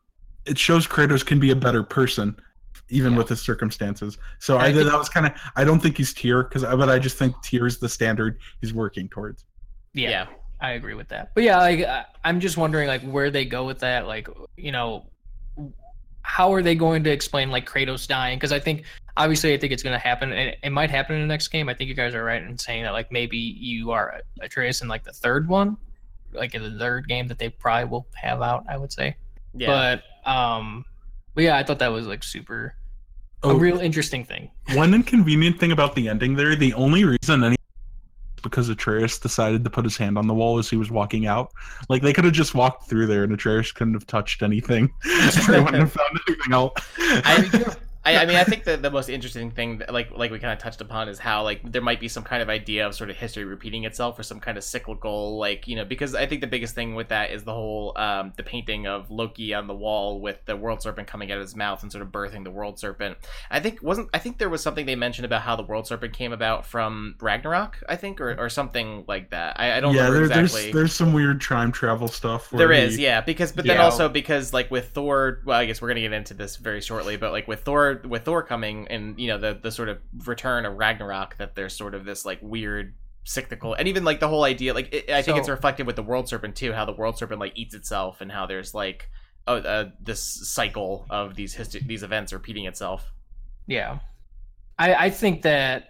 [0.45, 2.37] it shows kratos can be a better person
[2.89, 3.17] even Yeah.
[3.17, 6.13] with his circumstances so i, I think- that was kind of i don't think he's
[6.13, 9.43] Tyr because but i just think Tyr is the standard he's working towards
[9.93, 10.09] yeah.
[10.09, 10.25] yeah.
[10.59, 11.31] I agree with that.
[11.33, 14.05] But yeah, like I- I'm just wondering like where they go with that.
[14.05, 14.27] Like
[14.57, 15.05] you know,
[16.23, 18.37] how are they going to explain like Kratos dying?
[18.37, 18.83] Because I think
[19.17, 21.67] obviously I think it's going to happen, and it might happen in the next game.
[21.67, 24.87] I think you guys are right in saying that like maybe you are Atreus in
[24.87, 25.77] like the third one,
[26.31, 28.63] like in the third game that they probably will have out.
[28.69, 29.15] I would say.
[29.55, 29.99] Yeah.
[30.25, 30.85] But um,
[31.33, 32.75] but yeah, I thought that was like super
[33.43, 34.51] a Oh, real interesting thing.
[34.73, 37.55] one inconvenient thing about the ending there the only reason any
[38.41, 41.51] because Atreus decided to put his hand on the wall as he was walking out.
[41.89, 44.93] Like they could have just walked through there and Atreus couldn't have touched anything.
[45.47, 46.73] they wouldn't have found anything out.
[46.97, 50.39] I, I, I mean, I think the, the most interesting thing, that, like like we
[50.39, 52.95] kind of touched upon, is how like there might be some kind of idea of
[52.95, 56.25] sort of history repeating itself, or some kind of cyclical, like you know, because I
[56.25, 59.67] think the biggest thing with that is the whole um, the painting of Loki on
[59.67, 62.43] the wall with the world serpent coming out of his mouth and sort of birthing
[62.43, 63.17] the world serpent.
[63.49, 66.13] I think wasn't I think there was something they mentioned about how the world serpent
[66.13, 69.59] came about from Ragnarok, I think, or, or something like that.
[69.59, 70.61] I, I don't yeah, remember there, exactly.
[70.63, 72.51] there's there's some weird time travel stuff.
[72.51, 73.83] where There is, he- yeah, because but then Yeah.
[73.83, 77.17] also because like with Thor, well, I guess we're gonna get into this very shortly,
[77.17, 80.65] but like with Thor, with Thor coming and you know the the sort of return
[80.65, 82.93] of Ragnarok, that there's sort of this like weird
[83.23, 86.03] cyclical, and even like the whole idea, like it, I think it's reflected with the
[86.03, 89.09] World Serpent too, how the World Serpent like eats itself, and how there's like
[89.47, 93.11] oh uh, this cycle of these histo- these events repeating itself.
[93.67, 93.99] Yeah,
[94.77, 95.89] I I think that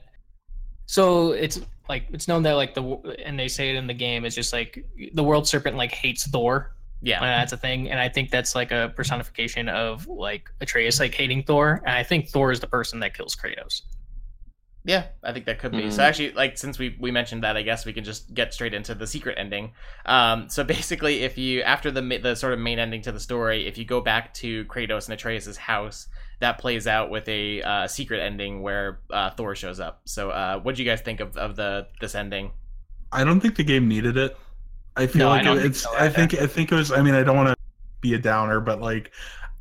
[0.85, 2.83] so it's like it's known that like the
[3.23, 6.27] and they say it in the game it's just like the world serpent like hates
[6.27, 6.73] Thor.
[7.01, 10.99] Yeah, and that's a thing, and I think that's like a personification of like Atreus
[10.99, 13.81] like hating Thor, and I think Thor is the person that kills Kratos.
[14.83, 15.91] Yeah, I think that could be.
[15.91, 16.05] So Mhm.
[16.05, 18.95] actually, like since we we mentioned that, I guess we can just get straight into
[18.95, 19.73] the secret ending.
[20.05, 23.19] Um, so basically, if you after the ma- the sort of main ending to the
[23.19, 26.07] story, if you go back to Kratos and atreus's house,
[26.39, 30.01] that plays out with a uh, secret ending where uh, Thor shows up.
[30.05, 32.51] So, uh, what do you guys think of, of the this ending?
[33.11, 34.35] I don't think the game needed it.
[34.97, 35.79] I feel No, I like it- think it's.
[35.81, 36.33] so I think.
[36.35, 36.91] I think it was.
[36.91, 37.55] I mean, I don't want to
[38.01, 39.11] be a downer, but like,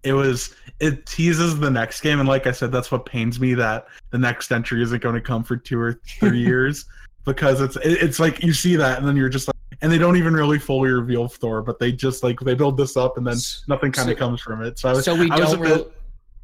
[0.03, 0.55] it was.
[0.81, 4.19] It teases the next game, and like I said, that's what pains me that the
[4.19, 6.87] next entry isn't going to come for two or three years
[7.25, 7.77] because it's.
[7.77, 10.35] it- It's like you see that, and then you're just like, and they don't even
[10.35, 13.37] really fully reveal Thor, but they just like they build this up, and then
[13.69, 14.79] nothing kind So- of comes from it.
[14.79, 15.05] So I was.
[15.05, 15.85] So we I don't bit- really,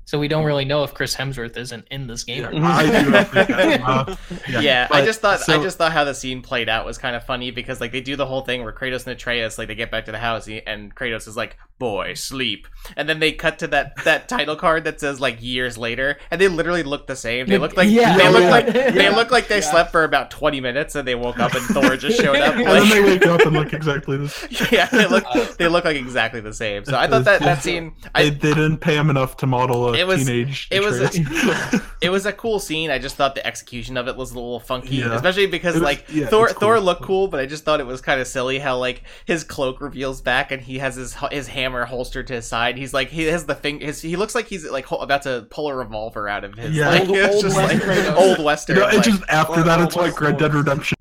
[0.06, 2.44] so we don't really know if Chris Hemsworth isn't in this game.
[2.46, 2.60] or Yeah.
[2.60, 2.86] not.
[2.86, 4.16] I do have to- uh,
[4.62, 7.14] Yeah, I but- just thought I just thought how the scene played out was kind
[7.14, 9.74] of funny because like they do the whole thing where Kratos and Atreus like they
[9.74, 12.66] get back to the house and Kratos is like, "Boy, sleep,"
[12.96, 16.40] and then they cut to that that title card that says like years later, and
[16.40, 17.46] they literally look the same.
[17.46, 18.16] They look like Yeah.
[18.16, 18.50] they look Yeah.
[18.50, 19.70] like they look like they Yeah.
[19.70, 22.54] slept for about twenty minutes and they woke up and Thor just showed up.
[22.56, 24.68] and then they Like, wake up and look exactly the same.
[24.72, 25.24] yeah, they look
[25.58, 26.84] they look like exactly the same.
[26.84, 27.94] So I thought that that scene.
[28.02, 30.68] they, I, they didn't pay him enough to model a It was- teenage.
[30.70, 32.90] it was a- it was a cool scene.
[32.90, 35.14] I just thought the execution of it was a little funky, Yeah.
[35.14, 36.54] especially because was- like yeah, Thor cool.
[36.60, 39.44] Thor looked cool, but I just thought it was kind of silly how like his
[39.44, 42.78] cloak reveals back and he has his his hand hammer holstered to his side.
[42.78, 43.80] He's like he has the thing.
[43.80, 46.74] His he looks like he's like about to pull a revolver out of his.
[46.76, 46.88] Yeah.
[46.90, 48.76] like, Old- it's old just West like old western.
[48.76, 50.96] You know, it's like- just after Or- that, or it's like Red Dead Redemption.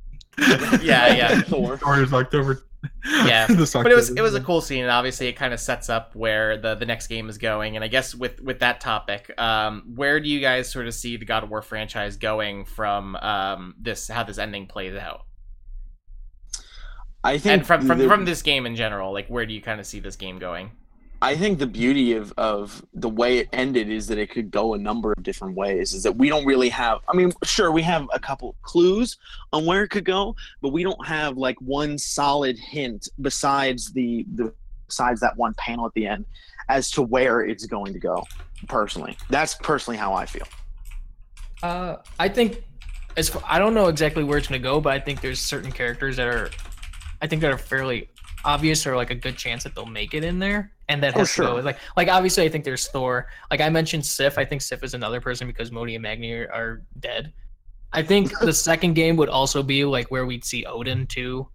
[0.81, 1.41] yeah, yeah.
[1.47, 1.79] Thor.
[1.85, 2.63] Or is October.
[3.25, 3.47] Yeah.
[3.73, 6.15] But it was it was a cool scene, and obviously it kind of sets up
[6.15, 7.75] where the the next game is going.
[7.75, 11.17] And I guess with with that topic, um, where do you guys sort of see
[11.17, 15.21] the God of War franchise going from um this how this ending plays out,
[17.25, 19.11] I think and from from the- from this game in general?
[19.11, 20.71] Like, where do you kind of see this game going?
[21.21, 24.73] I think the beauty of, of the way it ended is that it could go
[24.75, 25.93] a number of different ways.
[25.93, 26.99] Is that we don't really have.
[27.07, 29.17] I mean, sure, we have a couple clues
[29.51, 34.25] on where it could go, but we don't have like one solid hint besides the
[34.35, 34.53] the
[34.87, 36.25] besides that one panel at the end
[36.69, 38.23] as to where it's going to go.
[38.67, 40.47] Personally, that's personally how I feel.
[41.63, 42.63] Uh, I think
[43.17, 45.71] as for, I don't know exactly where it's gonna go, but I think there's certain
[45.71, 46.49] characters that are,
[47.25, 48.09] I think that are fairly
[48.43, 51.19] obvious or like a good chance that they'll make it in there, and that Oh,
[51.19, 53.27] has to go with like like obviously I think there's Thor.
[53.49, 56.51] Like I mentioned Sif, I think Sif is another person because Modi and Magni are,
[56.53, 57.33] are dead.
[57.93, 61.47] I think the second game would also be like where we'd see Odin too.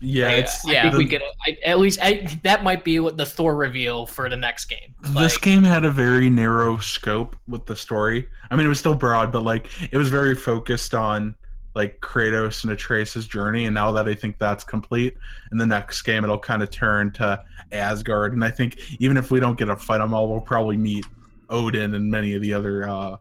[0.00, 0.82] yeah, I, it's I yeah.
[0.82, 3.54] think we the- get a- I, at least I, that might be what the Thor
[3.54, 4.94] reveal for the next game.
[5.14, 8.26] this game had a very narrow scope with the story.
[8.50, 11.36] I mean, it was still broad, but like it was very focused on
[11.74, 13.64] like Kratos and Atreus' journey.
[13.66, 15.16] And now that I think that's complete,
[15.52, 17.42] in the next game it'll kind of turn to
[17.72, 18.32] Asgard.
[18.34, 21.06] And I think even if we don't get a fight them all, we'll probably meet
[21.50, 23.16] Odin and many of the other uh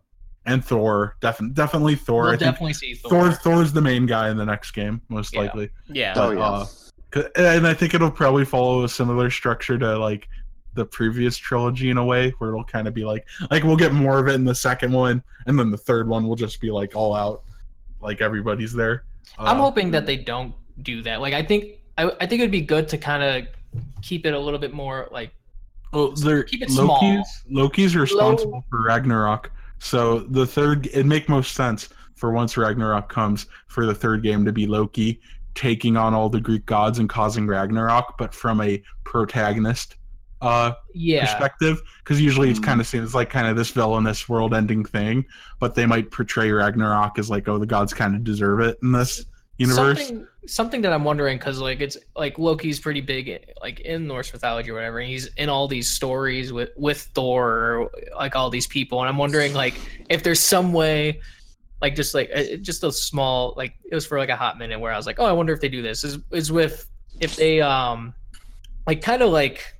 [0.46, 1.16] and Thor.
[1.22, 2.24] Definitely, definitely Thor.
[2.24, 3.10] we'll I think definitely see Thor.
[3.10, 3.32] Thor.
[3.32, 5.42] Thor's the main guy in the next game, most Yeah.
[5.42, 5.70] likely.
[5.88, 6.44] Yeah, Oh But, yeah.
[6.44, 6.66] uh,
[7.12, 10.28] 'Cause- and I think it'll probably follow a similar structure to like
[10.74, 13.94] the previous trilogy in a way, where it'll kind of be like like we'll get
[13.94, 16.72] more of it in the second one, and then the third one will just be
[16.72, 17.44] like all out,
[18.02, 19.04] like everybody's there.
[19.38, 21.22] I'm Uh, hoping that they don't do that.
[21.22, 23.48] Like I think I, I think it'd be good to kind of
[24.02, 25.32] keep it a little bit more like
[25.94, 27.00] Well, they're keep it small.
[27.02, 33.10] Loki's, Loki's responsible for Ragnarok, so the third it make most sense for once Ragnarok
[33.10, 35.20] comes for the third game to be Loki
[35.56, 39.98] taking on all the Greek gods and causing Ragnarok, but from a protagonist
[40.42, 41.22] uh yeah.
[41.22, 45.24] perspective because usually it's kind of seen as like kind of this villainous world-ending thing,
[45.60, 48.92] but they might portray Ragnarok as like, oh, the gods kind of deserve it in
[48.92, 49.24] this
[49.58, 50.00] universe.
[50.00, 54.34] Something, something that I'm wondering because like it's like Loki's pretty big like in Norse
[54.34, 55.00] mythology or whatever.
[55.00, 59.10] And he's in all these stories with with Thor, or, like all these people, and
[59.10, 59.76] I'm wondering like
[60.10, 61.22] if there's some way,
[61.82, 64.80] like just like uh, just a small like it was for like a hot minute
[64.80, 66.04] where I was like, oh, I wonder if they do this.
[66.04, 66.88] Is is with
[67.20, 68.16] if they um
[68.88, 69.76] like kind of like.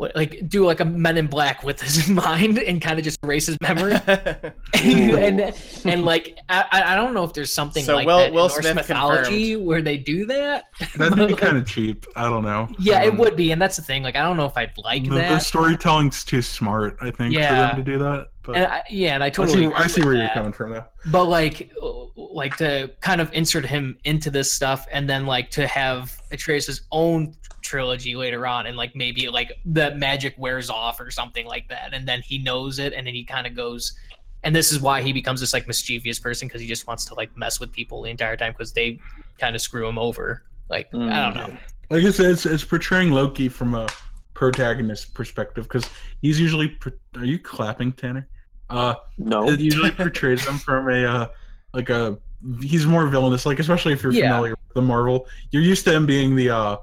[0.00, 3.18] What- Like do like a Men in Black with his mind and kind of just
[3.22, 3.92] erase his memory,
[4.74, 5.54] and
[5.84, 8.34] and like I, I I don't know if there's something So like Will- that in
[8.34, 10.64] Will Norse Smith mythology where they do that.
[10.96, 12.06] That'd be kind of cheap.
[12.16, 12.68] I don't know.
[12.78, 14.02] Yeah, it Um, would be, and that's the thing.
[14.02, 17.70] Like I don't know if I'd like The, the storytelling's too smart, I think, Yeah.
[17.70, 18.28] for them to do that.
[18.52, 19.58] But And I, yeah, and I I totally.
[19.58, 20.86] see, agree I see with where you're coming from now.
[21.06, 21.72] But like,
[22.16, 26.82] like to kind of insert him into this stuff, and then like to have Atreus'
[26.90, 31.68] own trilogy later on, and like maybe like the magic wears off or something like
[31.68, 33.94] that, and then he knows it, and then he kind of goes.
[34.42, 37.14] And this is why he becomes this like mischievous person because he just wants to
[37.14, 38.98] like mess with people the entire time because they
[39.38, 40.42] kind of screw him over.
[40.70, 41.34] Like I don't mm.
[41.34, 41.56] know.
[41.90, 43.88] Like I said, it's, it's portraying Loki from a
[44.32, 45.88] protagonist perspective because
[46.22, 46.68] he's usually.
[46.68, 48.28] Pro- Are you clapping, Tanner?
[48.70, 49.48] Uh, No.
[49.48, 51.28] it usually portrays him from a uh,
[51.74, 52.18] like a
[52.62, 54.30] he's more villainous like especially if you're Yeah.
[54.30, 56.76] familiar with the marvel you're used to him being the uh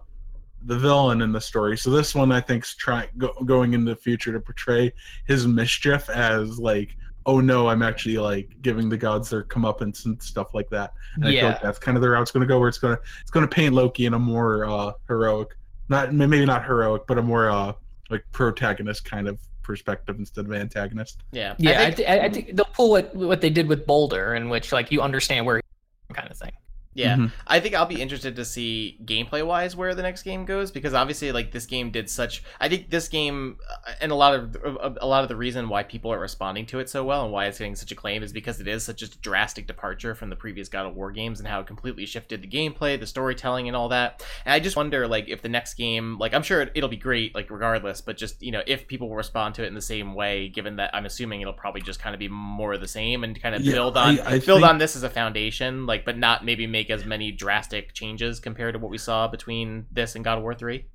[0.66, 3.96] the villain in the story so this one i think's trying go, going into the
[3.96, 4.92] future to portray
[5.26, 6.96] his mischief as like
[7.26, 11.26] oh no i'm actually like giving the gods their comeuppance and stuff like that and
[11.26, 11.48] i feel Yeah.
[11.48, 13.32] like that's kind of the route it's going to go where it's going to it's
[13.32, 15.58] going to paint loki in a more uh heroic
[15.90, 17.74] not maybe not heroic but a more uh
[18.12, 22.30] like protagonist kind of perspective instead of antagonist yeah, Yeah, I, think- thi- I, I
[22.30, 25.58] think they'll pull what what they did with Baldur, in which like you understand where
[25.58, 26.54] he kind of thing.
[26.98, 27.16] Yeah.
[27.16, 27.32] Mhm.
[27.46, 30.94] I think I'll be interested to see gameplay wise where the next game goes because
[30.94, 33.58] obviously like this game did such I think this game
[33.88, 34.58] uh, and a lot of
[35.00, 37.46] a lot of the reason why people are responding to it so well and why
[37.46, 40.68] it's getting such acclaim is because it is such a drastic departure from the previous
[40.70, 43.90] God of War games and how it completely shifted the gameplay, the storytelling and all
[43.90, 44.26] that.
[44.46, 46.98] And I just wonder like if the next game like I'm sure it, it'll be
[46.98, 49.82] great like regardless, but just you know if people will respond to it in the
[49.82, 52.88] same way given that I'm assuming it'll probably just kind of be more of the
[52.88, 55.10] same and kind of Yeah, build on I- I build think- on this as a
[55.10, 59.28] foundation like but not maybe make as many drastic changes compared to what we saw
[59.28, 60.86] between this and God of War 3.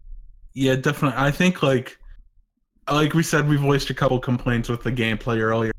[0.55, 1.19] Yeah, definitely.
[1.19, 1.99] I think like
[2.91, 5.73] like we said, we voiced a couple complaints with the gameplay earlier.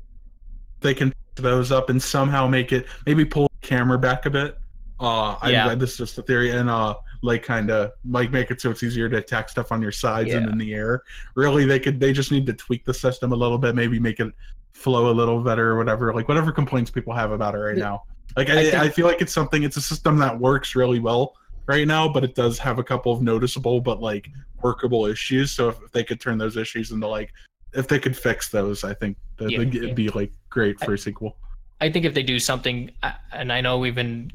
[0.80, 4.30] They can pick those up and somehow make it maybe pull the camera back a
[4.30, 4.58] bit.
[5.00, 5.74] Uh, I, Yeah.
[5.74, 8.82] this is just a theory, and uh, like kind of like make it so it's
[8.82, 11.02] easier to attack stuff on your sides and in the air.
[11.34, 14.20] Really, they could they just need to tweak the system a little bit, maybe make
[14.20, 14.32] it
[14.72, 16.12] flow a little better or whatever.
[16.14, 18.04] Like whatever complaints people have about it right now.
[18.36, 19.62] Like I I, think- I feel like it's something.
[19.62, 21.34] It's a system that works really well
[21.66, 24.28] right now, but it does have a couple of noticeable but like
[24.62, 25.52] workable issues.
[25.52, 27.32] So if, if they could turn those issues into like
[27.72, 29.92] if they could fix those, I think that Yeah, it'd yeah.
[29.92, 31.36] be like great for a sequel.
[31.80, 32.90] I think if they do something,
[33.32, 34.30] and I know we've been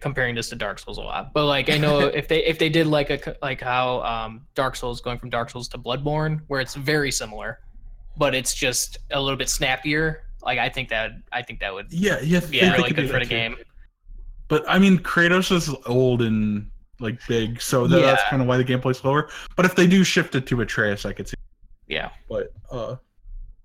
[0.00, 2.68] comparing this to Dark Souls a lot, but like I know if they if they
[2.68, 6.60] did like a like how um, Dark Souls going from Dark Souls to Bloodborne, where
[6.60, 7.60] it's very similar,
[8.16, 10.24] but it's just a little bit snappier.
[10.42, 13.26] Like I think that I think that would Yeah, yeah, be really good for the
[13.26, 13.56] game.
[14.48, 16.70] But I mean, Kratos is old and
[17.00, 19.30] like big, so tha- that's kind of why the gameplay's slower.
[19.56, 21.34] But if they do shift it to Atreus, I could see.
[21.88, 22.96] Yeah, But uh,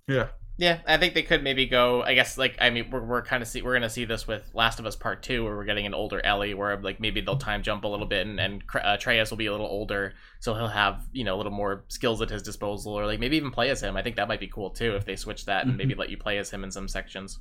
[0.07, 0.27] yeah,
[0.59, 2.01] Yeah, I think they could maybe go.
[2.01, 4.49] I guess like I mean we're, we're kind of see we're gonna see this with
[4.55, 7.37] Last of Us Part Two, where we're getting an older Ellie, where like maybe they'll
[7.37, 10.55] time jump a little bit, and and uh, Atreus will be a little older, so
[10.55, 13.51] he'll have you know a little more skills at his disposal, or like maybe even
[13.51, 13.95] play as him.
[13.95, 16.17] I think that might be cool too if they switch that and maybe let you
[16.17, 17.37] play as him in some sections.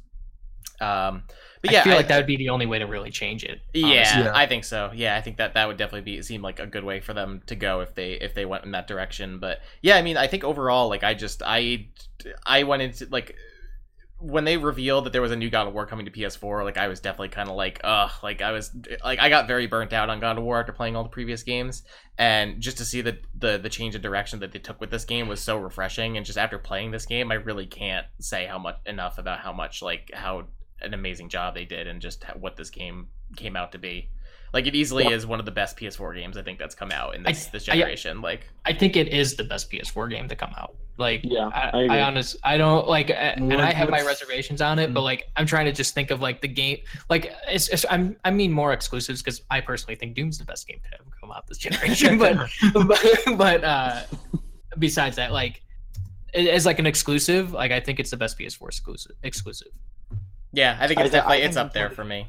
[0.81, 1.23] Um,
[1.62, 3.61] but yeah, I feel like that would be the only way to really change it.
[3.73, 3.86] Yeah.
[3.86, 4.32] Yeah.
[4.35, 4.90] I think so.
[4.94, 7.43] Yeah, I think that that would definitely be seem like a good way for them
[7.47, 9.39] to go if they if they went in that direction.
[9.39, 11.89] But yeah, I mean, I think overall, like I just I
[12.47, 13.36] I went into like
[14.19, 16.78] when they revealed that there was a new God of War coming to PS4, like
[16.78, 18.70] I was definitely kind of like, ugh, like I was
[19.05, 21.43] like I got very burnt out on God of War after playing all the previous
[21.43, 21.82] games,
[22.16, 25.05] and just to see the the the change of direction that they took with this
[25.05, 26.16] game was so refreshing.
[26.16, 29.53] And just after playing this game, I really can't say how much enough about how
[29.53, 30.47] much like how
[30.87, 34.09] an amazing job they did and just what this game came out to be.
[34.55, 36.91] Like it easily Well- is one of the best PS4 games I think that's come
[36.93, 38.23] out in this I- this I- generation.
[38.23, 40.77] like I think it is the best PS4 game to come out.
[40.99, 41.99] Like, Yeah, I, I.
[41.99, 45.45] I honest, I don't like, and I have my reservations on it, but like, I'm
[45.45, 46.79] trying to just think of like the game,
[47.11, 50.67] like, it's, it's I'm, I mean more exclusives because I personally think Doom's the best
[50.67, 52.99] game to ever come out this generation, but, but,
[53.37, 54.03] but, uh,
[54.79, 55.61] besides that, like,
[56.33, 59.13] as like an exclusive, like I think it's the best PS4 exclusive.
[59.23, 59.69] Exclusive.
[60.52, 62.28] Yeah, I think it's I definitely think it's up there for me.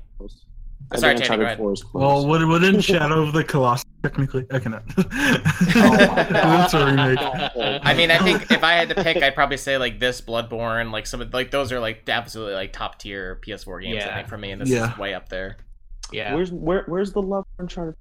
[0.90, 1.58] I Sorry, think Tanny, go Uncharted ahead.
[1.58, 2.02] 4 is close.
[2.02, 4.46] well, would wouldn't Shadow of the Colossus technically?
[4.52, 4.84] I cannot.
[4.98, 7.20] Oh my That's a remake.
[7.20, 10.92] I mean, I think if I had to pick, I'd probably say like this Bloodborne,
[10.92, 14.04] like some of like those are like absolutely like top tier PS4 games.
[14.06, 14.92] I think for me, and this Yeah.
[14.94, 15.58] is way up there.
[16.12, 16.34] Yeah.
[16.36, 17.96] Where's where where's the love for Uncharted?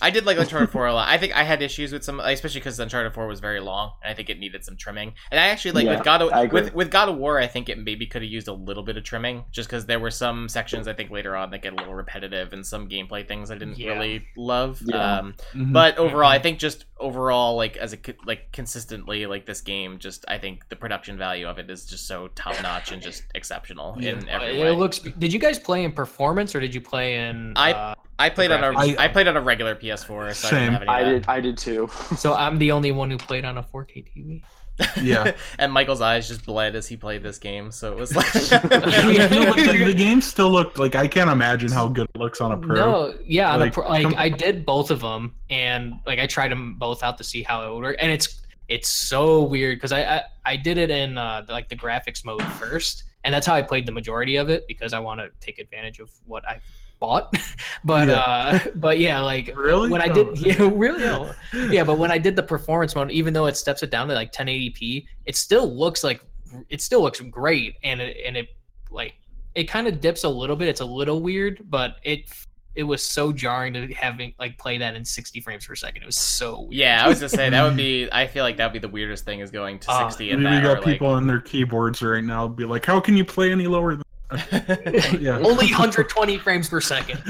[0.00, 1.08] I did like Uncharted 4 a lot.
[1.08, 4.10] I think I had issues with some, especially because Uncharted 4 was very long, and
[4.10, 5.14] I think it needed some trimming.
[5.30, 7.68] And I actually like Yeah, with God of with with God of War, I think
[7.68, 10.48] it maybe could have used a little bit of trimming, just because there were some
[10.48, 13.54] sections I think later on that get a little repetitive, and some gameplay things I
[13.58, 13.90] didn't Yeah.
[13.92, 14.80] really love.
[14.84, 15.18] Yeah.
[15.18, 15.72] Um, Mhm.
[15.72, 20.24] but overall, I think just overall, like as a like consistently, like this game, just
[20.28, 23.94] I think the production value of it is just so top notch and just exceptional
[23.98, 24.70] in Uh, every it way.
[24.70, 24.98] looks.
[25.00, 27.54] Did you guys play in performance or did you play in?
[27.56, 30.58] I- uh, I played on a played on a regular PS4, so I Same.
[30.60, 30.90] didn't have any.
[30.90, 31.88] I did I did too.
[32.18, 34.42] so I'm the only one who played on a 4K TV.
[35.02, 35.32] Yeah.
[35.58, 38.26] and Michael's eyes just bled as he played this game, so it was like.
[38.34, 42.52] No, the, the game still looked like I can't imagine how good it looks on
[42.52, 42.74] a pro.
[42.74, 46.26] No, yeah, on Like, pro, like com- I did both of them, and like I
[46.26, 49.76] tried them both out to see how it would work, and it's it's so weird
[49.76, 53.46] because I, I I did it in uh, like the graphics mode first, and that's
[53.46, 56.46] how I played the majority of it because I want to take advantage of what
[56.48, 56.60] I
[57.00, 57.34] bought.
[57.84, 58.14] but Yeah.
[58.14, 59.88] uh, but yeah, like Really?
[59.88, 60.14] when I Oh.
[60.14, 61.32] did, yeah, really, no.
[61.70, 64.14] yeah, but when I did the performance mode, even though it steps it down to
[64.14, 66.20] like 1080p, it still looks like
[66.68, 68.48] it still looks great, and it and it
[68.90, 69.14] like
[69.54, 70.68] it kind of dips a little bit.
[70.68, 72.30] It's a little weird, but it
[72.76, 76.02] it was so jarring to having like play that in 60 frames per second.
[76.02, 76.72] It was so weird.
[76.74, 78.08] Yeah, I was just saying that would be.
[78.12, 80.38] I feel like that would be the weirdest thing is going to Uh, sixty at
[80.38, 83.24] Maybe we got or, people on their keyboards right now be like, "How can you
[83.24, 84.04] play any lower?" Than...
[84.30, 85.20] like...
[85.20, 85.38] Yeah.
[85.38, 87.20] only 120 frames per second.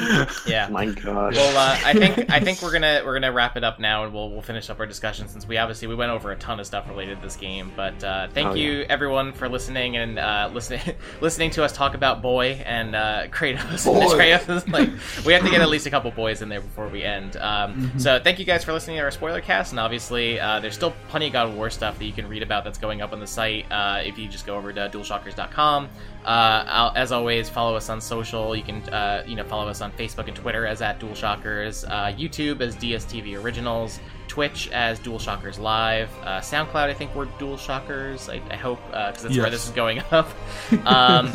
[0.46, 0.68] yeah.
[0.70, 1.34] My gosh.
[1.36, 4.12] Well, uh, I think I think we're gonna we're gonna wrap it up now, and
[4.12, 6.66] we'll we'll finish up our discussion since we obviously we went over a ton of
[6.66, 7.72] stuff related to this game.
[7.76, 10.80] But uh, thank Oh, you everyone for listening and uh, listening
[11.20, 13.84] listening to us talk about Boy and uh, Kratos.
[13.84, 14.00] Boy.
[14.16, 14.90] Kratos, like
[15.26, 17.36] we have to get at least a couple boys in there before we end.
[17.36, 18.00] Um, Mhm.
[18.00, 20.92] So thank you guys for listening to our spoiler cast, and obviously uh, there's still
[21.08, 23.20] plenty of God of War stuff that you can read about that's going up on
[23.20, 23.66] the site.
[23.70, 25.88] Uh, if you just go over to DualShockers.com.
[26.24, 28.54] Uh, as always, follow us on social.
[28.54, 32.12] You can, uh, you know, follow us on Facebook and Twitter as at DualShockers, uh,
[32.16, 36.88] YouTube as DSTV Originals, Twitch as DualShockers Live, uh, SoundCloud.
[36.88, 38.28] I think we're DualShockers.
[38.28, 40.28] I, I hope because that's where this is going up.
[40.86, 41.30] Um,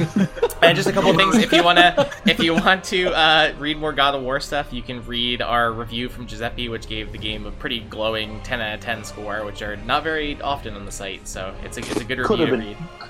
[0.61, 1.35] and just a couple of things.
[1.35, 4.81] If you wanna, if you want to uh, read more God of War stuff, you
[4.81, 8.75] can read our review from Giuseppe, which gave the game a pretty glowing 10 out
[8.75, 11.27] of 10 score, which are not very often on the site.
[11.27, 13.09] So it's a it's a good Could review to have read.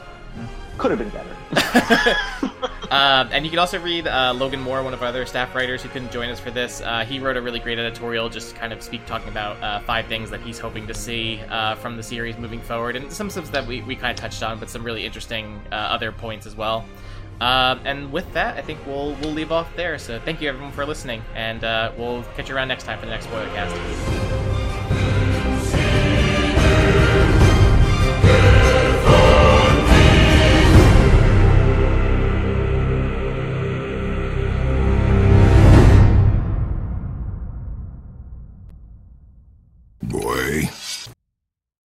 [0.78, 2.52] Could have been better.
[2.92, 5.82] Um, and you can also read uh, Logan Moore, one of our other staff writers
[5.82, 6.82] who couldn't join us for this.
[6.82, 10.06] Uh, he wrote a really great editorial, just kind of speak talking about uh, five
[10.06, 13.52] things that he's hoping to see uh, from the series moving forward, and some stuff
[13.52, 16.56] that we, we kind of touched on, but some really interesting uh, other points as
[16.56, 16.86] well.
[17.42, 19.98] Um, and with that, I think we'll we'll leave off there.
[19.98, 23.06] So thank you everyone for listening, and uh, we'll catch you around next time for
[23.06, 25.25] the next spoiler cast.